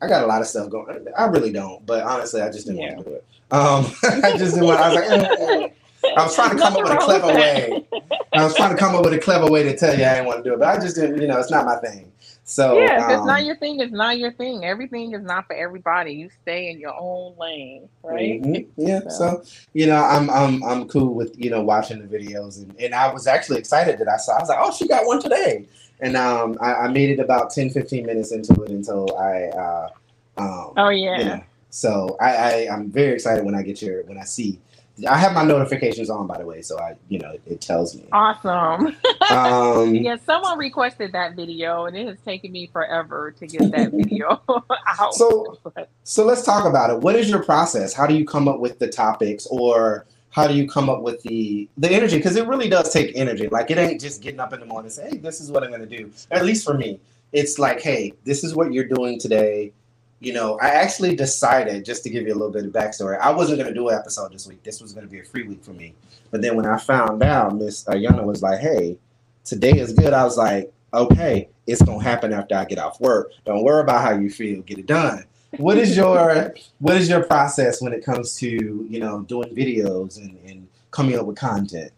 I 0.01 0.07
got 0.07 0.23
a 0.23 0.27
lot 0.27 0.41
of 0.41 0.47
stuff 0.47 0.69
going. 0.69 1.05
I 1.17 1.25
really 1.25 1.51
don't, 1.51 1.85
but 1.85 2.03
honestly, 2.03 2.41
I 2.41 2.49
just 2.51 2.67
didn't 2.67 2.81
want 2.81 2.97
to 2.99 3.03
do 3.03 3.09
it. 3.15 3.25
Um, 3.51 3.85
I 4.23 4.37
just 4.37 4.53
didn't 4.55 4.67
want. 4.67 4.79
I 4.79 4.89
was 4.89 4.95
like. 4.95 5.09
eh, 5.39 5.63
eh. 5.63 5.67
I 6.15 6.23
was 6.23 6.35
trying 6.35 6.51
to 6.51 6.57
come 6.57 6.75
up 6.77 6.83
with 6.83 6.93
a 6.93 6.97
clever 6.97 7.27
with 7.27 7.35
way. 7.35 7.85
I 8.33 8.43
was 8.43 8.55
trying 8.55 8.71
to 8.71 8.77
come 8.77 8.95
up 8.95 9.03
with 9.03 9.13
a 9.13 9.19
clever 9.19 9.47
way 9.47 9.63
to 9.63 9.75
tell 9.75 9.97
you 9.97 10.05
I 10.05 10.15
didn't 10.15 10.27
want 10.27 10.43
to 10.43 10.49
do 10.49 10.53
it, 10.53 10.59
but 10.59 10.67
I 10.69 10.79
just 10.79 10.95
didn't. 10.95 11.21
You 11.21 11.27
know, 11.27 11.39
it's 11.39 11.51
not 11.51 11.65
my 11.65 11.75
thing. 11.77 12.11
So 12.49 12.79
yeah, 12.79 13.03
if 13.03 13.09
it's 13.09 13.21
um, 13.21 13.27
not 13.27 13.45
your 13.45 13.57
thing, 13.57 13.81
it's 13.81 13.91
not 13.91 14.17
your 14.19 14.31
thing. 14.31 14.63
Everything 14.63 15.13
is 15.13 15.21
not 15.21 15.47
for 15.47 15.53
everybody. 15.55 16.13
You 16.13 16.29
stay 16.43 16.69
in 16.71 16.79
your 16.79 16.95
own 16.97 17.35
lane, 17.37 17.89
right? 18.03 18.41
Mhm. 18.41 18.67
Yeah. 18.77 19.01
So- 19.01 19.09
So 19.09 19.43
you 19.73 19.85
know, 19.87 20.01
I'm 20.01 20.29
I'm 20.29 20.63
I'm 20.63 20.87
cool 20.87 21.13
with 21.13 21.37
you 21.37 21.49
know 21.49 21.61
watching 21.61 21.99
the 22.01 22.07
videos, 22.07 22.63
and, 22.63 22.73
and 22.79 22.95
I 22.95 23.11
was 23.11 23.27
actually 23.27 23.59
excited 23.59 23.99
that 23.99 24.07
I 24.07 24.15
saw. 24.15 24.37
I 24.37 24.39
was 24.39 24.49
like, 24.49 24.59
oh, 24.61 24.71
she 24.71 24.87
got 24.87 25.05
one 25.05 25.21
today, 25.21 25.67
and 25.99 26.15
um, 26.15 26.57
I, 26.61 26.73
I 26.73 26.87
made 26.87 27.09
it 27.09 27.19
about 27.19 27.51
10, 27.51 27.69
15 27.71 28.05
minutes 28.05 28.31
into 28.31 28.53
it 28.63 28.69
until 28.71 29.17
I. 29.19 29.43
Uh, 29.49 29.89
um, 30.37 30.73
Oh 30.77 30.89
yeah. 30.89 31.19
you 31.19 31.25
know, 31.25 31.43
so 31.69 32.15
I, 32.21 32.35
I 32.35 32.67
I'm 32.73 32.89
very 32.89 33.13
excited 33.15 33.43
when 33.43 33.55
I 33.55 33.61
get 33.61 33.81
your 33.81 34.03
when 34.03 34.17
I 34.17 34.23
see. 34.23 34.59
I 35.07 35.17
have 35.17 35.33
my 35.33 35.43
notifications 35.43 36.09
on 36.09 36.25
by 36.27 36.37
the 36.39 36.45
way, 36.45 36.61
so 36.61 36.79
I 36.79 36.95
you 37.09 37.19
know 37.19 37.37
it 37.45 37.61
tells 37.61 37.95
me. 37.95 38.05
Awesome. 38.11 38.95
Um, 39.29 39.93
Yeah, 39.95 40.15
someone 40.25 40.57
requested 40.57 41.11
that 41.11 41.35
video, 41.35 41.85
and 41.85 41.95
it 41.97 42.07
has 42.07 42.17
taken 42.25 42.51
me 42.51 42.67
forever 42.71 43.31
to 43.31 43.45
get 43.47 43.71
that 43.71 43.91
video 43.91 44.41
out. 44.99 45.13
So- 45.13 45.59
So 46.03 46.25
let's 46.25 46.43
talk 46.43 46.65
about 46.65 46.89
it. 46.89 46.99
What 46.99 47.15
is 47.15 47.29
your 47.29 47.43
process? 47.43 47.93
How 47.93 48.07
do 48.07 48.15
you 48.15 48.25
come 48.25 48.47
up 48.47 48.59
with 48.59 48.79
the 48.79 48.87
topics, 48.87 49.45
or 49.47 50.05
how 50.29 50.47
do 50.47 50.53
you 50.55 50.67
come 50.67 50.89
up 50.89 51.01
with 51.01 51.21
the 51.23 51.67
the 51.77 51.89
energy? 51.91 52.17
Because 52.17 52.35
it 52.35 52.47
really 52.47 52.69
does 52.69 52.91
take 52.91 53.11
energy. 53.15 53.47
Like 53.49 53.69
it 53.71 53.77
ain't 53.77 53.99
just 54.01 54.21
getting 54.21 54.39
up 54.39 54.53
in 54.53 54.59
the 54.59 54.65
morning 54.65 54.85
and 54.87 54.93
say, 54.93 55.09
"Hey, 55.09 55.17
this 55.17 55.41
is 55.41 55.51
what 55.51 55.63
I'm 55.63 55.69
going 55.69 55.87
to 55.87 55.97
do." 55.97 56.11
At 56.31 56.45
least 56.45 56.65
for 56.65 56.73
me, 56.73 56.99
it's 57.33 57.59
like, 57.59 57.81
"Hey, 57.81 58.13
this 58.23 58.43
is 58.43 58.55
what 58.55 58.71
you're 58.73 58.87
doing 58.87 59.19
today." 59.19 59.73
You 60.19 60.33
know, 60.33 60.57
I 60.59 60.69
actually 60.69 61.15
decided 61.15 61.85
just 61.85 62.03
to 62.03 62.09
give 62.09 62.25
you 62.25 62.33
a 62.33 62.35
little 62.35 62.51
bit 62.51 62.65
of 62.65 62.71
backstory. 62.71 63.19
I 63.19 63.31
wasn't 63.31 63.59
going 63.59 63.69
to 63.69 63.73
do 63.73 63.89
an 63.89 63.95
episode 63.95 64.33
this 64.33 64.47
week. 64.47 64.63
This 64.63 64.81
was 64.81 64.93
going 64.93 65.05
to 65.05 65.11
be 65.11 65.19
a 65.19 65.23
free 65.23 65.43
week 65.43 65.63
for 65.63 65.73
me. 65.73 65.93
But 66.31 66.41
then 66.41 66.55
when 66.55 66.65
I 66.65 66.77
found 66.77 67.21
out, 67.21 67.55
Miss 67.55 67.83
Ayana 67.85 68.23
was 68.23 68.41
like, 68.41 68.59
"Hey, 68.59 68.97
today 69.43 69.73
is 69.73 69.93
good." 69.93 70.13
I 70.13 70.23
was 70.23 70.37
like, 70.37 70.73
"Okay, 70.93 71.49
it's 71.67 71.81
going 71.81 71.99
to 71.99 72.03
happen 72.03 72.33
after 72.33 72.55
I 72.55 72.65
get 72.65 72.79
off 72.79 72.99
work. 72.99 73.31
Don't 73.45 73.63
worry 73.63 73.81
about 73.81 74.01
how 74.01 74.17
you 74.17 74.29
feel. 74.29 74.61
Get 74.61 74.79
it 74.79 74.87
done." 74.87 75.23
what 75.51 75.77
is 75.77 75.95
your 75.95 76.53
what 76.79 76.97
is 76.97 77.09
your 77.09 77.23
process 77.23 77.81
when 77.81 77.93
it 77.93 78.03
comes 78.03 78.35
to 78.35 78.47
you 78.89 78.99
know 78.99 79.21
doing 79.21 79.53
videos 79.55 80.17
and, 80.17 80.37
and 80.45 80.67
coming 80.91 81.17
up 81.17 81.25
with 81.25 81.37
content 81.37 81.91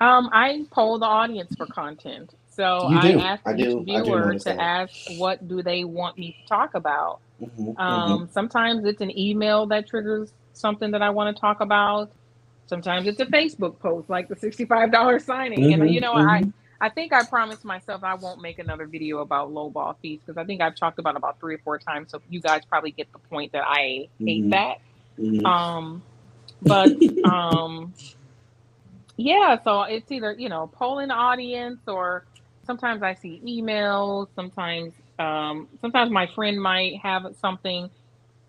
Um, 0.00 0.30
I 0.32 0.64
poll 0.70 0.98
the 0.98 1.06
audience 1.06 1.54
for 1.56 1.66
content. 1.66 2.34
So 2.50 2.90
I 2.92 2.98
do. 3.00 3.18
ask 3.18 3.44
I 3.46 3.54
each 3.56 3.74
do. 3.74 3.86
I 3.90 4.02
do 4.02 4.14
viewer 4.14 4.36
to 4.42 4.60
ask 4.60 4.92
what 5.06 5.46
do 5.48 5.62
they 5.62 5.84
want 5.84 6.18
me 6.18 6.32
to 6.32 6.44
talk 6.48 6.74
about. 6.74 7.20
Mhm, 7.40 7.76
Um, 7.76 8.28
sometimes 8.32 8.84
it's 8.84 9.00
an 9.00 9.16
email 9.18 9.66
that 9.68 9.88
triggers 9.88 10.32
something 10.52 10.92
that 10.92 11.02
I 11.02 11.10
want 11.10 11.34
to 11.36 11.40
talk 11.40 11.60
about. 11.60 12.12
Sometimes 12.68 13.06
it's 13.08 13.20
a 13.20 13.26
Facebook 13.26 13.80
post, 13.80 14.10
like 14.10 14.28
the 14.28 14.36
sixty-five 14.36 14.92
dollars 14.92 15.24
signing. 15.24 15.72
And 15.72 15.88
Mhm, 15.88 15.90
you 15.90 16.00
know, 16.00 16.14
I 16.14 16.42
mhm. 16.42 16.52
I 16.80 16.90
think 16.90 17.12
I 17.12 17.24
promised 17.24 17.64
myself 17.64 18.04
I 18.04 18.14
won't 18.14 18.42
make 18.42 18.58
another 18.58 18.86
video 18.86 19.18
about 19.20 19.50
lowball 19.50 19.96
fees 20.02 20.20
because 20.24 20.38
I 20.38 20.44
think 20.44 20.60
I've 20.62 20.76
talked 20.76 20.98
about 20.98 21.16
about 21.16 21.40
three 21.40 21.54
or 21.56 21.58
four 21.64 21.78
times. 21.78 22.10
So 22.10 22.20
you 22.28 22.40
guys 22.40 22.62
probably 22.68 22.92
get 22.92 23.08
the 23.12 23.20
point 23.30 23.52
that 23.52 23.64
I 23.66 24.08
hate 24.26 24.48
Mhm. 24.48 24.50
that. 24.50 24.76
Um, 25.44 26.04
but 26.62 26.94
um, 27.24 27.94
yeah, 29.16 29.58
so 29.62 29.82
it's 29.82 30.10
either 30.12 30.34
you 30.38 30.48
know 30.48 30.70
polling 30.74 31.10
audience 31.10 31.80
or 31.86 32.24
sometimes 32.70 33.02
I 33.02 33.14
see 33.14 33.42
emails. 33.46 34.28
Sometimes 34.36 34.94
um, 35.18 35.68
sometimes 35.80 36.10
my 36.12 36.28
friend 36.34 36.60
might 36.62 36.94
have 37.02 37.24
something 37.40 37.90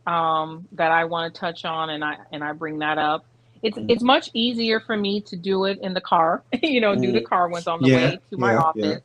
um, 0.07 0.67
that 0.73 0.91
I 0.91 1.05
want 1.05 1.33
to 1.33 1.39
touch 1.39 1.65
on, 1.65 1.89
and 1.91 2.03
I 2.03 2.17
and 2.31 2.43
I 2.43 2.53
bring 2.53 2.79
that 2.79 2.97
up. 2.99 3.23
It's 3.63 3.77
Mhm. 3.77 3.87
it's 3.89 4.03
much 4.03 4.29
easier 4.35 4.81
for 4.81 4.97
me 4.97 5.23
to 5.27 5.37
do 5.37 5.65
it 5.65 5.79
in 5.81 5.93
the 5.93 6.01
car, 6.01 6.43
you 6.63 6.81
know, 6.81 6.95
do 6.95 7.13
the 7.13 7.21
Mhm. 7.21 7.23
car 7.23 7.49
ones 7.49 7.67
on 7.67 7.81
the 7.81 7.89
Yeah, 7.89 7.89
way 7.89 8.21
to 8.31 8.37
my 8.37 8.55
yeah, 8.55 8.63
yeah. 8.73 8.95
office 8.95 9.03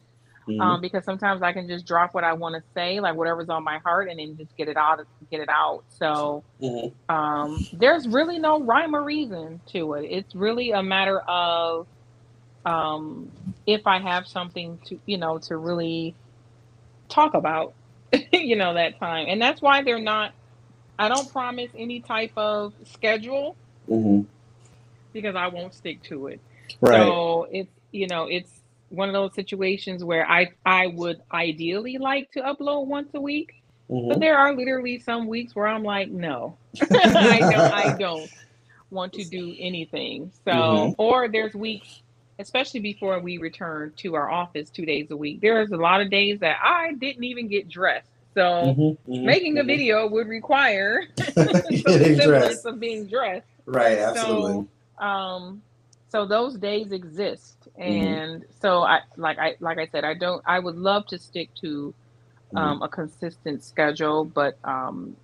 Mhm. 0.48 0.58
um, 0.60 0.80
because 0.82 1.04
sometimes 1.04 1.42
I 1.42 1.52
can 1.52 1.68
just 1.68 1.86
drop 1.86 2.14
what 2.14 2.24
I 2.24 2.34
want 2.34 2.56
to 2.56 2.62
say, 2.76 3.00
like 3.00 3.16
whatever's 3.16 3.50
on 3.50 3.64
my 3.64 3.80
heart, 3.84 4.08
and 4.10 4.20
then 4.20 4.36
just 4.38 4.56
get 4.56 4.68
it 4.68 4.78
out, 4.78 5.00
get 5.30 5.40
it 5.40 5.50
out. 5.50 5.84
So 5.88 6.44
Mhm. 6.60 6.94
um, 7.08 7.68
there's 7.72 8.08
really 8.08 8.38
no 8.40 8.62
rhyme 8.64 8.96
or 8.96 9.04
reason 9.04 9.62
to 9.72 9.94
it. 9.94 10.06
It's 10.10 10.34
really 10.34 10.72
a 10.72 10.82
matter 10.82 11.20
of 11.28 11.86
um, 12.66 13.32
if 13.66 13.82
I 13.86 14.00
have 14.00 14.28
something 14.28 14.80
to, 14.86 15.00
you 15.06 15.18
know, 15.18 15.38
to 15.48 15.56
really 15.58 16.16
talk 17.10 17.34
about, 17.34 17.74
you 18.32 18.56
know, 18.56 18.74
that 18.74 18.98
time, 19.00 19.26
and 19.28 19.42
that's 19.42 19.62
why 19.62 19.82
they're 19.84 20.00
not. 20.02 20.32
I 20.98 21.08
don't 21.08 21.30
promise 21.32 21.72
any 21.76 22.02
type 22.02 22.32
of 22.36 22.74
schedule 22.84 23.58
Mhm. 23.88 24.26
because 25.14 25.36
I 25.36 25.48
won't 25.48 25.74
stick 25.74 26.02
to 26.04 26.28
it. 26.28 26.42
right 26.80 27.20
So 27.20 27.46
it's 27.50 27.72
you 27.92 28.08
know 28.08 28.26
it's 28.30 28.50
one 28.90 29.08
of 29.08 29.14
those 29.14 29.34
situations 29.34 30.04
where 30.04 30.28
I 30.28 30.48
I 30.66 30.88
would 30.88 31.18
ideally 31.32 31.98
like 31.98 32.30
to 32.32 32.40
upload 32.42 32.86
once 32.88 33.10
a 33.14 33.20
week, 33.20 33.50
but 34.08 34.20
Mhm. 34.20 34.20
there 34.20 34.38
are 34.38 34.54
literally 34.54 35.00
some 35.00 35.26
weeks 35.28 35.54
where 35.56 35.66
I'm 35.68 35.84
like, 35.84 36.10
no, 36.10 36.58
I 36.94 37.44
don't 37.44 37.68
I 37.70 37.90
don't 37.90 38.30
want 38.90 39.14
to 39.14 39.24
do 39.24 39.54
anything. 39.58 40.32
So 40.46 40.92
Mhm. 40.92 40.96
or 40.98 41.28
there's 41.30 41.54
weeks, 41.54 41.88
especially 42.38 42.80
before 42.80 43.20
we 43.20 43.38
return 43.38 43.92
to 43.96 44.14
our 44.14 44.30
office 44.30 44.70
two 44.70 44.84
days 44.86 45.10
a 45.10 45.16
week. 45.16 45.40
There's 45.40 45.70
a 45.72 45.76
lot 45.76 46.00
of 46.00 46.10
days 46.10 46.40
that 46.40 46.56
I 46.62 46.92
didn't 46.94 47.24
even 47.24 47.48
get 47.48 47.68
dressed. 47.68 48.10
So 48.34 48.76
Mhm. 48.76 48.98
Mhm. 49.08 49.24
making 49.24 49.58
a 49.58 49.62
Mhm. 49.62 49.66
video 49.66 50.06
would 50.08 50.28
require 50.28 51.02
Getting 51.86 52.16
semblance 52.16 52.64
of 52.64 52.80
being 52.80 53.06
dressed. 53.06 53.46
right 53.66 53.98
absolutely 53.98 54.66
um 54.98 55.62
so 56.08 56.26
those 56.26 56.56
days 56.56 56.92
exist 56.92 57.68
Mm-hmm. 57.86 58.14
and 58.14 58.44
so 58.60 58.82
i 58.82 59.00
like 59.16 59.38
i 59.38 59.54
like 59.60 59.78
i 59.78 59.86
said 59.86 60.04
i 60.04 60.14
don't 60.14 60.42
i 60.46 60.58
would 60.58 60.76
love 60.76 61.06
to 61.06 61.18
stick 61.18 61.50
to 61.60 61.94
Mm-hmm. 62.54 62.58
um 62.62 62.82
a 62.82 62.88
consistent 62.88 63.62
schedule 63.62 64.24
but 64.24 64.58
um 64.64 65.16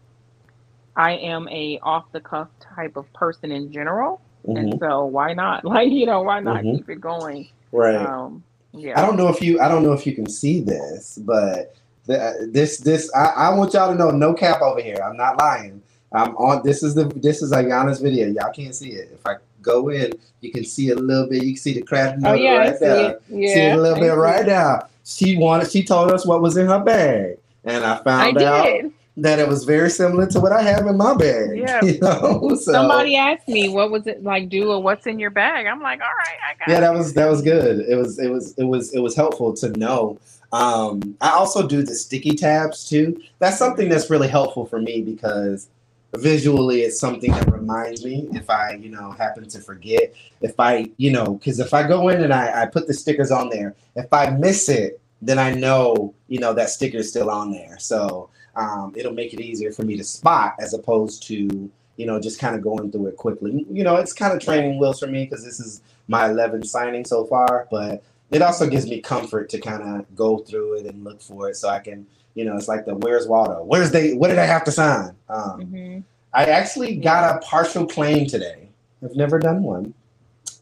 i 0.96 1.12
am 1.12 1.48
a 1.48 1.78
off 1.82 2.10
the 2.12 2.20
cuff 2.20 2.48
type 2.74 2.96
of 2.96 3.12
person 3.12 3.50
in 3.52 3.72
general 3.72 4.20
Mhm. 4.46 4.58
and 4.72 4.80
so 4.80 5.04
why 5.06 5.32
not 5.34 5.64
like 5.74 5.90
you 5.90 6.06
know 6.06 6.22
why 6.22 6.40
not 6.40 6.62
Mhm. 6.62 6.76
keep 6.76 6.90
it 6.90 7.00
going 7.00 7.48
right 7.72 7.96
um 7.96 8.42
yeah 8.72 8.98
I 8.98 9.04
don't 9.06 9.16
know 9.16 9.28
if 9.28 9.40
you 9.42 9.60
I 9.60 9.68
don't 9.68 9.82
know 9.82 9.92
if 9.92 10.06
you 10.06 10.14
can 10.14 10.28
see 10.28 10.60
this, 10.60 11.18
but 11.22 11.74
the, 12.06 12.48
this 12.50 12.78
this 12.78 13.10
I, 13.14 13.26
I 13.26 13.54
want 13.54 13.74
y'all 13.74 13.90
to 13.92 13.98
know 13.98 14.10
no 14.10 14.34
cap 14.34 14.60
over 14.62 14.80
here. 14.80 14.96
I'm 15.04 15.16
not 15.16 15.38
lying. 15.38 15.82
I'm 16.12 16.36
on 16.36 16.62
this 16.64 16.82
is 16.82 16.94
the 16.94 17.04
this 17.04 17.42
is 17.42 17.52
Ayana's 17.52 18.00
video. 18.00 18.28
Y'all 18.28 18.52
can't 18.52 18.74
see 18.74 18.90
it. 18.90 19.10
If 19.12 19.24
I 19.26 19.36
go 19.60 19.90
in, 19.90 20.12
you 20.40 20.50
can 20.50 20.64
see 20.64 20.90
a 20.90 20.94
little 20.96 21.28
bit. 21.28 21.42
You 21.44 21.52
can 21.52 21.62
see 21.62 21.74
the 21.74 21.82
craft 21.82 22.18
oh 22.24 22.32
yeah 22.34 22.54
I 22.54 22.58
right 22.58 22.78
see 22.78 22.84
there. 22.84 23.10
it 23.10 23.22
yeah 23.28 23.54
see 23.54 23.60
it 23.60 23.76
a 23.78 23.80
little 23.80 23.98
I 23.98 24.00
bit 24.00 24.14
right 24.16 24.40
it. 24.44 24.48
now. 24.48 24.80
She 25.04 25.36
wanted 25.38 25.70
she 25.70 25.84
told 25.84 26.10
us 26.10 26.26
what 26.26 26.40
was 26.42 26.56
in 26.56 26.66
her 26.66 26.80
bag. 26.80 27.38
And 27.64 27.84
I 27.84 27.94
i 27.94 28.02
found 28.02 28.38
out 28.38 28.64
did 28.64 28.92
that 29.16 29.38
it 29.38 29.46
was 29.46 29.64
very 29.64 29.90
similar 29.90 30.26
to 30.26 30.40
what 30.40 30.52
I 30.52 30.62
have 30.62 30.86
in 30.86 30.96
my 30.96 31.14
bag. 31.14 31.50
Yeah. 31.62 31.84
You 31.84 31.98
know? 32.00 32.48
So 32.54 32.72
somebody 32.72 33.16
asked 33.16 33.46
me 33.46 33.68
what 33.68 33.90
was 33.90 34.06
it 34.06 34.22
like 34.22 34.48
do 34.48 34.72
or 34.72 34.82
what's 34.82 35.06
in 35.06 35.18
your 35.18 35.30
bag? 35.30 35.66
I'm 35.66 35.80
like 35.80 36.00
all 36.00 36.06
right 36.06 36.38
i 36.50 36.58
got 36.58 36.68
yeah 36.68 36.80
that 36.80 36.92
was 36.92 37.14
that 37.14 37.28
was 37.28 37.40
good. 37.42 37.80
It 37.88 37.94
was 37.94 38.18
it 38.18 38.28
was 38.28 38.54
it 38.58 38.64
was 38.64 38.92
it 38.94 38.98
was 38.98 39.14
helpful 39.14 39.54
to 39.54 39.70
know. 39.78 40.18
Um 40.52 41.16
i 41.20 41.30
also 41.30 41.66
do 41.66 41.82
the 41.82 41.94
sticky 41.94 42.32
tabs 42.32 42.88
too. 42.88 43.20
That's 43.38 43.58
something 43.58 43.88
that's 43.88 44.10
really 44.10 44.28
helpful 44.28 44.66
for 44.66 44.80
me 44.80 45.02
because 45.02 45.68
visually 46.16 46.82
it's 46.82 46.98
something 46.98 47.30
that 47.30 47.50
reminds 47.50 48.04
me 48.04 48.28
if 48.32 48.50
i 48.50 48.72
you 48.72 48.90
know 48.90 49.12
happen 49.12 49.48
to 49.48 49.60
forget. 49.60 50.14
If 50.40 50.58
i 50.58 50.90
you 50.96 51.12
know 51.12 51.34
because 51.34 51.60
if 51.60 51.72
i 51.74 51.86
go 51.86 52.08
in 52.08 52.22
and 52.22 52.32
I, 52.32 52.62
I 52.62 52.66
put 52.66 52.86
the 52.86 52.94
stickers 52.94 53.30
on 53.30 53.50
there 53.50 53.74
if 53.94 54.12
i 54.12 54.30
miss 54.30 54.68
it 54.68 55.00
then 55.20 55.38
i 55.38 55.52
know 55.54 56.12
you 56.28 56.40
know 56.40 56.52
that 56.54 56.70
sticker 56.70 56.98
is 56.98 57.08
still 57.10 57.30
on 57.30 57.52
there. 57.52 57.78
So 57.78 58.30
um, 58.56 58.92
it'll 58.96 59.12
make 59.14 59.34
it 59.34 59.40
easier 59.40 59.72
for 59.72 59.82
me 59.84 59.96
to 59.96 60.04
spot 60.04 60.54
as 60.60 60.74
opposed 60.74 61.22
to 61.24 61.70
you 61.96 62.06
know 62.06 62.20
just 62.20 62.38
kind 62.38 62.56
of 62.56 62.62
going 62.62 62.90
through 62.92 63.06
it 63.08 63.16
quickly 63.16 63.66
you 63.70 63.84
know 63.84 63.96
it's 63.96 64.12
kind 64.12 64.32
of 64.32 64.40
training 64.40 64.78
wheels 64.78 65.00
for 65.00 65.06
me 65.06 65.24
because 65.24 65.44
this 65.44 65.60
is 65.60 65.82
my 66.08 66.28
11th 66.28 66.66
signing 66.66 67.04
so 67.04 67.24
far 67.26 67.68
but 67.70 68.02
it 68.30 68.42
also 68.42 68.68
gives 68.68 68.86
me 68.88 69.00
comfort 69.00 69.48
to 69.50 69.60
kind 69.60 69.82
of 69.82 70.16
go 70.16 70.38
through 70.38 70.74
it 70.78 70.86
and 70.86 71.04
look 71.04 71.20
for 71.22 71.50
it 71.50 71.56
so 71.56 71.68
i 71.68 71.78
can 71.78 72.06
you 72.34 72.44
know 72.44 72.56
it's 72.56 72.68
like 72.68 72.84
the 72.86 72.94
where's 72.96 73.26
waldo 73.28 73.62
where's 73.64 73.90
they 73.92 74.14
what 74.14 74.28
did 74.28 74.38
i 74.38 74.46
have 74.46 74.64
to 74.64 74.72
sign 74.72 75.14
um, 75.28 75.60
Mhm. 75.62 76.04
i 76.34 76.44
actually 76.46 76.96
got 76.96 77.36
a 77.36 77.40
partial 77.46 77.86
claim 77.86 78.26
today 78.26 78.68
i've 79.04 79.16
never 79.16 79.38
done 79.38 79.62
one 79.62 79.94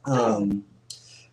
um, 0.07 0.65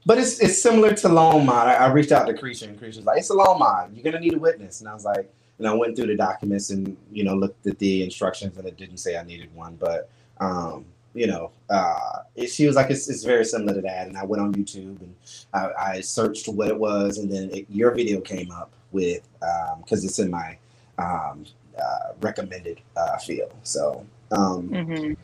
but 0.06 0.18
it's 0.18 0.40
it's 0.40 0.62
similar 0.62 0.94
to 0.94 1.10
loan 1.10 1.46
mod. 1.46 1.68
I, 1.68 1.76
I 1.76 1.92
reached 1.92 2.12
out 2.12 2.28
to 2.28 2.34
Cretia 2.34 2.64
and 2.70 2.80
Cretia's 2.80 3.06
like, 3.06 3.20
it's 3.20 3.30
a 3.30 3.34
loan 3.36 3.60
mod. 3.60 3.94
You're 3.96 4.04
gonna 4.04 4.20
need 4.20 4.34
a 4.36 4.40
witness. 4.40 4.82
And 4.82 4.90
I 4.90 4.94
was 4.94 5.06
like, 5.06 5.32
and 5.60 5.68
I 5.68 5.74
went 5.74 5.96
through 5.96 6.08
the 6.08 6.16
documents 6.16 6.70
and 6.70 6.96
you 7.12 7.24
know 7.24 7.36
looked 7.36 7.66
at 7.68 7.80
the 7.80 8.04
instructions 8.04 8.58
and 8.58 8.68
it 8.68 8.78
didn't 8.78 8.98
say 8.98 9.18
I 9.18 9.24
needed 9.24 9.54
one, 9.56 9.76
but 9.80 10.10
um, 10.40 10.86
you 11.14 11.26
know, 11.28 11.52
uh, 11.70 12.20
it, 12.36 12.48
she 12.52 12.68
was 12.68 12.76
like, 12.76 12.92
it's, 12.92 13.10
it's 13.10 13.24
very 13.24 13.44
similar 13.44 13.74
to 13.74 13.82
that. 13.82 14.08
And 14.08 14.16
I 14.18 14.24
went 14.24 14.42
on 14.44 14.54
YouTube 14.54 15.02
and 15.02 15.16
I, 15.54 15.70
I 15.94 16.02
searched 16.02 16.48
what 16.48 16.68
it 16.68 16.78
was, 16.78 17.18
and 17.18 17.32
then 17.32 17.50
it, 17.52 17.66
your 17.70 17.92
video 17.92 18.22
came 18.22 18.52
up 18.52 18.72
with 18.92 19.28
because 19.80 20.06
it's 20.06 20.20
in 20.20 20.30
my 20.30 20.58
um, 21.00 21.46
uh, 21.80 22.14
recommended 22.22 22.82
uh, 22.96 23.18
field. 23.18 23.54
So. 23.64 24.06
Um, 24.32 24.70
Mhm. 24.70 25.16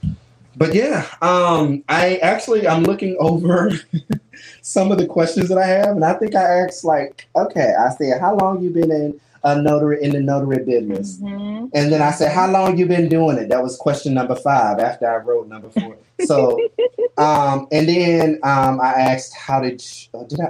but 0.56 0.74
yeah, 0.74 1.06
um, 1.22 1.84
I 1.90 2.18
actually 2.18 2.68
I'm 2.68 2.84
looking 2.84 3.18
over 3.20 3.72
some 4.62 4.92
of 4.92 4.98
the 4.98 5.06
questions 5.06 5.50
that 5.50 5.58
I 5.58 5.66
have, 5.68 5.90
and 5.90 6.06
I 6.06 6.14
think 6.14 6.36
I 6.36 6.44
asked 6.62 6.86
like, 6.86 7.28
okay, 7.36 7.74
I 7.78 7.90
said, 7.90 8.22
how 8.22 8.36
long 8.38 8.62
you 8.62 8.70
been 8.70 8.92
in 8.92 9.20
a 9.44 9.62
notary 9.62 10.02
in 10.04 10.12
the 10.12 10.20
notary 10.22 10.64
business? 10.64 11.20
Mhm. 11.20 11.70
And 11.74 11.92
then 11.92 12.02
I 12.02 12.12
said, 12.12 12.32
how 12.32 12.50
long 12.50 12.78
you 12.78 12.86
been 12.86 13.10
doing 13.10 13.38
it? 13.38 13.50
That 13.50 13.62
was 13.62 13.76
question 13.78 14.14
number 14.14 14.36
five 14.36 14.80
after 14.80 15.10
I 15.10 15.18
wrote 15.18 15.48
number 15.48 15.70
four. 15.70 15.98
So, 16.26 16.58
um, 17.18 17.68
and 17.72 17.88
then 17.88 18.40
um, 18.44 18.80
I 18.82 18.94
asked, 18.94 19.34
how 19.36 19.60
did 19.62 19.82
you, 19.82 20.08
oh, 20.14 20.26
did 20.28 20.40
I? 20.40 20.50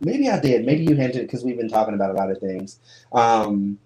maybe 0.00 0.28
I 0.28 0.38
did. 0.40 0.66
Maybe 0.66 0.84
you 0.84 0.94
hinted 0.94 1.22
because 1.22 1.44
we've 1.44 1.56
been 1.56 1.68
talking 1.68 1.94
about 1.94 2.10
a 2.10 2.14
lot 2.14 2.30
of 2.30 2.38
things. 2.38 2.78
Um, 3.12 3.78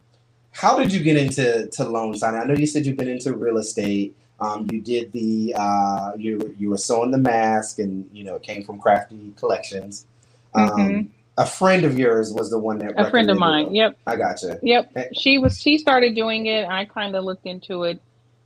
how 0.52 0.78
did 0.78 0.92
you 0.92 1.00
get 1.02 1.16
into 1.16 1.68
to 1.68 1.84
loan 1.88 2.14
signing? 2.16 2.40
I 2.40 2.44
know 2.44 2.54
you 2.54 2.66
said 2.66 2.84
you've 2.86 2.96
been 2.96 3.08
into 3.08 3.34
real 3.34 3.58
estate. 3.58 4.16
Um, 4.40 4.66
you 4.72 4.80
did 4.80 5.12
the 5.12 5.54
uh, 5.56 6.12
you 6.16 6.54
you 6.58 6.70
were 6.70 6.78
sewing 6.78 7.10
the 7.10 7.18
mask, 7.18 7.78
and 7.78 8.08
you 8.12 8.24
know 8.24 8.36
it 8.36 8.42
came 8.42 8.64
from 8.64 8.78
Crafty 8.78 9.32
Collections. 9.36 10.06
Um, 10.54 10.70
Mhm. 10.70 11.08
A 11.40 11.46
friend 11.46 11.86
of 11.86 11.98
yours 11.98 12.34
was 12.34 12.50
the 12.50 12.58
one 12.58 12.78
that 12.80 12.92
A 13.00 13.10
friend 13.10 13.30
of 13.30 13.38
mine. 13.38 13.68
it. 13.68 13.72
Yep. 13.72 13.96
I 14.06 14.16
gotcha. 14.16 14.58
Yep. 14.62 14.90
Eh. 14.94 15.04
She 15.14 15.38
was 15.38 15.58
she 15.58 15.78
started 15.78 16.14
doing 16.14 16.46
it. 16.46 16.68
I 16.68 16.84
kind 16.84 17.16
of 17.16 17.24
looked 17.24 17.46
into 17.46 17.84
it. 17.84 18.00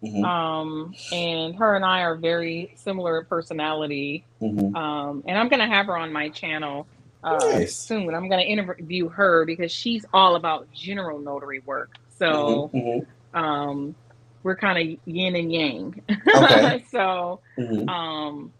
Mhm, 0.05 0.25
Um, 0.25 0.95
and 1.13 1.57
her 1.57 1.75
and 1.75 1.85
I 1.85 2.03
are 2.03 2.17
very 2.17 2.73
similar 2.77 3.25
personality. 3.25 4.25
mhm. 4.41 4.77
Um, 4.77 5.25
and 5.27 5.37
I'm 5.37 5.49
gonna 5.49 5.67
have 5.67 5.87
her 5.87 5.97
on 5.99 6.13
my 6.13 6.29
channel 6.29 6.87
uh, 7.25 7.39
Nice. 7.53 7.77
soon. 7.77 8.15
I'm 8.15 8.29
gonna 8.29 8.43
interview 8.43 9.09
her 9.09 9.45
because 9.45 9.73
she's 9.73 10.05
all 10.13 10.37
about 10.37 10.71
general 10.73 11.19
notary 11.21 11.61
work. 11.67 11.91
So 12.17 12.71
Mhm, 12.73 13.07
um, 13.35 13.97
we're 14.45 14.57
kind 14.57 14.79
of 14.93 14.99
yin 15.07 15.35
and 15.35 15.53
yang. 15.53 16.05
Okay. 16.37 16.85
so 16.93 17.41
mhm, 17.59 17.89
um, 17.89 18.55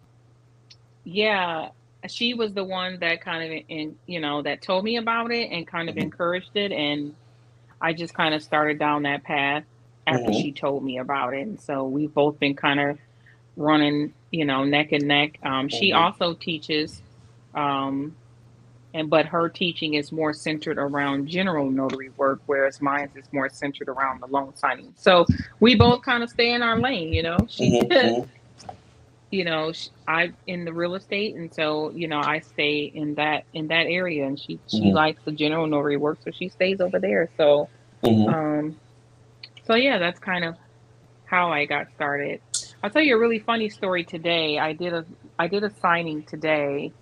yeah, 1.05 1.69
she 2.09 2.35
was 2.35 2.53
the 2.55 2.65
one 2.65 2.99
that 3.01 3.21
kind 3.23 3.45
of 3.53 3.65
in 3.69 3.97
you 4.07 4.21
know 4.21 4.43
that 4.43 4.63
told 4.63 4.85
me 4.85 4.97
about 4.97 5.31
it 5.33 5.51
and 5.51 5.67
kind 5.67 5.89
of 5.89 5.97
Mhm. 5.97 6.03
encouraged 6.03 6.51
it, 6.55 6.73
and 6.73 7.15
I 7.81 7.93
just 7.93 8.15
kind 8.15 8.35
of 8.35 8.43
started 8.43 8.79
down 8.79 9.03
that 9.03 9.25
path 9.25 9.65
after 10.07 10.31
Mhm. 10.31 10.43
she 10.43 10.53
told 10.53 10.85
me 10.85 10.99
about 10.99 11.35
it. 11.35 11.43
And 11.47 11.61
so 11.61 11.85
we've 11.85 12.13
both 12.13 12.39
been 12.39 12.55
kind 12.55 12.81
of 12.81 12.99
running, 13.57 14.15
you 14.31 14.45
know, 14.45 14.65
neck 14.65 14.93
and 14.93 15.07
neck. 15.09 15.39
Um, 15.43 15.69
she 15.69 15.91
Mhm. 15.93 15.97
also 15.97 16.35
teaches, 16.35 17.03
um, 17.55 18.17
and 18.93 19.11
but 19.11 19.27
her 19.27 19.49
teaching 19.49 19.95
is 19.95 20.13
more 20.13 20.33
centered 20.33 20.79
around 20.79 21.27
general 21.27 21.71
notary 21.71 22.11
work, 22.11 22.41
whereas 22.47 22.81
mine 22.81 23.11
is 23.15 23.27
more 23.33 23.49
centered 23.49 23.89
around 23.89 24.21
the 24.21 24.27
loan 24.27 24.55
signing. 24.55 24.95
So 24.97 25.27
we 25.61 25.75
both 25.75 26.03
kind 26.03 26.23
of 26.23 26.31
stay 26.31 26.53
in 26.53 26.63
our 26.63 26.79
lane, 26.79 27.13
you 27.13 27.23
know. 27.23 27.39
She, 27.49 27.71
mhm, 27.71 27.89
mhm. 27.91 28.29
You 29.31 29.45
know, 29.45 29.73
i'm 30.07 30.37
in 30.47 30.65
the 30.65 30.73
real 30.73 30.95
estate, 30.95 31.37
and 31.37 31.53
so 31.55 31.91
you 31.95 32.09
know, 32.09 32.21
I 32.21 32.41
stay 32.41 32.91
in 32.95 33.15
that 33.17 33.45
in 33.53 33.69
that 33.69 33.87
area, 33.87 34.27
and 34.27 34.39
she 34.39 34.61
she 34.69 34.93
Mhm. 34.93 34.93
likes 34.93 35.23
the 35.25 35.33
general 35.33 35.67
notary 35.67 35.97
work, 35.97 36.21
so 36.23 36.31
she 36.33 36.49
stays 36.49 36.81
over 36.81 37.01
there. 37.01 37.31
So, 37.37 37.71
Mhm. 38.03 38.35
um, 38.35 38.77
so 39.67 39.75
yeah, 39.75 39.99
that's 39.99 40.19
kind 40.21 40.45
of 40.45 40.57
how 41.25 41.51
I 41.53 41.67
got 41.67 41.87
started. 41.95 42.41
I'll 42.83 42.91
tell 42.91 43.03
you 43.03 43.17
a 43.17 43.21
really 43.21 43.41
funny 43.41 43.71
story 43.71 44.05
today. 44.05 44.59
I 44.59 44.73
did 44.73 44.93
a 44.93 45.05
I 45.39 45.49
did 45.49 45.65
a 45.65 45.71
signing 45.81 46.25
today, 46.29 46.93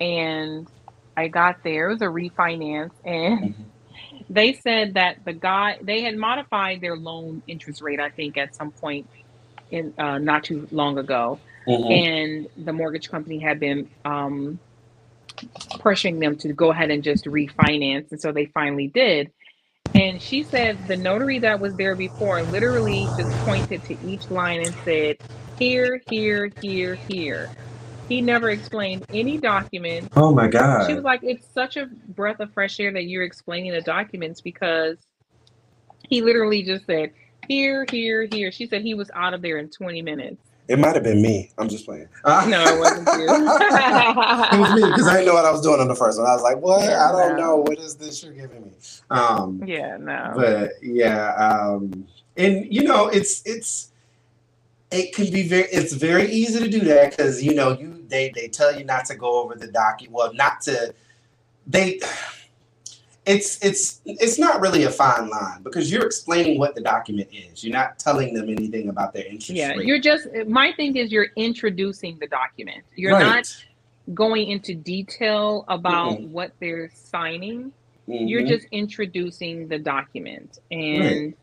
and 0.00 0.66
I 1.16 1.28
got 1.28 1.56
there. 1.64 1.90
It 1.90 1.94
was 1.94 2.02
a 2.02 2.06
refinance, 2.06 2.92
and 3.04 3.40
Mhm. 3.40 3.72
they 4.30 4.54
said 4.54 4.94
that 4.94 5.16
the 5.24 5.32
guy 5.32 5.78
they 5.82 6.02
had 6.02 6.16
modified 6.16 6.80
their 6.80 6.96
loan 6.96 7.42
interest 7.46 7.80
rate. 7.82 8.00
I 8.00 8.10
think 8.10 8.36
at 8.38 8.54
some 8.54 8.72
point 8.80 9.08
in 9.70 9.94
uh, 9.98 10.18
not 10.18 10.44
too 10.44 10.66
long 10.70 10.98
ago 10.98 11.40
Mhm. 11.68 11.90
and 11.90 12.48
the 12.56 12.74
mortgage 12.74 13.10
company 13.10 13.40
had 13.40 13.60
been 13.60 13.90
um, 14.04 14.60
pressuring 15.80 16.20
them 16.20 16.36
to 16.38 16.52
go 16.54 16.70
ahead 16.72 16.90
and 16.90 17.04
just 17.04 17.26
refinance 17.26 18.10
and 18.12 18.20
so 18.20 18.32
they 18.32 18.46
finally 18.46 18.88
did. 18.88 19.32
And 19.94 20.22
she 20.22 20.44
said 20.44 20.88
the 20.88 20.96
notary 20.96 21.40
that 21.40 21.60
was 21.60 21.76
there 21.76 21.96
before 21.96 22.42
literally 22.44 23.12
just 23.16 23.36
pointed 23.44 23.84
to 23.86 23.98
each 24.04 24.30
line 24.30 24.60
and 24.62 24.76
said 24.84 25.16
here 25.58 26.02
here 26.08 26.52
here 26.60 27.00
here. 27.08 27.52
He 28.08 28.22
never 28.22 28.50
explained 28.50 29.06
any 29.12 29.38
document 29.38 30.12
Oh 30.16 30.34
my 30.34 30.48
God. 30.48 30.84
she 30.86 30.94
was 30.94 31.04
like 31.04 31.20
it's 31.24 31.46
such 31.54 31.76
a 31.76 31.86
breath 32.08 32.40
of 32.40 32.52
fresh 32.54 32.80
air 32.80 32.92
that 32.92 33.04
you're 33.04 33.24
explaining 33.24 33.72
the 33.72 33.82
documents 33.82 34.40
because 34.42 34.98
he 36.08 36.22
literally 36.22 36.62
just 36.64 36.86
said 36.86 37.12
here 37.48 37.86
here 37.90 38.26
here. 38.30 38.52
She 38.52 38.66
said 38.68 38.82
he 38.82 38.94
was 38.94 39.10
out 39.14 39.34
of 39.34 39.42
there 39.42 39.58
in 39.58 39.70
20 39.70 40.02
minutes 40.02 40.47
It 40.68 40.78
might 40.78 40.94
have 40.94 41.02
been 41.02 41.22
me. 41.22 41.50
I'm 41.56 41.68
just 41.68 41.86
playing. 41.86 42.08
No, 42.26 42.62
it 42.62 42.78
wasn't 42.78 43.06
you. 43.18 43.24
it 43.26 44.60
was 44.60 44.74
me 44.74 44.90
because 44.90 45.08
I 45.08 45.14
didn't 45.14 45.26
know 45.26 45.34
what 45.34 45.46
I 45.46 45.50
was 45.50 45.62
doing 45.62 45.80
on 45.80 45.88
the 45.88 45.96
first 45.96 46.18
one. 46.18 46.28
I 46.28 46.34
was 46.34 46.42
like, 46.42 46.58
"What? 46.58 46.84
Yeah, 46.84 47.08
I 47.08 47.12
don't 47.12 47.36
no. 47.36 47.42
know. 47.42 47.56
What 47.56 47.78
is 47.78 47.96
this 47.96 48.22
you're 48.22 48.34
giving 48.34 48.64
me?" 48.64 48.72
Um, 49.08 49.62
yeah, 49.66 49.96
no. 49.96 50.32
but 50.36 50.72
yeah, 50.82 51.32
um, 51.36 52.06
and 52.36 52.70
you 52.70 52.82
know, 52.82 53.08
it's 53.08 53.42
it's 53.46 53.92
it 54.90 55.14
can 55.14 55.32
be 55.32 55.48
very 55.48 55.64
it's 55.64 55.94
very 55.94 56.30
easy 56.30 56.60
to 56.60 56.68
do 56.68 56.80
that 56.80 57.10
because 57.10 57.42
you 57.42 57.54
know 57.54 57.72
you 57.72 58.04
they 58.08 58.30
they 58.34 58.48
tell 58.48 58.76
you 58.76 58.84
not 58.84 59.06
to 59.06 59.14
go 59.14 59.42
over 59.42 59.54
the 59.54 59.68
document. 59.68 60.14
Well, 60.14 60.34
not 60.34 60.60
to 60.62 60.94
they. 61.66 62.00
It's 63.28 63.64
it's 63.64 64.00
it's 64.06 64.38
not 64.38 64.60
really 64.62 64.84
a 64.84 64.90
fine 64.90 65.28
line 65.30 65.62
because 65.62 65.92
you're 65.92 66.06
explaining 66.06 66.58
what 66.58 66.74
the 66.74 66.82
document 66.82 67.28
is. 67.32 67.64
You're 67.64 67.74
not 67.74 67.98
telling 67.98 68.34
them 68.34 68.48
anything 68.50 68.88
about 68.90 69.14
their 69.14 69.26
interest 69.26 69.50
yeah, 69.50 69.74
rate. 69.74 69.86
you're 69.86 70.00
just 70.00 70.28
my 70.48 70.72
thing 70.76 70.96
is 70.96 71.12
you're 71.12 71.28
introducing 71.36 72.18
the 72.20 72.28
document. 72.28 72.84
You're 72.96 73.14
Right. 73.14 73.26
not 73.26 73.44
going 74.14 74.48
into 74.50 74.74
detail 74.74 75.64
about 75.68 76.20
Mm-mm. 76.20 76.30
what 76.30 76.52
they're 76.60 76.90
signing. 76.94 77.72
You're 78.08 78.42
Mhm. 78.42 78.48
just 78.48 78.66
introducing 78.72 79.68
the 79.68 79.78
document. 79.78 80.58
And 80.70 81.34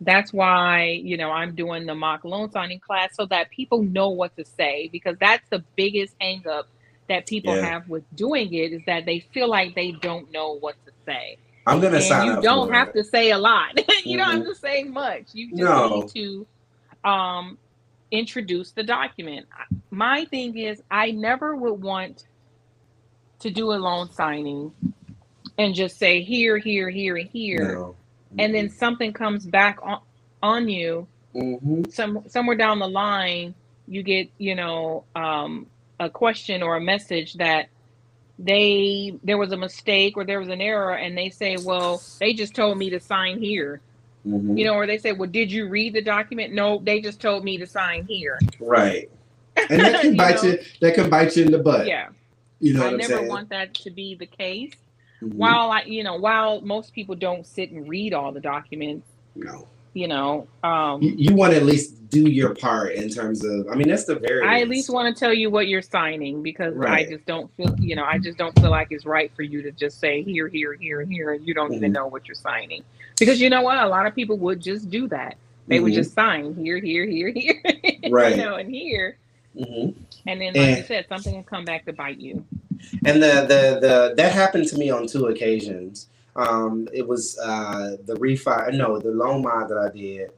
that's 0.00 0.32
why, 0.32 1.00
you 1.04 1.16
know, 1.18 1.30
I'm 1.32 1.54
doing 1.56 1.86
the 1.86 1.94
mock 1.96 2.24
loan 2.24 2.50
signing 2.52 2.80
class 2.80 3.10
so 3.14 3.26
that 3.26 3.50
people 3.50 3.82
know 3.82 4.10
what 4.10 4.36
to 4.36 4.44
say 4.44 4.90
because 4.92 5.16
that's 5.20 5.48
the 5.50 5.64
biggest 5.76 6.14
hang 6.20 6.44
up 6.48 6.66
that 7.10 7.26
people 7.26 7.54
Yeah. 7.56 7.66
have 7.66 7.88
with 7.88 8.04
doing 8.16 8.54
it 8.54 8.72
is 8.72 8.82
that 8.86 9.04
they 9.04 9.20
feel 9.20 9.48
like 9.50 9.74
they 9.74 9.90
don't 9.92 10.32
know 10.32 10.52
what 10.60 10.76
to 10.86 10.92
say. 11.04 11.36
I'm 11.66 11.80
gonna 11.80 11.96
and 11.96 12.04
sign 12.04 12.26
you 12.26 12.32
up 12.34 12.42
don't 12.42 12.68
for 12.68 12.74
have 12.74 12.92
to 12.94 13.04
say 13.04 13.32
a 13.32 13.38
lot. 13.38 13.76
you 14.06 14.16
don't 14.16 14.30
have 14.30 14.42
Mhm. 14.42 14.46
to 14.46 14.54
say 14.54 14.84
much. 14.84 15.26
You 15.34 15.50
just 15.50 15.62
No. 15.62 15.88
need 15.88 16.08
to 16.14 16.46
um, 17.08 17.58
introduce 18.12 18.72
the 18.72 18.82
document. 18.82 19.46
My 19.90 20.24
thing 20.26 20.56
is, 20.58 20.82
I 20.90 21.10
never 21.12 21.56
would 21.56 21.82
want 21.82 22.24
to 23.40 23.50
do 23.50 23.72
a 23.72 23.74
loan 23.74 24.10
signing 24.12 24.72
and 25.58 25.74
just 25.74 25.98
say 25.98 26.22
here, 26.22 26.58
here, 26.58 26.90
here, 26.90 27.16
and 27.16 27.28
here, 27.30 27.74
No. 27.74 27.96
and 28.38 28.54
then 28.54 28.68
something 28.70 29.12
comes 29.12 29.46
back 29.46 29.78
on, 29.82 30.00
on 30.42 30.68
you 30.68 31.08
Mhm. 31.34 31.92
some 31.92 32.28
somewhere 32.28 32.56
down 32.56 32.78
the 32.78 32.88
line. 32.88 33.54
You 33.88 34.02
get 34.02 34.28
you 34.38 34.54
know 34.54 35.04
um, 35.14 35.69
a 36.00 36.10
question 36.10 36.62
or 36.62 36.76
a 36.76 36.80
message 36.80 37.34
that 37.34 37.66
they 38.38 39.12
there 39.22 39.36
was 39.38 39.52
a 39.52 39.56
mistake 39.56 40.16
or 40.16 40.24
there 40.24 40.40
was 40.40 40.48
an 40.48 40.60
error 40.62 40.94
and 40.94 41.16
they 41.16 41.28
say 41.28 41.56
well 41.62 42.02
they 42.18 42.32
just 42.32 42.54
told 42.54 42.78
me 42.78 42.88
to 42.90 42.98
sign 42.98 43.38
here 43.38 43.80
Mhm. 44.26 44.58
you 44.58 44.64
know 44.66 44.74
or 44.74 44.86
they 44.86 44.98
say 44.98 45.12
well 45.12 45.28
did 45.30 45.50
you 45.52 45.68
read 45.68 45.92
the 45.94 46.02
document 46.02 46.52
no 46.54 46.78
they 46.82 47.00
just 47.00 47.20
told 47.20 47.44
me 47.44 47.56
to 47.58 47.66
sign 47.66 48.04
here 48.06 48.38
right. 48.58 49.10
And 49.70 49.80
that 49.80 50.00
can 50.00 50.12
You 50.12 50.16
bite 50.18 50.42
know? 50.42 50.50
you. 50.50 50.58
That 50.80 50.94
can 50.94 51.10
bite 51.10 51.36
you 51.36 51.44
in 51.44 51.52
the 51.52 51.58
butt. 51.58 51.86
yeah 51.86 52.08
You 52.60 52.74
know 52.74 52.80
i 52.80 52.84
what 52.84 52.92
I'm 52.94 52.98
never 52.98 53.14
saying? 53.16 53.28
want 53.28 53.48
that 53.50 53.74
to 53.74 53.90
be 53.90 54.14
the 54.14 54.26
case 54.26 54.72
Mhm. 55.22 55.34
while 55.34 55.70
i 55.70 55.82
you 55.82 56.02
know 56.02 56.16
while 56.16 56.62
most 56.62 56.94
people 56.94 57.14
don't 57.14 57.46
sit 57.46 57.70
and 57.72 57.86
read 57.88 58.14
all 58.14 58.32
the 58.32 58.40
documents 58.40 59.06
No. 59.36 59.68
You 59.94 60.08
know 60.08 60.46
um 60.62 61.02
You, 61.02 61.14
you 61.16 61.34
want 61.34 61.52
to 61.52 61.56
at 61.58 61.64
least 61.64 61.96
do 62.10 62.28
your 62.28 62.54
part 62.56 62.92
in 62.94 63.08
terms 63.08 63.44
of. 63.44 63.68
I 63.70 63.76
mean, 63.76 63.86
that's 63.86 64.04
the 64.04 64.16
very. 64.16 64.44
I 64.44 64.60
at 64.62 64.68
least 64.68 64.90
want 64.90 65.14
to 65.14 65.18
tell 65.18 65.32
you 65.32 65.48
what 65.48 65.68
you're 65.68 65.80
signing 65.80 66.42
because 66.42 66.74
Right. 66.74 67.06
I 67.06 67.08
just 67.10 67.24
don't 67.24 67.48
feel, 67.56 67.72
you 67.78 67.94
know, 67.94 68.02
I 68.02 68.18
just 68.18 68.36
don't 68.36 68.52
feel 68.58 68.70
like 68.70 68.88
it's 68.90 69.06
right 69.06 69.30
for 69.36 69.42
you 69.42 69.62
to 69.62 69.70
just 69.70 70.00
say 70.00 70.20
here, 70.24 70.48
here, 70.48 70.72
here, 70.74 71.02
here, 71.02 71.34
and 71.34 71.46
you 71.46 71.54
don't 71.54 71.72
even 71.72 71.92
Mhm. 71.92 71.94
know 71.94 72.06
what 72.08 72.26
you're 72.26 72.34
signing. 72.34 72.82
Because 73.16 73.40
you 73.40 73.48
know 73.48 73.62
what? 73.62 73.78
A 73.78 73.86
lot 73.86 74.06
of 74.06 74.14
people 74.16 74.36
would 74.38 74.60
just 74.60 74.90
do 74.90 75.06
that. 75.06 75.36
They 75.68 75.78
would 75.78 75.92
Mhm. 75.92 75.96
just 75.96 76.12
sign 76.14 76.52
here, 76.56 76.78
here, 76.80 77.06
here, 77.06 77.28
here, 77.32 77.62
Right. 78.10 78.36
you 78.36 78.42
know, 78.42 78.56
and 78.56 78.68
here, 78.68 79.16
Mhm. 79.56 79.94
and 80.26 80.40
then 80.40 80.54
like 80.54 80.56
And- 80.56 80.76
you 80.78 80.82
said, 80.82 81.06
something 81.08 81.32
will 81.36 81.44
come 81.44 81.64
back 81.64 81.84
to 81.84 81.92
bite 81.92 82.18
you. 82.18 82.44
And 83.04 83.22
the, 83.22 83.46
the 83.46 83.78
the 83.86 84.14
that 84.16 84.32
happened 84.32 84.66
to 84.68 84.78
me 84.78 84.90
on 84.90 85.06
two 85.06 85.26
occasions. 85.26 86.08
Um, 86.36 86.88
it 86.92 87.06
was 87.06 87.38
uh, 87.38 87.96
the 88.04 88.14
refi. 88.14 88.72
No, 88.74 88.98
the 88.98 89.10
loan 89.10 89.42
mod 89.42 89.68
that 89.68 89.78
I 89.78 89.96
did. 89.96 90.30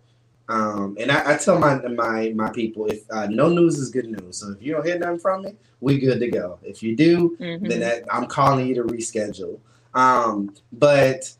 Um, 0.49 0.97
and 1.01 1.11
I, 1.11 1.35
I 1.35 1.37
tell 1.37 1.59
my 1.59 1.77
my 1.89 2.33
my 2.35 2.51
people 2.51 2.87
if 2.87 3.05
uh, 3.11 3.27
no 3.27 3.49
news 3.49 3.79
is 3.79 3.91
good 3.91 4.07
news. 4.07 4.39
So 4.39 4.51
if 4.53 4.63
you 4.63 4.73
don't 4.73 4.85
hear 4.85 4.99
nothing 4.99 5.19
from 5.19 5.43
me, 5.45 5.55
we 5.81 5.99
good 5.99 6.21
to 6.21 6.29
go. 6.29 6.59
If 6.63 6.83
you 6.83 6.97
do, 6.97 7.37
Mhm. 7.41 7.69
then 7.69 7.81
that, 7.81 8.05
I'm 8.13 8.27
calling 8.27 8.67
you 8.67 8.75
to 8.77 8.83
reschedule. 8.85 9.59
Um, 9.95 10.55
but 10.73 11.33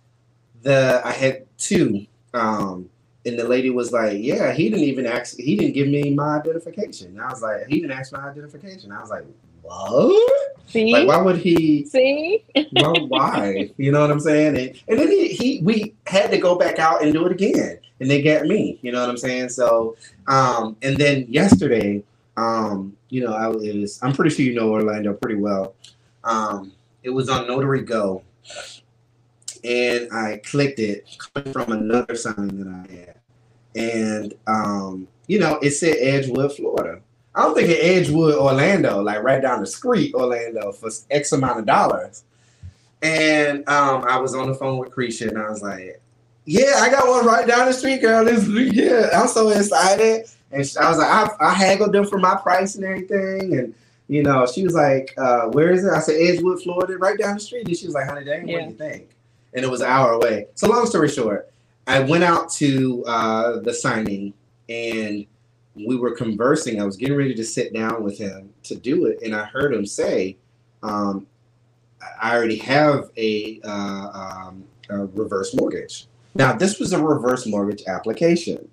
the 0.63 1.01
I 1.05 1.13
had 1.13 1.47
two, 1.59 2.07
um, 2.33 2.89
and 3.27 3.39
the 3.39 3.45
lady 3.45 3.71
was 3.71 3.93
like, 3.93 4.19
"Yeah, 4.21 4.53
he 4.53 4.71
didn't 4.71 4.85
even 4.85 5.07
ask. 5.07 5.37
He 5.37 5.57
didn't 5.57 5.75
give 5.75 5.89
me 5.89 6.15
my 6.15 6.39
identification." 6.39 7.09
And 7.09 7.21
I 7.21 7.29
was 7.29 7.43
like, 7.43 7.67
"He 7.67 7.81
didn't 7.81 7.93
ask 7.93 8.13
my 8.13 8.29
identification." 8.31 8.93
I 8.93 9.01
was 9.01 9.11
like, 9.11 9.25
"What? 9.63 10.52
See, 10.67 10.93
Like, 10.93 11.07
why 11.09 11.19
would 11.23 11.39
he? 11.39 11.85
see, 11.87 12.43
Why? 12.73 12.93
why? 13.09 13.71
You 13.77 13.93
know 13.93 14.01
what 14.01 14.11
I'm 14.11 14.21
saying?" 14.21 14.57
And, 14.57 14.83
and 14.89 14.99
then 14.99 15.09
he, 15.11 15.29
he 15.29 15.61
we 15.63 15.95
had 16.07 16.31
to 16.31 16.39
go 16.39 16.57
back 16.57 16.79
out 16.79 17.03
and 17.03 17.13
do 17.13 17.27
it 17.27 17.33
again, 17.33 17.79
and 18.01 18.11
they 18.11 18.23
got 18.23 18.47
me. 18.47 18.79
You 18.83 18.93
know 18.93 19.01
what 19.01 19.11
I'm 19.11 19.17
saying? 19.19 19.51
So, 19.51 19.97
um, 20.29 20.77
and 20.83 20.97
then 20.97 21.27
yesterday, 21.29 22.03
um, 22.37 22.97
you 23.11 23.23
know, 23.25 23.35
I 23.35 23.49
was. 23.49 23.99
I'm 24.03 24.13
pretty 24.15 24.35
sure 24.35 24.45
you 24.45 24.55
know 24.55 24.71
Orlando 24.71 25.13
pretty 25.15 25.37
well. 25.41 25.75
Um, 26.25 26.73
it 27.03 27.11
was 27.11 27.29
on 27.29 27.47
Notary 27.47 27.83
Go, 27.83 28.23
and 29.65 30.09
I 30.13 30.41
clicked 30.45 30.79
it 30.79 31.07
coming 31.35 31.53
from 31.53 31.73
another 31.73 32.15
sign 32.15 32.49
that 32.59 32.69
I 32.69 32.93
had, 32.95 33.17
and 33.75 34.35
um, 34.47 35.09
you 35.27 35.39
know, 35.39 35.59
it 35.63 35.73
said 35.73 35.97
Edgewood, 35.99 36.53
Florida. 36.53 37.01
I 37.35 37.43
don't 37.43 37.55
think 37.55 37.71
in 37.71 37.79
Edgewood, 37.81 38.35
Orlando, 38.35 39.01
like 39.01 39.23
right 39.23 39.41
down 39.41 39.61
the 39.61 39.67
street, 39.67 40.15
Orlando, 40.15 40.73
for 40.73 40.91
X 41.11 41.33
amount 41.33 41.61
of 41.61 41.67
dollars. 41.67 42.25
And 43.01 43.69
um, 43.69 44.05
I 44.07 44.19
was 44.19 44.35
on 44.35 44.49
the 44.49 44.55
phone 44.55 44.79
with 44.79 44.91
Cretia, 44.91 45.29
and 45.29 45.39
I 45.39 45.49
was 45.49 45.63
like, 45.63 46.01
"Yeah, 46.45 46.75
I 46.77 46.91
got 46.91 47.09
one 47.09 47.27
right 47.27 47.47
down 47.47 47.67
the 47.67 47.73
street, 47.73 48.01
girl. 48.01 48.25
This, 48.25 48.47
yeah, 48.75 49.11
I'm 49.15 49.29
so 49.29 49.49
excited." 49.49 50.27
And 50.53 50.71
I 50.81 50.89
was 50.89 50.99
like, 50.99 51.09
I, 51.09 51.31
I 51.41 51.55
haggled 51.55 51.93
them 51.93 52.07
for 52.07 52.19
my 52.19 52.37
price 52.37 52.75
and 52.75 52.85
everything, 52.85 53.59
and 53.59 53.75
you 54.09 54.23
know, 54.23 54.47
she 54.47 54.63
was 54.63 54.75
like, 54.75 55.15
uh, 55.17 55.47
"Where 55.47 55.73
is 55.73 55.85
it?" 55.85 55.91
I 55.91 56.01
said, 56.01 56.17
"Edgewood, 56.21 56.63
Florida, 56.63 56.99
right 56.99 57.19
down 57.19 57.35
the 57.35 57.41
street." 57.41 57.67
And 57.67 57.77
she 57.77 57.87
was 57.87 57.95
like, 57.95 58.07
"Honey, 58.07 58.25
dang, 58.25 58.47
yeah. 58.47 58.59
what 58.59 58.65
do 58.65 58.71
you 58.71 58.77
think?" 58.77 59.09
And 59.55 59.65
it 59.65 59.71
was 59.71 59.81
an 59.81 59.89
hour 59.89 60.13
away. 60.13 60.47
So, 60.55 60.69
long 60.69 60.87
story 60.87 61.09
short, 61.09 61.51
I 61.87 62.01
went 62.01 62.23
out 62.23 62.51
to 62.53 63.05
uh, 63.07 63.61
the 63.61 63.73
signing, 63.73 64.35
and 64.69 65.27
we 65.75 65.97
were 65.97 66.15
conversing. 66.15 66.81
I 66.81 66.85
was 66.85 66.97
getting 66.97 67.17
ready 67.17 67.35
to 67.35 67.45
sit 67.45 67.73
down 67.73 68.03
with 68.03 68.19
him 68.19 68.51
to 68.65 68.75
do 68.75 69.07
it, 69.07 69.21
and 69.23 69.35
I 69.35 69.45
heard 69.45 69.75
him 69.75 69.87
say, 69.87 70.37
um, 70.83 71.27
"I 72.21 72.37
already 72.37 72.59
have 72.59 73.11
a, 73.17 73.61
uh, 73.65 74.49
um, 74.49 74.65
a 74.91 75.07
reverse 75.07 75.55
mortgage." 75.55 76.07
Now, 76.35 76.53
this 76.53 76.79
was 76.79 76.93
a 76.93 77.03
reverse 77.03 77.47
mortgage 77.47 77.85
application, 77.87 78.69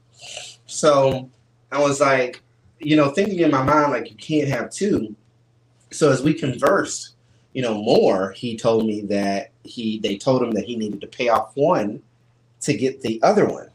so 0.66 1.30
I 1.72 1.80
was 1.80 2.00
like, 2.00 2.42
you 2.80 2.96
know, 2.96 3.10
thinking 3.12 3.40
in 3.40 3.52
my 3.52 3.64
mind 3.64 3.92
like 3.92 4.10
you 4.10 4.18
can't 4.18 4.48
have 4.48 4.70
two. 4.70 5.16
So 5.92 6.12
as 6.12 6.22
we 6.22 6.34
conversed, 6.34 7.16
you 7.54 7.62
know, 7.62 7.82
more, 7.82 8.32
he 8.32 8.56
told 8.56 8.86
me 8.86 9.02
that 9.02 9.52
he 9.64 10.00
they 10.00 10.18
told 10.18 10.44
him 10.44 10.52
that 10.52 10.66
he 10.66 10.76
needed 10.76 11.02
to 11.02 11.08
pay 11.08 11.30
off 11.30 11.52
one 11.56 12.02
to 12.62 12.74
get 12.74 13.02
the 13.02 13.22
other 13.24 13.46
one. 13.46 13.70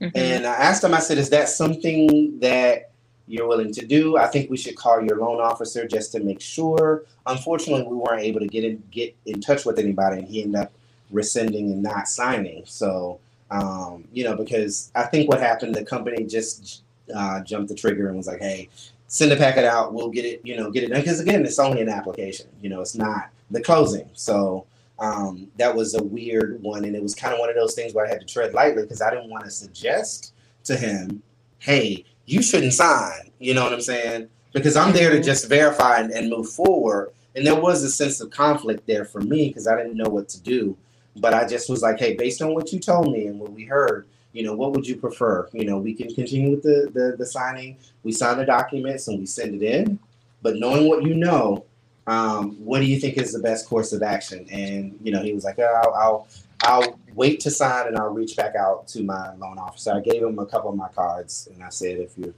Mm-hmm. 0.00 0.16
And 0.16 0.46
I 0.46 0.54
asked 0.54 0.82
him, 0.82 0.94
I 0.94 1.00
said, 1.00 1.18
is 1.18 1.30
that 1.30 1.48
something 1.48 2.38
that 2.40 2.90
you're 3.26 3.46
willing 3.46 3.72
to 3.72 3.86
do? 3.86 4.16
I 4.16 4.26
think 4.26 4.50
we 4.50 4.56
should 4.56 4.76
call 4.76 5.02
your 5.02 5.18
loan 5.18 5.40
officer 5.40 5.86
just 5.86 6.12
to 6.12 6.20
make 6.20 6.40
sure. 6.40 7.04
Unfortunately, 7.26 7.84
we 7.84 7.96
weren't 7.96 8.22
able 8.22 8.40
to 8.40 8.46
get 8.46 8.64
in 8.64 8.82
get 8.90 9.14
in 9.26 9.40
touch 9.40 9.64
with 9.64 9.78
anybody, 9.78 10.20
and 10.20 10.28
he 10.28 10.42
ended 10.42 10.62
up 10.62 10.72
rescinding 11.10 11.70
and 11.70 11.82
not 11.82 12.08
signing. 12.08 12.62
So, 12.66 13.20
um, 13.50 14.04
you 14.12 14.24
know, 14.24 14.36
because 14.36 14.90
I 14.94 15.04
think 15.04 15.28
what 15.28 15.40
happened, 15.40 15.74
the 15.74 15.84
company 15.84 16.24
just 16.24 16.82
uh, 17.14 17.40
jumped 17.42 17.68
the 17.68 17.74
trigger 17.74 18.08
and 18.08 18.16
was 18.16 18.26
like, 18.26 18.40
"Hey, 18.40 18.68
send 19.06 19.30
the 19.30 19.36
packet 19.36 19.64
out. 19.64 19.92
We'll 19.92 20.08
get 20.08 20.24
it. 20.24 20.40
You 20.42 20.56
know, 20.56 20.70
get 20.70 20.84
it 20.84 20.88
done." 20.88 21.00
Because 21.00 21.20
again, 21.20 21.44
it's 21.44 21.58
only 21.58 21.82
an 21.82 21.88
application. 21.88 22.46
You 22.62 22.70
know, 22.70 22.80
it's 22.80 22.94
not 22.94 23.28
the 23.50 23.60
closing. 23.60 24.08
So 24.14 24.66
um, 25.00 25.48
that 25.56 25.74
was 25.74 25.94
a 25.94 26.02
weird 26.02 26.62
one, 26.62 26.84
and 26.84 26.94
it 26.94 27.02
was 27.02 27.14
kind 27.14 27.32
of 27.32 27.40
one 27.40 27.48
of 27.48 27.56
those 27.56 27.74
things 27.74 27.94
where 27.94 28.06
I 28.06 28.08
had 28.08 28.20
to 28.20 28.26
tread 28.26 28.52
lightly 28.54 28.82
because 28.82 29.00
I 29.00 29.10
didn't 29.10 29.30
want 29.30 29.44
to 29.44 29.50
suggest 29.50 30.34
to 30.64 30.76
him, 30.76 31.22
"Hey, 31.58 32.04
you 32.26 32.42
shouldn't 32.42 32.74
sign." 32.74 33.30
You 33.38 33.54
know 33.54 33.64
what 33.64 33.72
I'm 33.72 33.80
saying? 33.80 34.28
Because 34.52 34.76
I'm 34.76 34.92
there 34.92 35.10
to 35.10 35.16
mm-hmm. 35.16 35.24
just 35.24 35.48
verify 35.48 36.00
and, 36.00 36.10
and 36.10 36.28
move 36.28 36.50
forward. 36.50 37.12
And 37.34 37.46
there 37.46 37.58
was 37.58 37.82
a 37.82 37.90
sense 37.90 38.20
of 38.20 38.30
conflict 38.30 38.86
there 38.86 39.04
for 39.04 39.20
me 39.20 39.48
because 39.48 39.66
I 39.66 39.76
didn't 39.76 39.96
know 39.96 40.08
what 40.08 40.28
to 40.30 40.42
do. 40.42 40.76
But 41.16 41.32
I 41.32 41.46
just 41.46 41.70
was 41.70 41.82
like, 41.82 41.98
hey, 41.98 42.14
based 42.14 42.42
on 42.42 42.54
what 42.54 42.72
you 42.72 42.78
told 42.78 43.12
me 43.12 43.26
and 43.26 43.38
what 43.38 43.52
we 43.52 43.64
heard, 43.64 44.06
you 44.32 44.42
know, 44.42 44.54
what 44.54 44.72
would 44.72 44.86
you 44.86 44.96
prefer? 44.96 45.48
You 45.52 45.64
know, 45.64 45.78
we 45.78 45.94
can 45.94 46.12
continue 46.14 46.50
with 46.50 46.62
the, 46.62 46.90
the, 46.92 47.16
the 47.16 47.26
signing. 47.26 47.78
We 48.02 48.12
sign 48.12 48.38
the 48.38 48.44
documents 48.44 49.08
and 49.08 49.18
we 49.18 49.26
send 49.26 49.60
it 49.60 49.64
in. 49.64 49.98
But 50.42 50.56
knowing 50.56 50.88
what 50.88 51.04
you 51.04 51.14
know, 51.14 51.64
um, 52.06 52.52
what 52.64 52.80
do 52.80 52.86
you 52.86 52.98
think 52.98 53.16
is 53.18 53.32
the 53.32 53.40
best 53.40 53.68
course 53.68 53.92
of 53.92 54.02
action? 54.02 54.46
And 54.50 54.98
you 55.02 55.12
know, 55.12 55.22
he 55.22 55.32
was 55.32 55.44
like, 55.44 55.58
oh, 55.58 55.64
I'll, 55.64 55.94
I'll 55.94 56.28
I'll 56.62 56.98
wait 57.14 57.40
to 57.40 57.50
sign 57.50 57.86
and 57.86 57.96
I'll 57.96 58.12
reach 58.12 58.36
back 58.36 58.54
out 58.54 58.86
to 58.88 59.02
my 59.02 59.34
loan 59.36 59.58
officer. 59.58 59.92
I 59.94 60.00
gave 60.00 60.22
him 60.22 60.38
a 60.38 60.46
couple 60.46 60.70
of 60.70 60.76
my 60.76 60.88
cards 60.88 61.48
and 61.52 61.62
I 61.62 61.70
said, 61.70 61.98
if 61.98 62.16
you, 62.18 62.34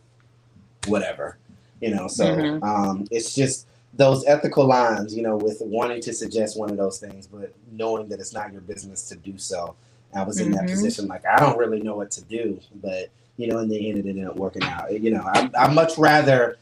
whatever, 0.86 1.38
you 1.80 1.94
know. 1.94 2.08
So 2.08 2.24
mm-hmm. 2.24 2.62
um, 2.62 3.06
it's 3.10 3.34
just 3.34 3.66
those 3.94 4.24
ethical 4.26 4.66
lines, 4.66 5.14
you 5.14 5.22
know, 5.22 5.36
with 5.36 5.58
wanting 5.60 6.00
to 6.02 6.12
suggest 6.12 6.58
one 6.58 6.70
of 6.70 6.76
those 6.76 6.98
things, 6.98 7.26
but 7.26 7.52
knowing 7.72 8.08
that 8.08 8.20
it's 8.20 8.32
not 8.32 8.52
your 8.52 8.62
business 8.62 9.08
to 9.08 9.16
do 9.16 9.38
so. 9.38 9.74
I 10.14 10.22
was 10.24 10.40
in 10.40 10.48
mm-hmm. 10.48 10.66
that 10.66 10.68
position, 10.68 11.06
like 11.06 11.24
I 11.26 11.38
don't 11.38 11.56
really 11.58 11.80
know 11.80 11.96
what 11.96 12.10
to 12.12 12.22
do, 12.24 12.60
but 12.74 13.08
you 13.38 13.46
know, 13.46 13.58
in 13.58 13.68
the 13.68 13.88
end, 13.88 13.98
it 13.98 14.06
ended 14.06 14.26
up 14.26 14.36
working 14.36 14.62
out. 14.62 14.92
You 14.92 15.10
know, 15.10 15.22
I 15.24 15.50
I 15.56 15.72
much 15.72 15.96
rather 15.96 16.58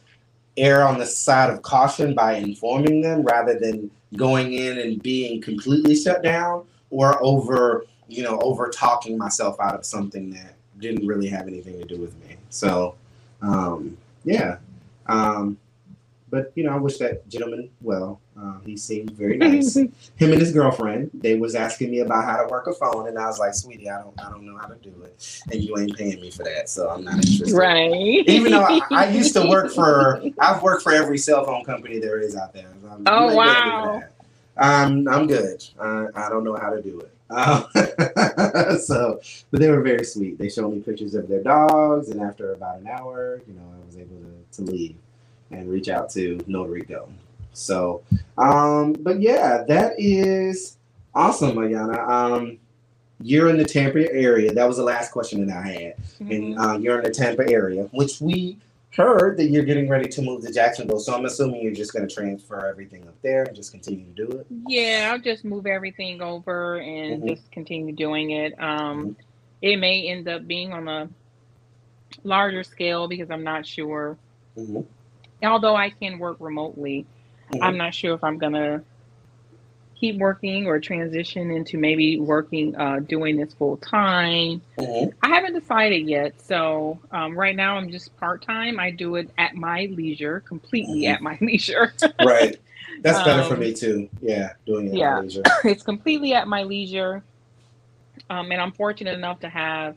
err 0.57 0.86
on 0.86 0.98
the 0.98 1.07
side 1.07 1.51
of 1.51 1.62
caution 1.62 2.14
by 2.14 2.34
informing 2.34 3.01
them 3.01 3.22
rather 3.22 3.59
than 3.59 3.90
going 4.16 4.53
in 4.53 4.78
and 4.78 5.03
being 5.03 5.40
completely 5.40 5.94
shut 5.94 6.22
down 6.22 6.64
or 6.90 7.22
over, 7.22 7.86
you 8.09 8.22
know, 8.22 8.38
over 8.40 8.68
talking 8.68 9.16
myself 9.16 9.57
out 9.61 9.74
of 9.74 9.84
something 9.84 10.30
that 10.30 10.55
didn't 10.78 11.07
really 11.07 11.28
have 11.28 11.46
anything 11.46 11.78
to 11.78 11.84
do 11.84 11.96
with 11.96 12.14
me. 12.24 12.36
So, 12.51 12.96
um, 13.42 13.96
yeah. 14.24 14.57
Um, 15.07 15.59
but 16.30 16.53
you 16.55 16.64
know, 16.64 16.72
I 16.72 16.76
wish 16.76 16.98
that 16.98 17.28
gentleman 17.28 17.70
well. 17.80 18.20
Uh, 18.41 18.59
he 18.64 18.76
seemed 18.76 19.11
very 19.11 19.36
nice. 19.36 19.74
Him 19.74 19.91
and 20.18 20.41
his 20.41 20.53
girlfriend, 20.53 21.11
they 21.12 21.36
was 21.36 21.55
asking 21.55 21.91
me 21.91 21.99
about 21.99 22.24
how 22.24 22.43
to 22.43 22.49
work 22.49 22.66
a 22.68 22.72
phone, 22.72 23.09
and 23.09 23.18
I 23.18 23.26
was 23.26 23.38
like, 23.38 23.55
"Sweetie, 23.55 23.91
I 23.91 24.01
don't, 24.01 24.18
I 24.20 24.30
don't 24.30 24.47
know 24.47 24.57
how 24.57 24.66
to 24.66 24.76
do 24.76 24.95
it, 25.03 25.43
and 25.51 25.62
you 25.62 25.76
ain't 25.78 25.97
paying 25.97 26.20
me 26.20 26.30
for 26.30 26.45
that, 26.45 26.68
so 26.70 26.88
I'm 26.88 27.05
not 27.05 27.16
interested." 27.16 27.53
Right. 27.53 28.26
Even 28.26 28.53
though 28.53 28.62
I, 28.62 28.80
I 28.91 29.09
used 29.11 29.34
to 29.34 29.47
work 29.47 29.72
for, 29.72 30.22
I've 30.38 30.62
worked 30.62 30.82
for 30.82 30.93
every 30.93 31.18
cell 31.18 31.45
phone 31.45 31.64
company 31.64 31.99
there 31.99 32.18
is 32.20 32.36
out 32.36 32.55
there. 32.55 32.72
I'm, 32.91 33.03
oh 33.07 33.34
wow. 33.34 34.03
Um, 34.57 35.07
I'm 35.09 35.26
good. 35.26 35.64
I, 35.80 36.07
I 36.14 36.28
don't 36.28 36.45
know 36.45 36.57
how 36.57 36.70
to 36.70 36.82
do 36.82 37.01
it. 37.01 37.12
Um, 37.30 37.66
so, 38.80 39.20
but 39.51 39.61
they 39.61 39.70
were 39.70 39.82
very 39.82 40.05
sweet. 40.05 40.38
They 40.38 40.49
showed 40.49 40.72
me 40.72 40.80
pictures 40.80 41.14
of 41.14 41.28
their 41.28 41.43
dogs, 41.43 42.09
and 42.09 42.20
after 42.20 42.55
about 42.55 42.80
an 42.80 42.88
hour, 42.88 43.43
you 43.47 43.55
know, 43.55 43.62
I 43.62 43.86
was 43.86 43.97
able 43.97 44.16
to, 44.16 44.64
to 44.64 44.70
leave 44.70 44.97
and 45.51 45.70
reach 45.70 45.88
out 45.88 46.11
to 46.11 46.41
Notary 46.47 46.82
Go. 46.82 47.09
So, 47.53 48.03
um, 48.38 48.94
but 48.94 49.20
yeah, 49.20 49.64
that 49.68 49.94
is 49.98 50.76
awesome, 51.14 51.57
Ayana. 51.57 52.09
Um, 52.09 52.59
you're 53.22 53.48
in 53.48 53.59
the 53.59 53.64
Tampa 53.64 54.11
area. 54.12 54.53
That 54.53 54.66
was 54.66 54.78
the 54.78 54.82
last 54.82 55.12
question 55.12 55.46
that 55.46 55.57
I 55.57 55.68
had. 55.68 55.96
Mm-hmm. 55.96 56.30
And 56.30 56.59
uh, 56.59 56.78
you're 56.78 56.98
in 56.98 57.05
the 57.05 57.11
Tampa 57.11 57.48
area, 57.51 57.84
which 57.92 58.20
we 58.20 58.59
heard 58.96 59.36
that 59.36 59.46
you're 59.46 59.64
getting 59.64 59.88
ready 59.88 60.09
to 60.09 60.22
move 60.22 60.42
to 60.44 60.53
Jacksonville. 60.53 61.01
So 61.01 61.14
I'm 61.14 61.24
assuming 61.24 61.62
you're 61.62 61.72
just 61.72 61.92
going 61.92 62.09
to 62.09 62.12
transfer 62.12 62.66
everything 62.66 63.07
up 63.07 63.14
there 63.22 63.44
and 63.44 63.55
just 63.55 63.72
continue 63.72 64.07
to 64.07 64.26
do 64.26 64.38
it. 64.38 64.46
Yeah, 64.66 65.11
I'll 65.12 65.20
just 65.20 65.44
move 65.44 65.66
everything 65.66 66.22
over 66.22 66.76
and 66.76 67.22
mm-hmm. 67.22 67.28
just 67.28 67.51
continue 67.53 67.94
doing 67.94 68.30
it. 68.30 68.55
Um, 68.59 69.01
mm-hmm. 69.01 69.12
It 69.62 69.76
may 69.76 70.09
end 70.09 70.26
up 70.26 70.46
being 70.46 70.72
on 70.72 70.88
a 70.88 71.09
larger 72.24 72.64
scale 72.64 73.07
because 73.07 73.30
I'm 73.30 73.44
not 73.44 73.66
sure. 73.66 74.16
Mm-hmm 74.57 74.80
although 75.48 75.76
I 75.76 75.90
can 75.90 76.18
work 76.18 76.36
remotely, 76.40 77.07
mm-hmm. 77.51 77.62
I'm 77.62 77.76
not 77.76 77.94
sure 77.94 78.14
if 78.14 78.24
I'm 78.24 78.38
gonna 78.38 78.82
keep 80.01 80.16
working 80.16 80.66
or 80.66 80.80
transition 80.80 81.51
into 81.51 81.76
maybe 81.76 82.18
working 82.18 82.74
uh, 82.76 83.01
doing 83.01 83.36
this 83.36 83.53
full 83.55 83.76
time. 83.76 84.62
Mm-hmm. 84.78 85.11
I 85.22 85.28
haven't 85.28 85.53
decided 85.53 86.09
yet. 86.09 86.40
So 86.40 86.98
um, 87.12 87.38
right 87.38 87.55
now 87.55 87.76
I'm 87.76 87.90
just 87.90 88.16
part 88.16 88.42
time. 88.42 88.80
I 88.80 88.90
do 88.90 89.16
it 89.16 89.30
at 89.36 89.55
my 89.55 89.86
leisure, 89.92 90.40
completely 90.40 91.03
mm-hmm. 91.03 91.14
at 91.14 91.22
my 91.22 91.38
leisure. 91.46 91.92
right. 92.24 92.59
That's 93.03 93.22
better 93.22 93.42
um, 93.42 93.48
for 93.48 93.57
me 93.57 93.72
too. 93.72 94.09
Yeah, 94.20 94.53
doing 94.66 94.88
it 94.88 95.01
at 95.01 95.14
my 95.14 95.20
leisure. 95.20 95.42
yeah. 95.46 95.53
it's 95.70 95.82
completely 95.82 96.34
at 96.34 96.48
my 96.48 96.62
leisure. 96.62 97.22
Um, 98.28 98.51
and 98.53 98.61
I'm 98.61 98.72
fortunate 98.72 99.14
enough 99.14 99.40
to 99.40 99.48
have 99.48 99.96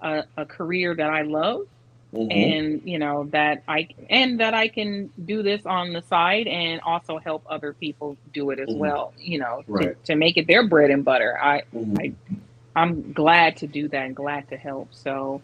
a, 0.00 0.24
a 0.36 0.46
career 0.46 0.94
that 0.94 1.10
I 1.10 1.22
love. 1.22 1.66
Mm-hmm. 2.12 2.30
and 2.30 2.82
you 2.84 2.98
know 2.98 3.24
that 3.32 3.62
I 3.66 3.88
and 4.10 4.40
that 4.40 4.52
I 4.52 4.68
can 4.68 5.10
do 5.24 5.42
this 5.42 5.64
on 5.64 5.94
the 5.94 6.02
side 6.02 6.46
and 6.46 6.82
also 6.82 7.16
help 7.16 7.42
other 7.48 7.72
people 7.72 8.18
do 8.34 8.50
it 8.50 8.58
as 8.58 8.68
mm-hmm. 8.68 8.78
well. 8.78 9.14
You 9.18 9.38
know, 9.38 9.62
right. 9.66 9.96
to, 10.04 10.12
to, 10.12 10.14
make 10.14 10.36
it 10.36 10.46
their 10.46 10.68
bread 10.68 10.90
and 10.90 11.06
butter. 11.06 11.38
I, 11.42 11.62
mm-hmm. 11.74 11.96
I 11.98 12.12
I'm 12.76 13.14
glad 13.14 13.56
to 13.58 13.66
do 13.66 13.88
that 13.88 14.04
and 14.04 14.14
glad 14.14 14.48
to 14.50 14.58
help. 14.58 14.88
So 14.92 15.40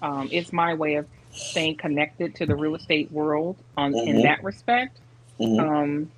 um, 0.00 0.28
it's 0.30 0.52
my 0.52 0.74
way 0.74 0.94
of 0.94 1.06
staying 1.32 1.78
connected 1.78 2.36
to 2.36 2.46
the 2.46 2.54
real 2.54 2.76
estate 2.76 3.10
world 3.10 3.56
on 3.76 3.92
in 3.92 4.06
mm-hmm. 4.06 4.22
that 4.22 4.44
respect. 4.44 4.98
Mm-hmm. 5.40 5.60
Um, 5.60 6.10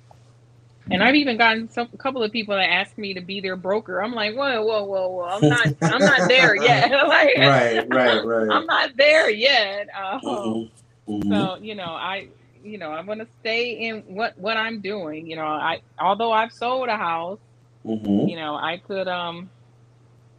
and 0.91 1.03
I've 1.03 1.15
even 1.15 1.37
gotten 1.37 1.69
some, 1.69 1.89
a 1.93 1.97
couple 1.97 2.21
of 2.23 2.31
people 2.31 2.55
that 2.55 2.69
ask 2.69 2.97
me 2.97 3.13
to 3.13 3.21
be 3.21 3.41
their 3.41 3.55
broker. 3.55 4.03
I'm 4.03 4.13
like, 4.13 4.35
whoa, 4.35 4.63
whoa, 4.63 4.83
whoa, 4.83 5.07
whoa! 5.09 5.23
I'm 5.23 5.49
not, 5.49 5.67
I'm 5.81 5.99
not 5.99 6.21
there 6.27 6.55
yet. 6.55 6.91
like, 7.07 7.37
right, 7.37 7.87
right, 7.89 8.25
right. 8.25 8.49
I'm 8.51 8.65
not 8.65 8.95
there 8.95 9.29
yet. 9.29 9.87
Um, 9.95 10.21
mm-hmm. 10.21 11.11
Mm-hmm. 11.11 11.31
So 11.31 11.57
you 11.61 11.75
know, 11.75 11.83
I, 11.83 12.29
you 12.63 12.77
know, 12.77 12.91
I'm 12.91 13.05
gonna 13.05 13.27
stay 13.39 13.71
in 13.71 14.01
what 14.01 14.37
what 14.37 14.57
I'm 14.57 14.81
doing. 14.81 15.27
You 15.27 15.37
know, 15.37 15.45
I 15.45 15.81
although 15.99 16.31
I've 16.31 16.51
sold 16.51 16.89
a 16.89 16.97
house, 16.97 17.39
mm-hmm. 17.85 18.27
you 18.27 18.35
know, 18.35 18.55
I 18.55 18.77
could 18.77 19.07
um, 19.07 19.49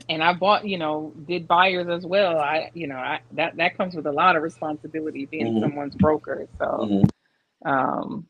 and 0.08 0.22
I 0.22 0.32
bought, 0.32 0.66
you 0.66 0.78
know, 0.78 1.12
did 1.26 1.48
buyers 1.48 1.88
as 1.88 2.06
well. 2.06 2.38
I, 2.38 2.70
you 2.74 2.86
know, 2.86 2.96
I 2.96 3.20
that 3.32 3.56
that 3.56 3.76
comes 3.76 3.94
with 3.94 4.06
a 4.06 4.12
lot 4.12 4.36
of 4.36 4.42
responsibility 4.42 5.26
being 5.26 5.46
mm-hmm. 5.46 5.60
someone's 5.60 5.94
broker. 5.96 6.46
So, 6.58 6.64
mm-hmm. 6.64 7.68
um 7.68 8.26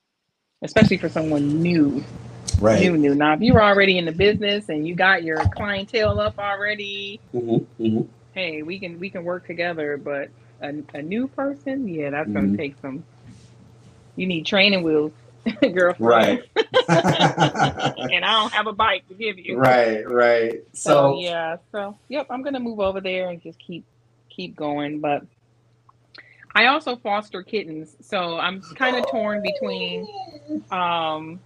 especially 0.66 0.98
for 0.98 1.08
someone 1.08 1.62
new 1.62 2.04
Right. 2.60 2.80
New, 2.80 2.96
new. 2.98 3.14
Now, 3.14 3.34
if 3.34 3.40
you're 3.42 3.62
already 3.62 3.98
in 3.98 4.06
the 4.06 4.12
business 4.12 4.68
and 4.70 4.86
you 4.88 4.94
got 4.94 5.24
your 5.24 5.48
clientele 5.48 6.20
up 6.20 6.38
already, 6.38 7.20
Mm-hmm. 7.34 7.84
Mm-hmm. 7.84 8.02
hey, 8.34 8.62
we 8.62 8.80
can 8.80 8.98
we 8.98 9.10
can 9.10 9.24
work 9.24 9.46
together. 9.46 9.98
But 9.98 10.30
a, 10.62 10.74
a 10.94 11.02
new 11.02 11.28
person, 11.28 11.88
yeah, 11.88 12.10
that's 12.10 12.30
Mhm. 12.30 12.34
gonna 12.34 12.56
take 12.56 12.76
some. 12.80 13.04
You 14.16 14.26
need 14.26 14.46
training 14.46 14.82
wheels, 14.84 15.12
girlfriend. 15.60 15.98
Right. 15.98 16.44
and 16.88 18.24
I 18.24 18.32
don't 18.32 18.52
have 18.54 18.66
a 18.66 18.72
bike 18.72 19.06
to 19.08 19.14
give 19.14 19.38
you. 19.38 19.58
right. 19.58 20.08
Right. 20.10 20.62
So, 20.74 20.92
So, 20.92 21.20
yeah, 21.20 21.56
so 21.72 21.98
yep, 22.08 22.26
I'm 22.30 22.42
gonna 22.42 22.60
move 22.60 22.80
over 22.80 23.00
there 23.00 23.30
and 23.30 23.42
just 23.42 23.58
keep 23.58 23.84
keep 24.30 24.56
going. 24.56 25.00
But 25.00 25.22
I 26.56 26.68
also 26.68 26.96
foster 26.98 27.44
kittens, 27.44 27.96
so 28.02 28.38
I'm 28.38 28.62
kind 28.76 28.98
of 28.98 29.06
torn 29.06 29.42
between 29.42 30.08
um, 30.70 31.42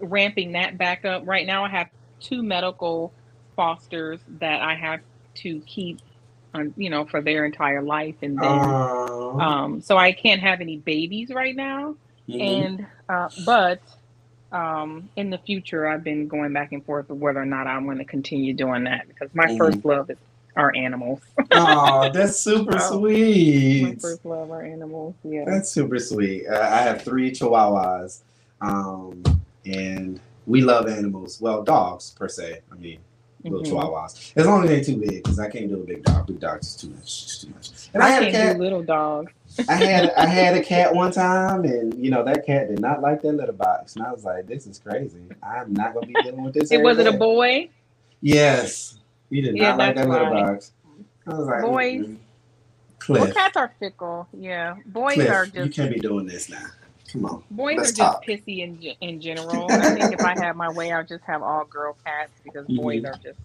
ramping 0.00 0.52
that 0.54 0.78
back 0.78 1.04
up. 1.06 1.24
Right 1.26 1.46
now, 1.46 1.64
I 1.64 1.70
have 1.70 1.88
two 2.20 2.42
medical 2.44 3.14
fosters 3.56 4.22
that 4.40 4.62
I 4.62 4.76
have 4.76 5.00
to 5.38 5.62
keep, 5.66 6.02
on, 6.54 6.74
you 6.76 6.90
know, 6.90 7.06
for 7.06 7.22
their 7.22 7.46
entire 7.46 7.82
life, 7.82 8.16
and 8.22 8.42
then 8.42 8.78
um, 9.38 9.38
um, 9.38 9.82
so 9.82 9.96
I 9.98 10.12
can't 10.12 10.42
have 10.42 10.60
any 10.62 10.78
babies 10.78 11.30
right 11.34 11.56
now. 11.56 11.96
mhm. 12.28 12.70
And 12.70 12.86
uh, 13.08 13.30
but 13.38 13.80
um, 14.52 15.10
in 15.16 15.30
the 15.30 15.38
future, 15.38 15.86
I've 15.86 16.04
been 16.04 16.28
going 16.28 16.52
back 16.52 16.72
and 16.72 16.84
forth 16.84 17.10
of 17.10 17.18
whether 17.18 17.40
or 17.40 17.46
not 17.46 17.66
I'm 17.66 17.84
going 17.86 17.98
to 17.98 18.04
continue 18.04 18.54
doing 18.54 18.84
that 18.84 19.08
because 19.08 19.30
my 19.34 19.48
Mhm. 19.48 19.58
first 19.58 19.84
love 19.84 20.10
is 20.10 20.18
are 20.56 20.72
animals. 20.76 21.20
oh, 21.50 22.10
that's 22.12 22.38
super 22.40 22.76
Oh. 22.76 22.78
my 22.78 22.96
sweet. 22.98 24.00
first 24.00 24.24
love 24.24 24.50
are 24.50 24.62
animals. 24.62 25.14
Yeah. 25.24 25.44
That's 25.46 25.70
super 25.70 25.98
sweet. 25.98 26.46
Uh, 26.46 26.60
I 26.60 26.78
have 26.82 27.02
three 27.02 27.30
Chihuahuas, 27.32 28.20
um, 28.60 29.22
and 29.66 30.20
we 30.46 30.60
love 30.62 30.88
animals. 30.88 31.40
Well, 31.40 31.62
dogs 31.62 32.10
per 32.18 32.28
se. 32.28 32.60
I 32.70 32.74
mean, 32.76 32.98
little 33.42 33.60
Mhm. 33.62 33.66
Chihuahuas. 33.66 34.32
As 34.36 34.46
long 34.46 34.62
as 34.64 34.70
they're 34.70 34.84
too 34.84 34.96
big, 34.96 35.22
because 35.22 35.38
I 35.38 35.48
can't 35.50 35.68
do 35.68 35.74
a 35.82 35.84
big 35.84 36.02
dog. 36.04 36.26
Big 36.26 36.40
dogs 36.40 36.68
is 36.68 36.76
too 36.76 36.88
much. 36.90 37.02
It's 37.24 37.38
too 37.42 37.48
much. 37.50 37.70
And 37.92 38.02
I, 38.02 38.06
I 38.06 38.10
had 38.10 38.22
a 38.22 38.30
can't 38.30 38.34
cat. 38.48 38.56
do 38.56 38.62
little 38.62 38.82
dogs. 38.82 39.32
I 39.68 39.74
had 39.74 40.10
I 40.16 40.26
had 40.26 40.56
a 40.56 40.62
cat 40.72 40.94
one 40.94 41.12
time, 41.12 41.64
and 41.64 41.94
you 42.02 42.10
know 42.10 42.24
that 42.24 42.44
cat 42.46 42.68
did 42.68 42.80
not 42.80 43.02
like 43.02 43.22
that 43.22 43.32
litter 43.34 43.52
box, 43.52 43.94
and 43.96 44.04
I 44.04 44.10
was 44.12 44.24
like, 44.24 44.46
"This 44.46 44.66
is 44.66 44.78
crazy. 44.78 45.20
I'm 45.42 45.72
not 45.72 45.94
gonna 45.94 46.06
be 46.06 46.14
dealing 46.22 46.42
with 46.44 46.54
this." 46.54 46.72
It 46.72 46.80
was 46.82 46.98
it 46.98 47.06
a 47.06 47.12
boy? 47.12 47.68
Yes, 48.20 48.98
he 49.34 49.40
did 49.40 49.56
Yeah, 49.56 49.70
not 49.70 49.78
like 49.78 49.94
that 49.96 50.00
that's 50.02 50.08
litter 50.08 50.24
right. 50.30 50.46
box. 50.46 50.72
I 51.26 51.34
was 51.34 51.46
like, 51.48 51.62
Boys. 51.62 52.06
Well, 53.08 53.32
cats 53.32 53.56
are 53.56 53.72
fickle. 53.80 54.28
Yeah, 54.32 54.76
boys 54.86 55.14
Cliff, 55.14 55.30
are 55.30 55.44
you 55.46 55.50
just 55.66 55.74
can't 55.76 55.92
be 55.92 55.98
doing 56.00 56.24
this 56.26 56.48
now. 56.48 56.64
Come 57.12 57.26
on. 57.26 57.44
boys 57.50 57.76
let's 57.76 57.90
are 57.90 57.94
just 57.96 58.12
talk. 58.12 58.24
pissy 58.26 58.58
in 58.60 58.78
in 59.00 59.20
general. 59.20 59.66
I 59.70 59.90
think 59.94 60.14
if 60.14 60.20
I 60.20 60.30
had 60.38 60.56
my 60.56 60.70
way, 60.70 60.90
I'd 60.92 61.06
just 61.08 61.24
have 61.24 61.42
all 61.42 61.64
girl 61.64 61.96
cats 62.04 62.30
because 62.44 62.66
boys 62.68 63.02
Mhm. 63.02 63.10
are 63.10 63.18
just 63.22 63.38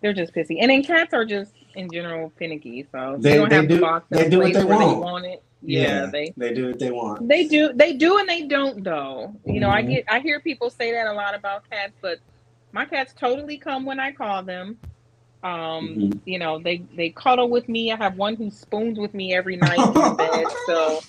they're 0.00 0.12
just 0.12 0.34
pissy, 0.34 0.58
and 0.60 0.70
then 0.70 0.82
cats 0.82 1.14
are 1.14 1.24
just 1.24 1.52
in 1.76 1.88
general 1.90 2.30
finicky. 2.38 2.86
So 2.92 3.16
They- 3.18 3.30
they 3.30 3.36
don't 3.38 3.48
they 3.48 3.56
have 3.56 3.68
do- 3.68 3.76
the 3.76 3.80
box 3.80 4.06
they 4.10 4.28
do 4.28 4.40
what 4.40 4.52
they 4.52 4.64
want. 4.64 4.80
they 4.80 5.00
want 5.00 5.24
it. 5.26 5.42
Yeah, 5.62 6.06
they 6.06 6.34
they 6.36 6.52
do 6.52 6.66
what 6.68 6.78
they 6.78 6.90
want. 6.90 7.26
They 7.26 7.46
do, 7.46 7.72
they 7.72 7.94
do, 7.94 8.18
and 8.18 8.28
they 8.28 8.42
don't 8.42 8.84
though. 8.84 9.34
You 9.46 9.60
know, 9.60 9.70
I 9.70 9.82
Mhm. 9.82 9.88
get, 9.88 10.04
I 10.10 10.18
hear 10.20 10.40
people 10.40 10.68
say 10.68 10.92
that 10.92 11.06
a 11.06 11.12
lot 11.14 11.34
about 11.34 11.68
cats, 11.70 11.94
but 12.02 12.18
my 12.72 12.84
cats 12.84 13.14
totally 13.18 13.56
come 13.56 13.86
when 13.86 13.98
I 13.98 14.12
call 14.12 14.42
them. 14.42 14.78
Um, 15.44 15.96
Mhm. 15.96 16.20
you 16.24 16.38
know, 16.38 16.58
they 16.58 16.78
they 16.96 17.10
cuddle 17.10 17.50
with 17.50 17.68
me. 17.68 17.92
I 17.92 17.96
have 17.96 18.16
one 18.16 18.34
who 18.34 18.50
spoons 18.50 18.98
with 18.98 19.14
me 19.14 19.34
every 19.34 19.56
night 19.56 19.90
in 19.94 20.14
bed. 20.16 20.48
So 20.66 21.00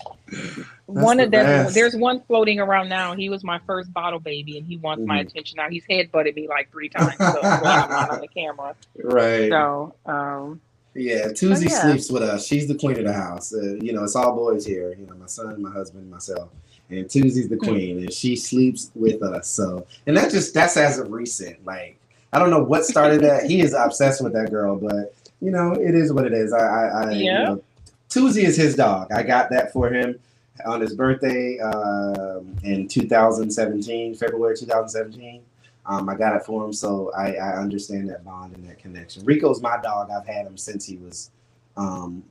one 0.88 1.18
the 1.18 1.24
of 1.24 1.32
them, 1.32 1.46
best. 1.46 1.74
there's 1.74 1.96
one 1.96 2.22
floating 2.28 2.60
around 2.60 2.90
now. 2.90 3.16
He 3.16 3.30
was 3.30 3.44
my 3.44 3.60
first 3.66 3.92
bottle 3.94 4.20
baby, 4.20 4.58
and 4.58 4.68
he 4.68 4.78
wants 4.78 5.06
my 5.08 5.20
Mhm. 5.24 5.28
attention 5.28 5.56
now. 5.58 5.70
He's 5.70 5.86
head 5.90 6.12
butted 6.12 6.36
me 6.36 6.48
like 6.48 6.70
three 6.72 6.90
times. 6.90 7.30
So 7.32 7.42
I'm 7.66 7.92
not 7.94 8.10
on 8.10 8.20
the 8.20 8.28
camera. 8.28 8.76
Right. 9.02 9.50
So 9.50 9.96
um, 10.06 10.62
Yeah, 10.94 11.32
Tuesday 11.34 11.70
yeah. 11.70 11.82
sleeps 11.82 12.12
with 12.12 12.24
us. 12.24 12.46
She's 12.46 12.68
the 12.68 12.76
queen 12.76 12.98
of 13.00 13.06
the 13.06 13.14
house. 13.14 13.54
Uh, 13.54 13.76
you 13.82 13.94
know, 13.94 14.04
it's 14.04 14.16
all 14.16 14.36
boys 14.36 14.66
here. 14.66 14.94
You 15.00 15.06
know, 15.08 15.16
my 15.16 15.26
son, 15.28 15.62
my 15.62 15.72
husband, 15.72 16.10
myself, 16.12 16.50
and 16.90 17.10
Tuesday's 17.10 17.50
the 17.50 17.56
Hmm. 17.58 17.64
queen, 17.66 17.98
and 18.00 18.14
she 18.14 18.36
sleeps 18.36 18.92
with 18.96 19.24
us. 19.24 19.48
So, 19.48 19.86
and 20.08 20.16
that 20.18 20.30
just 20.32 20.54
that's 20.54 20.78
as 20.78 21.00
of 21.00 21.12
recent. 21.12 21.66
Like, 21.66 21.98
I 22.36 22.40
don't 22.40 22.50
know 22.50 22.62
what 22.62 22.84
started 22.86 23.22
that. 23.22 23.46
he 23.50 23.62
is 23.62 23.74
obsessed 23.74 24.22
with 24.22 24.34
that 24.34 24.52
girl, 24.52 24.76
but 24.76 25.16
you 25.40 25.52
know, 25.52 25.72
it 25.72 25.96
is 25.96 26.12
what 26.12 26.26
it 26.26 26.34
is. 26.34 26.52
I, 26.52 26.60
I, 26.60 26.88
I 26.88 27.12
you 27.12 27.24
Yeah. 27.24 27.44
know, 27.44 27.64
Tuesday 28.10 28.44
is 28.44 28.58
his 28.58 28.76
dog. 28.76 29.10
I 29.14 29.24
got 29.24 29.50
that 29.52 29.72
for 29.72 29.90
him 29.90 30.20
on 30.66 30.82
his 30.82 30.94
birthday 30.94 31.58
um, 31.60 32.54
in 32.64 32.90
2017, 32.90 34.16
February 34.16 34.58
2017. 34.58 35.42
Um, 35.86 36.10
I 36.10 36.16
got 36.16 36.36
it 36.36 36.44
for 36.44 36.66
him, 36.66 36.74
so 36.74 37.12
I, 37.18 37.36
I 37.36 37.58
understand 37.58 38.10
that 38.10 38.26
bond 38.26 38.54
and 38.54 38.68
that 38.68 38.80
connection. 38.80 39.24
Rico's 39.24 39.62
my 39.62 39.78
dog. 39.82 40.10
I've 40.12 40.28
had 40.28 40.46
him 40.46 40.58
since 40.58 40.86
he 40.86 40.98
was 40.98 41.32
um, 41.78 42.22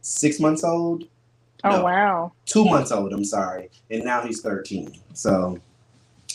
six 0.00 0.40
months 0.40 0.64
old, 0.64 1.04
oh 1.64 1.70
No. 1.70 1.84
wow, 1.84 2.32
two 2.46 2.64
months 2.64 2.92
old. 2.92 3.12
I'm 3.12 3.24
sorry, 3.24 3.68
and 3.90 4.04
now 4.04 4.22
he's 4.22 4.40
13. 4.40 4.92
So, 5.12 5.58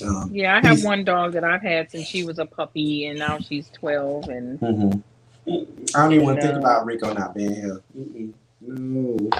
um, 0.01 0.29
yeah, 0.31 0.57
I 0.57 0.67
have 0.67 0.83
one 0.83 1.03
dog 1.03 1.33
that 1.33 1.43
I've 1.43 1.61
had 1.61 1.91
since 1.91 2.07
she 2.07 2.23
was 2.23 2.39
a 2.39 2.45
puppy, 2.45 3.05
and 3.07 3.19
now 3.19 3.37
she's 3.39 3.69
twelve, 3.69 4.27
and 4.29 4.59
mhm. 4.59 5.03
I 5.95 6.01
don't 6.01 6.13
even 6.13 6.25
want 6.25 6.41
to 6.41 6.47
think 6.47 6.57
about 6.57 6.85
Rico 6.85 7.13
not 7.13 7.35
being 7.35 7.53
here. 7.53 7.81
Mm-mm. 7.97 8.33
No. 8.61 9.31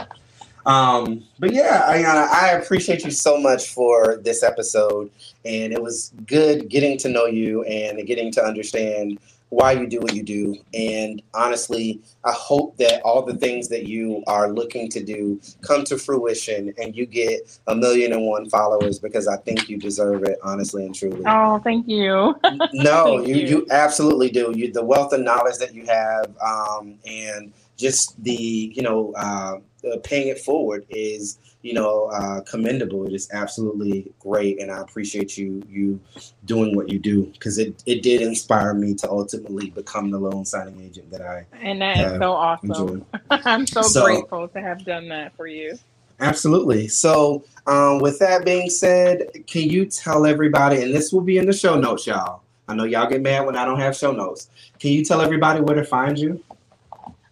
Um, 0.65 1.23
but 1.39 1.53
yeah, 1.53 1.83
Ayana, 1.87 2.27
I 2.29 2.51
appreciate 2.51 3.03
you 3.03 3.11
so 3.11 3.37
much 3.39 3.69
for 3.69 4.17
this 4.17 4.43
episode, 4.43 5.11
and 5.45 5.73
it 5.73 5.81
was 5.81 6.11
good 6.25 6.69
getting 6.69 6.97
to 6.99 7.09
know 7.09 7.25
you 7.25 7.63
and 7.63 8.05
getting 8.07 8.31
to 8.33 8.43
understand 8.43 9.19
why 9.53 9.71
you 9.71 9.85
do 9.85 9.99
what 9.99 10.15
you 10.15 10.23
do. 10.23 10.57
And 10.73 11.21
honestly, 11.35 12.01
I 12.25 12.31
hope 12.31 12.75
that 12.77 13.01
all 13.03 13.21
the 13.21 13.35
things 13.35 13.67
that 13.69 13.85
you 13.85 14.23
are 14.25 14.51
looking 14.51 14.89
to 14.89 15.03
do 15.03 15.39
come 15.61 15.83
to 15.85 15.97
fruition, 15.97 16.73
and 16.81 16.95
you 16.95 17.05
get 17.05 17.59
a 17.67 17.75
million 17.75 18.13
and 18.13 18.25
one 18.25 18.49
followers 18.49 18.97
because 18.97 19.27
I 19.27 19.37
think 19.37 19.69
you 19.69 19.77
deserve 19.77 20.23
it, 20.23 20.39
honestly 20.43 20.85
and 20.85 20.95
truly. 20.95 21.21
oh, 21.27 21.59
thank 21.59 21.87
you. 21.87 22.35
No, 22.73 23.17
Thank 23.17 23.27
you, 23.27 23.35
you. 23.35 23.47
you 23.47 23.67
absolutely 23.69 24.29
do. 24.31 24.51
You 24.55 24.71
the 24.71 24.83
wealth 24.83 25.13
of 25.13 25.19
knowledge 25.21 25.57
that 25.59 25.75
you 25.75 25.85
have, 25.85 26.33
um, 26.41 26.95
and 27.05 27.53
just 27.83 28.23
the 28.23 28.73
you 28.75 28.83
know 28.83 29.13
uh, 29.17 29.59
paying 30.03 30.29
it 30.29 30.39
forward 30.41 30.85
is 30.89 31.39
you 31.63 31.73
know 31.75 32.07
uh, 32.07 32.41
commendable. 32.43 33.07
It 33.07 33.13
is 33.13 33.29
absolutely 33.33 34.11
great, 34.19 34.61
and 34.61 34.71
I 34.71 34.81
appreciate 34.81 35.37
you 35.37 35.63
you 35.69 36.01
doing 36.45 36.75
what 36.75 36.89
you 36.89 36.99
do 36.99 37.25
because 37.27 37.59
it 37.59 37.83
it 37.85 38.03
did 38.03 38.21
inspire 38.23 38.73
me 38.73 38.95
to 38.95 39.11
ultimately 39.11 39.71
become 39.71 40.11
the 40.11 40.19
loan 40.19 40.45
signing 40.45 40.81
agent 40.83 41.11
that 41.11 41.21
I 41.21 41.45
And 41.61 41.81
that 41.83 41.99
is 41.99 42.19
so 42.19 42.33
awesome. 42.33 43.05
I'm 43.31 43.67
so, 43.67 43.83
So- 43.83 44.05
grateful 44.05 44.49
to 44.49 44.61
have 44.61 44.85
done 44.85 45.09
that 45.09 45.35
for 45.37 45.47
you. 45.47 45.79
Absolutely. 46.19 46.87
So, 46.89 47.45
um, 47.67 47.99
with 47.99 48.19
that 48.19 48.45
being 48.45 48.69
said, 48.69 49.29
can 49.47 49.69
you 49.69 49.85
tell 49.85 50.25
everybody, 50.25 50.81
and 50.81 50.95
this 50.95 51.13
will 51.13 51.21
be 51.21 51.37
in 51.37 51.45
the 51.47 51.53
show 51.53 51.79
notes, 51.79 52.07
y'all. 52.07 52.43
I 52.69 52.75
know 52.75 52.85
y'all 52.85 53.09
get 53.09 53.21
mad 53.21 53.45
when 53.45 53.57
I 53.57 53.65
don't 53.65 53.79
have 53.79 53.97
show 53.97 54.13
notes. 54.13 54.49
Can 54.79 54.91
you 54.93 55.05
tell 55.05 55.21
everybody 55.21 55.61
where 55.61 55.75
to 55.75 55.85
find 55.85 56.17
you? 56.17 56.41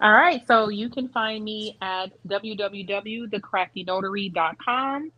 All 0.02 0.12
right, 0.14 0.42
so 0.48 0.70
you 0.70 0.90
can 0.90 1.08
find 1.10 1.44
me 1.46 1.78
at 1.82 2.08
www.thecraftynotary.com. 2.28 5.12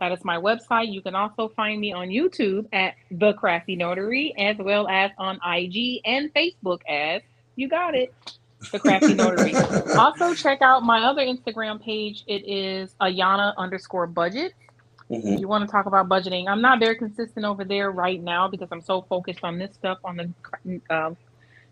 That 0.00 0.12
is 0.12 0.24
my 0.24 0.36
website. 0.38 0.90
You 0.92 1.02
can 1.02 1.14
also 1.14 1.48
find 1.48 1.78
me 1.78 1.92
on 1.92 2.08
YouTube 2.08 2.66
at 2.72 2.94
The 3.10 3.34
Crafty 3.34 3.76
Notary, 3.76 4.34
as 4.38 4.56
well 4.58 4.88
as 4.88 5.10
on 5.18 5.38
IG 5.46 6.00
and 6.06 6.32
Facebook 6.32 6.78
as 6.88 7.20
you 7.56 7.68
got 7.68 7.94
it, 7.94 8.14
The 8.72 8.78
Crafty 8.78 9.12
Notary. 9.12 9.54
also, 9.98 10.32
check 10.34 10.62
out 10.62 10.82
my 10.84 11.02
other 11.04 11.20
Instagram 11.22 11.82
page. 11.82 12.24
It 12.26 12.48
is 12.48 12.94
Ayana 13.00 13.54
underscore 13.58 14.06
budget. 14.06 14.54
Mhm. 15.10 15.40
you 15.40 15.48
want 15.48 15.66
to 15.66 15.70
talk 15.70 15.86
about 15.86 16.08
budgeting, 16.08 16.46
I'm 16.48 16.62
not 16.62 16.78
very 16.78 16.94
consistent 16.94 17.44
over 17.44 17.64
there 17.64 17.90
right 17.90 18.22
now 18.22 18.46
because 18.48 18.68
I'm 18.70 18.80
so 18.80 19.02
focused 19.02 19.40
on 19.42 19.58
this 19.58 19.74
stuff 19.74 19.98
on 20.04 20.16
the 20.16 20.80
um, 20.88 21.16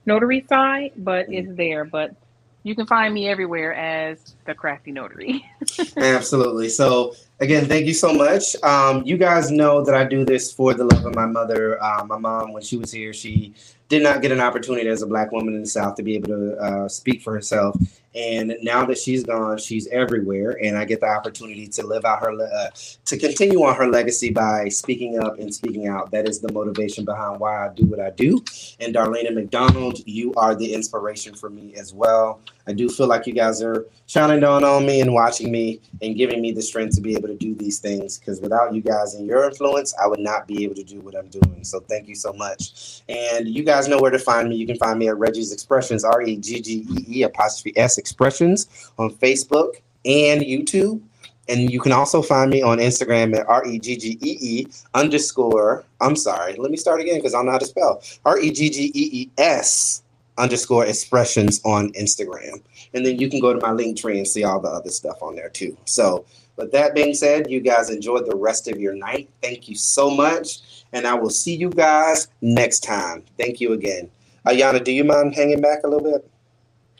notary 0.07 0.45
side, 0.49 0.93
but 0.97 1.27
it's 1.29 1.55
there. 1.57 1.85
But 1.85 2.17
you 2.63 2.75
can 2.75 2.87
find 2.87 3.15
me 3.15 3.29
everywhere 3.29 3.75
as 3.75 4.35
the 4.45 4.55
crafty 4.55 4.93
notary. 4.93 5.45
Absolutely. 5.97 6.69
So, 6.69 7.15
again, 7.41 7.67
thank 7.67 7.87
you 7.87 7.95
so 7.95 8.13
much. 8.13 8.57
Um, 8.63 9.03
you 9.05 9.17
guys 9.17 9.51
know 9.51 9.85
that 9.85 9.95
I 9.95 10.05
do 10.05 10.25
this 10.25 10.53
for 10.53 10.75
the 10.75 10.85
love 10.85 11.07
of 11.07 11.15
my 11.15 11.27
mother. 11.27 11.83
Uh, 11.83 12.05
my 12.05 12.19
mom, 12.19 12.53
when 12.53 12.63
she 12.63 12.77
was 12.77 12.91
here, 12.91 13.13
she 13.13 13.55
did 13.89 14.03
not 14.03 14.21
get 14.23 14.33
an 14.33 14.41
opportunity 14.41 14.89
as 14.89 15.03
a 15.03 15.07
black 15.07 15.33
woman 15.33 15.55
in 15.55 15.63
the 15.63 15.67
South 15.67 15.95
to 15.97 16.03
be 16.03 16.15
able 16.15 16.29
to 16.29 16.57
uh, 16.57 16.89
speak 16.89 17.23
for 17.23 17.33
herself. 17.33 17.77
And 18.15 18.57
now 18.63 18.85
that 18.87 18.99
she's 18.99 19.23
gone, 19.23 19.59
she's 19.59 19.87
everywhere, 19.89 20.59
and 20.63 20.79
I 20.79 20.85
get 20.85 21.01
the 21.01 21.07
opportunity 21.07 21.67
to 21.69 21.87
live 21.87 22.05
out 22.05 22.21
her, 22.21 22.33
uh, 22.33 22.71
to 23.05 23.19
continue 23.19 23.63
on 23.65 23.77
her 23.77 23.87
legacy 23.87 24.31
by 24.31 24.69
speaking 24.71 25.19
up 25.19 25.39
and 25.39 25.55
speaking 25.55 25.89
out. 25.89 26.11
That 26.11 26.29
is 26.29 26.41
the 26.41 26.53
motivation 26.53 27.05
behind 27.05 27.39
why 27.39 27.67
I 27.67 27.69
do 27.75 27.85
what 27.85 28.01
I 28.01 28.11
do. 28.11 28.43
And 28.81 28.95
Darlene 28.95 29.35
McDonald, 29.35 30.01
you 30.07 30.33
are 30.35 30.55
the 30.55 30.73
inspiration 30.73 31.35
for 31.35 31.51
me 31.51 31.75
as 31.75 31.93
well. 31.93 32.41
I 32.67 32.73
do 32.73 32.89
feel 32.89 33.07
like 33.07 33.27
you 33.27 33.33
guys 33.33 33.63
are 33.63 33.87
shining 34.07 34.41
down 34.41 34.63
on 34.63 34.85
me 34.85 35.01
and 35.01 35.15
watching 35.15 35.51
me 35.51 35.81
and 36.03 36.17
giving 36.17 36.43
me 36.43 36.53
the 36.53 36.61
strength 36.61 36.95
to 36.97 37.01
be 37.01 37.15
able 37.15 37.29
to 37.29 37.37
do 37.37 37.55
these 37.55 37.79
things. 37.79 38.19
Because 38.19 38.41
without 38.41 38.75
you 38.75 38.83
guys 38.83 39.15
and 39.15 39.27
your 39.27 39.49
influence, 39.49 39.95
I 40.03 40.07
would 40.07 40.21
not 40.21 40.47
be 40.47 40.65
able 40.65 40.75
to 40.75 40.85
do 40.85 41.01
what 41.01 41.17
I'm 41.17 41.29
doing. 41.29 41.65
So 41.65 41.81
thank 41.81 42.09
you 42.09 42.15
so 42.15 42.33
much. 42.35 43.03
And 43.09 43.49
you 43.49 43.65
guys 43.65 43.89
know 43.89 43.99
where 43.99 44.11
to 44.11 44.19
find 44.19 44.49
me. 44.49 44.57
You 44.57 44.67
can 44.67 44.77
find 44.77 44.99
me 44.99 45.09
at 45.09 45.17
Reggee's 45.17 45.53
Expressions, 45.53 46.05
R 46.05 46.23
E 46.23 46.37
G 46.37 46.61
G 46.61 46.87
E 46.91 47.21
E 47.21 47.23
apostrophe 47.23 47.77
S 47.79 47.98
Expressions 47.99 48.91
on 48.99 49.11
Facebook 49.11 49.75
and 50.05 50.43
YouTube. 50.43 51.03
And 51.49 51.71
you 51.71 51.81
can 51.81 51.93
also 51.93 52.21
find 52.21 52.51
me 52.51 52.63
on 52.63 52.79
Instagram 52.79 53.35
at 53.37 53.49
R 53.49 53.67
E 53.67 53.79
G 53.79 53.97
G 53.97 54.19
E 54.21 54.39
E 54.41 54.67
underscore. 54.95 55.85
I'm 56.01 56.15
sorry, 56.15 56.55
let 56.57 56.71
me 56.71 56.77
start 56.77 57.01
again 57.01 57.17
because 57.17 57.35
I 57.35 57.39
don't 57.39 57.47
know 57.47 57.53
how 57.53 57.59
to 57.59 57.67
spell. 57.67 58.03
R 58.25 58.39
E 58.39 58.51
G 58.51 58.69
G 58.69 58.93
E 58.95 59.11
E 59.13 59.31
S 59.39 60.03
underscore 60.37 60.87
expressions 60.87 61.61
on 61.65 61.93
Instagram. 61.93 62.63
And 62.95 63.05
then 63.05 63.19
you 63.19 63.29
can 63.29 63.41
go 63.41 63.53
to 63.53 63.61
my 63.61 63.73
link 63.73 63.99
tree 63.99 64.19
and 64.19 64.27
see 64.27 64.45
all 64.45 64.61
the 64.61 64.69
other 64.69 64.91
stuff 64.91 65.23
on 65.23 65.37
there 65.37 65.49
too. 65.49 65.77
So, 65.85 66.25
with 66.57 66.73
that 66.73 66.95
being 66.95 67.15
said, 67.15 67.51
you 67.51 67.61
guys 67.61 67.89
enjoy 67.89 68.19
the 68.21 68.35
rest 68.35 68.67
of 68.67 68.81
your 68.81 68.95
night. 68.95 69.29
Thank 69.43 69.69
you 69.69 69.77
so 69.77 70.11
much. 70.11 70.85
And 70.93 71.07
I 71.07 71.15
will 71.15 71.31
see 71.31 71.55
you 71.55 71.71
guys 71.71 72.29
next 72.41 72.81
time. 72.81 73.25
Thank 73.39 73.61
you 73.61 73.75
again. 73.75 74.11
Ayana, 74.45 74.83
do 74.83 74.91
you 74.91 75.05
mind 75.05 75.35
hanging 75.35 75.61
back 75.61 75.81
a 75.85 75.89
little 75.89 76.11
bit? 76.11 76.29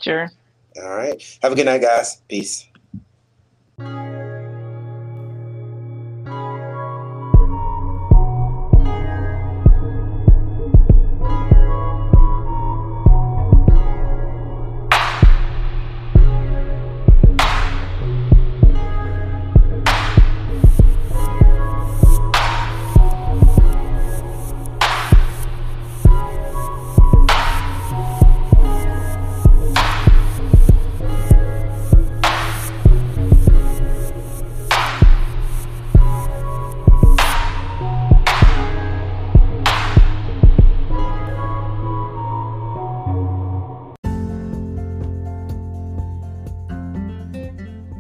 Sure. 0.01 0.31
All 0.77 0.97
right. 0.97 1.23
Have 1.43 1.53
a 1.53 1.55
good 1.55 1.67
night, 1.67 1.83
guys. 1.83 2.21
Peace. 2.29 2.67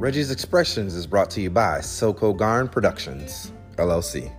Reggee's 0.08 0.30
Expressions 0.30 0.94
is 0.94 1.06
brought 1.06 1.28
to 1.32 1.42
you 1.42 1.50
by 1.50 1.82
Soko 1.82 2.32
Garn 2.32 2.66
Productions, 2.66 3.52
LLC. 3.76 4.32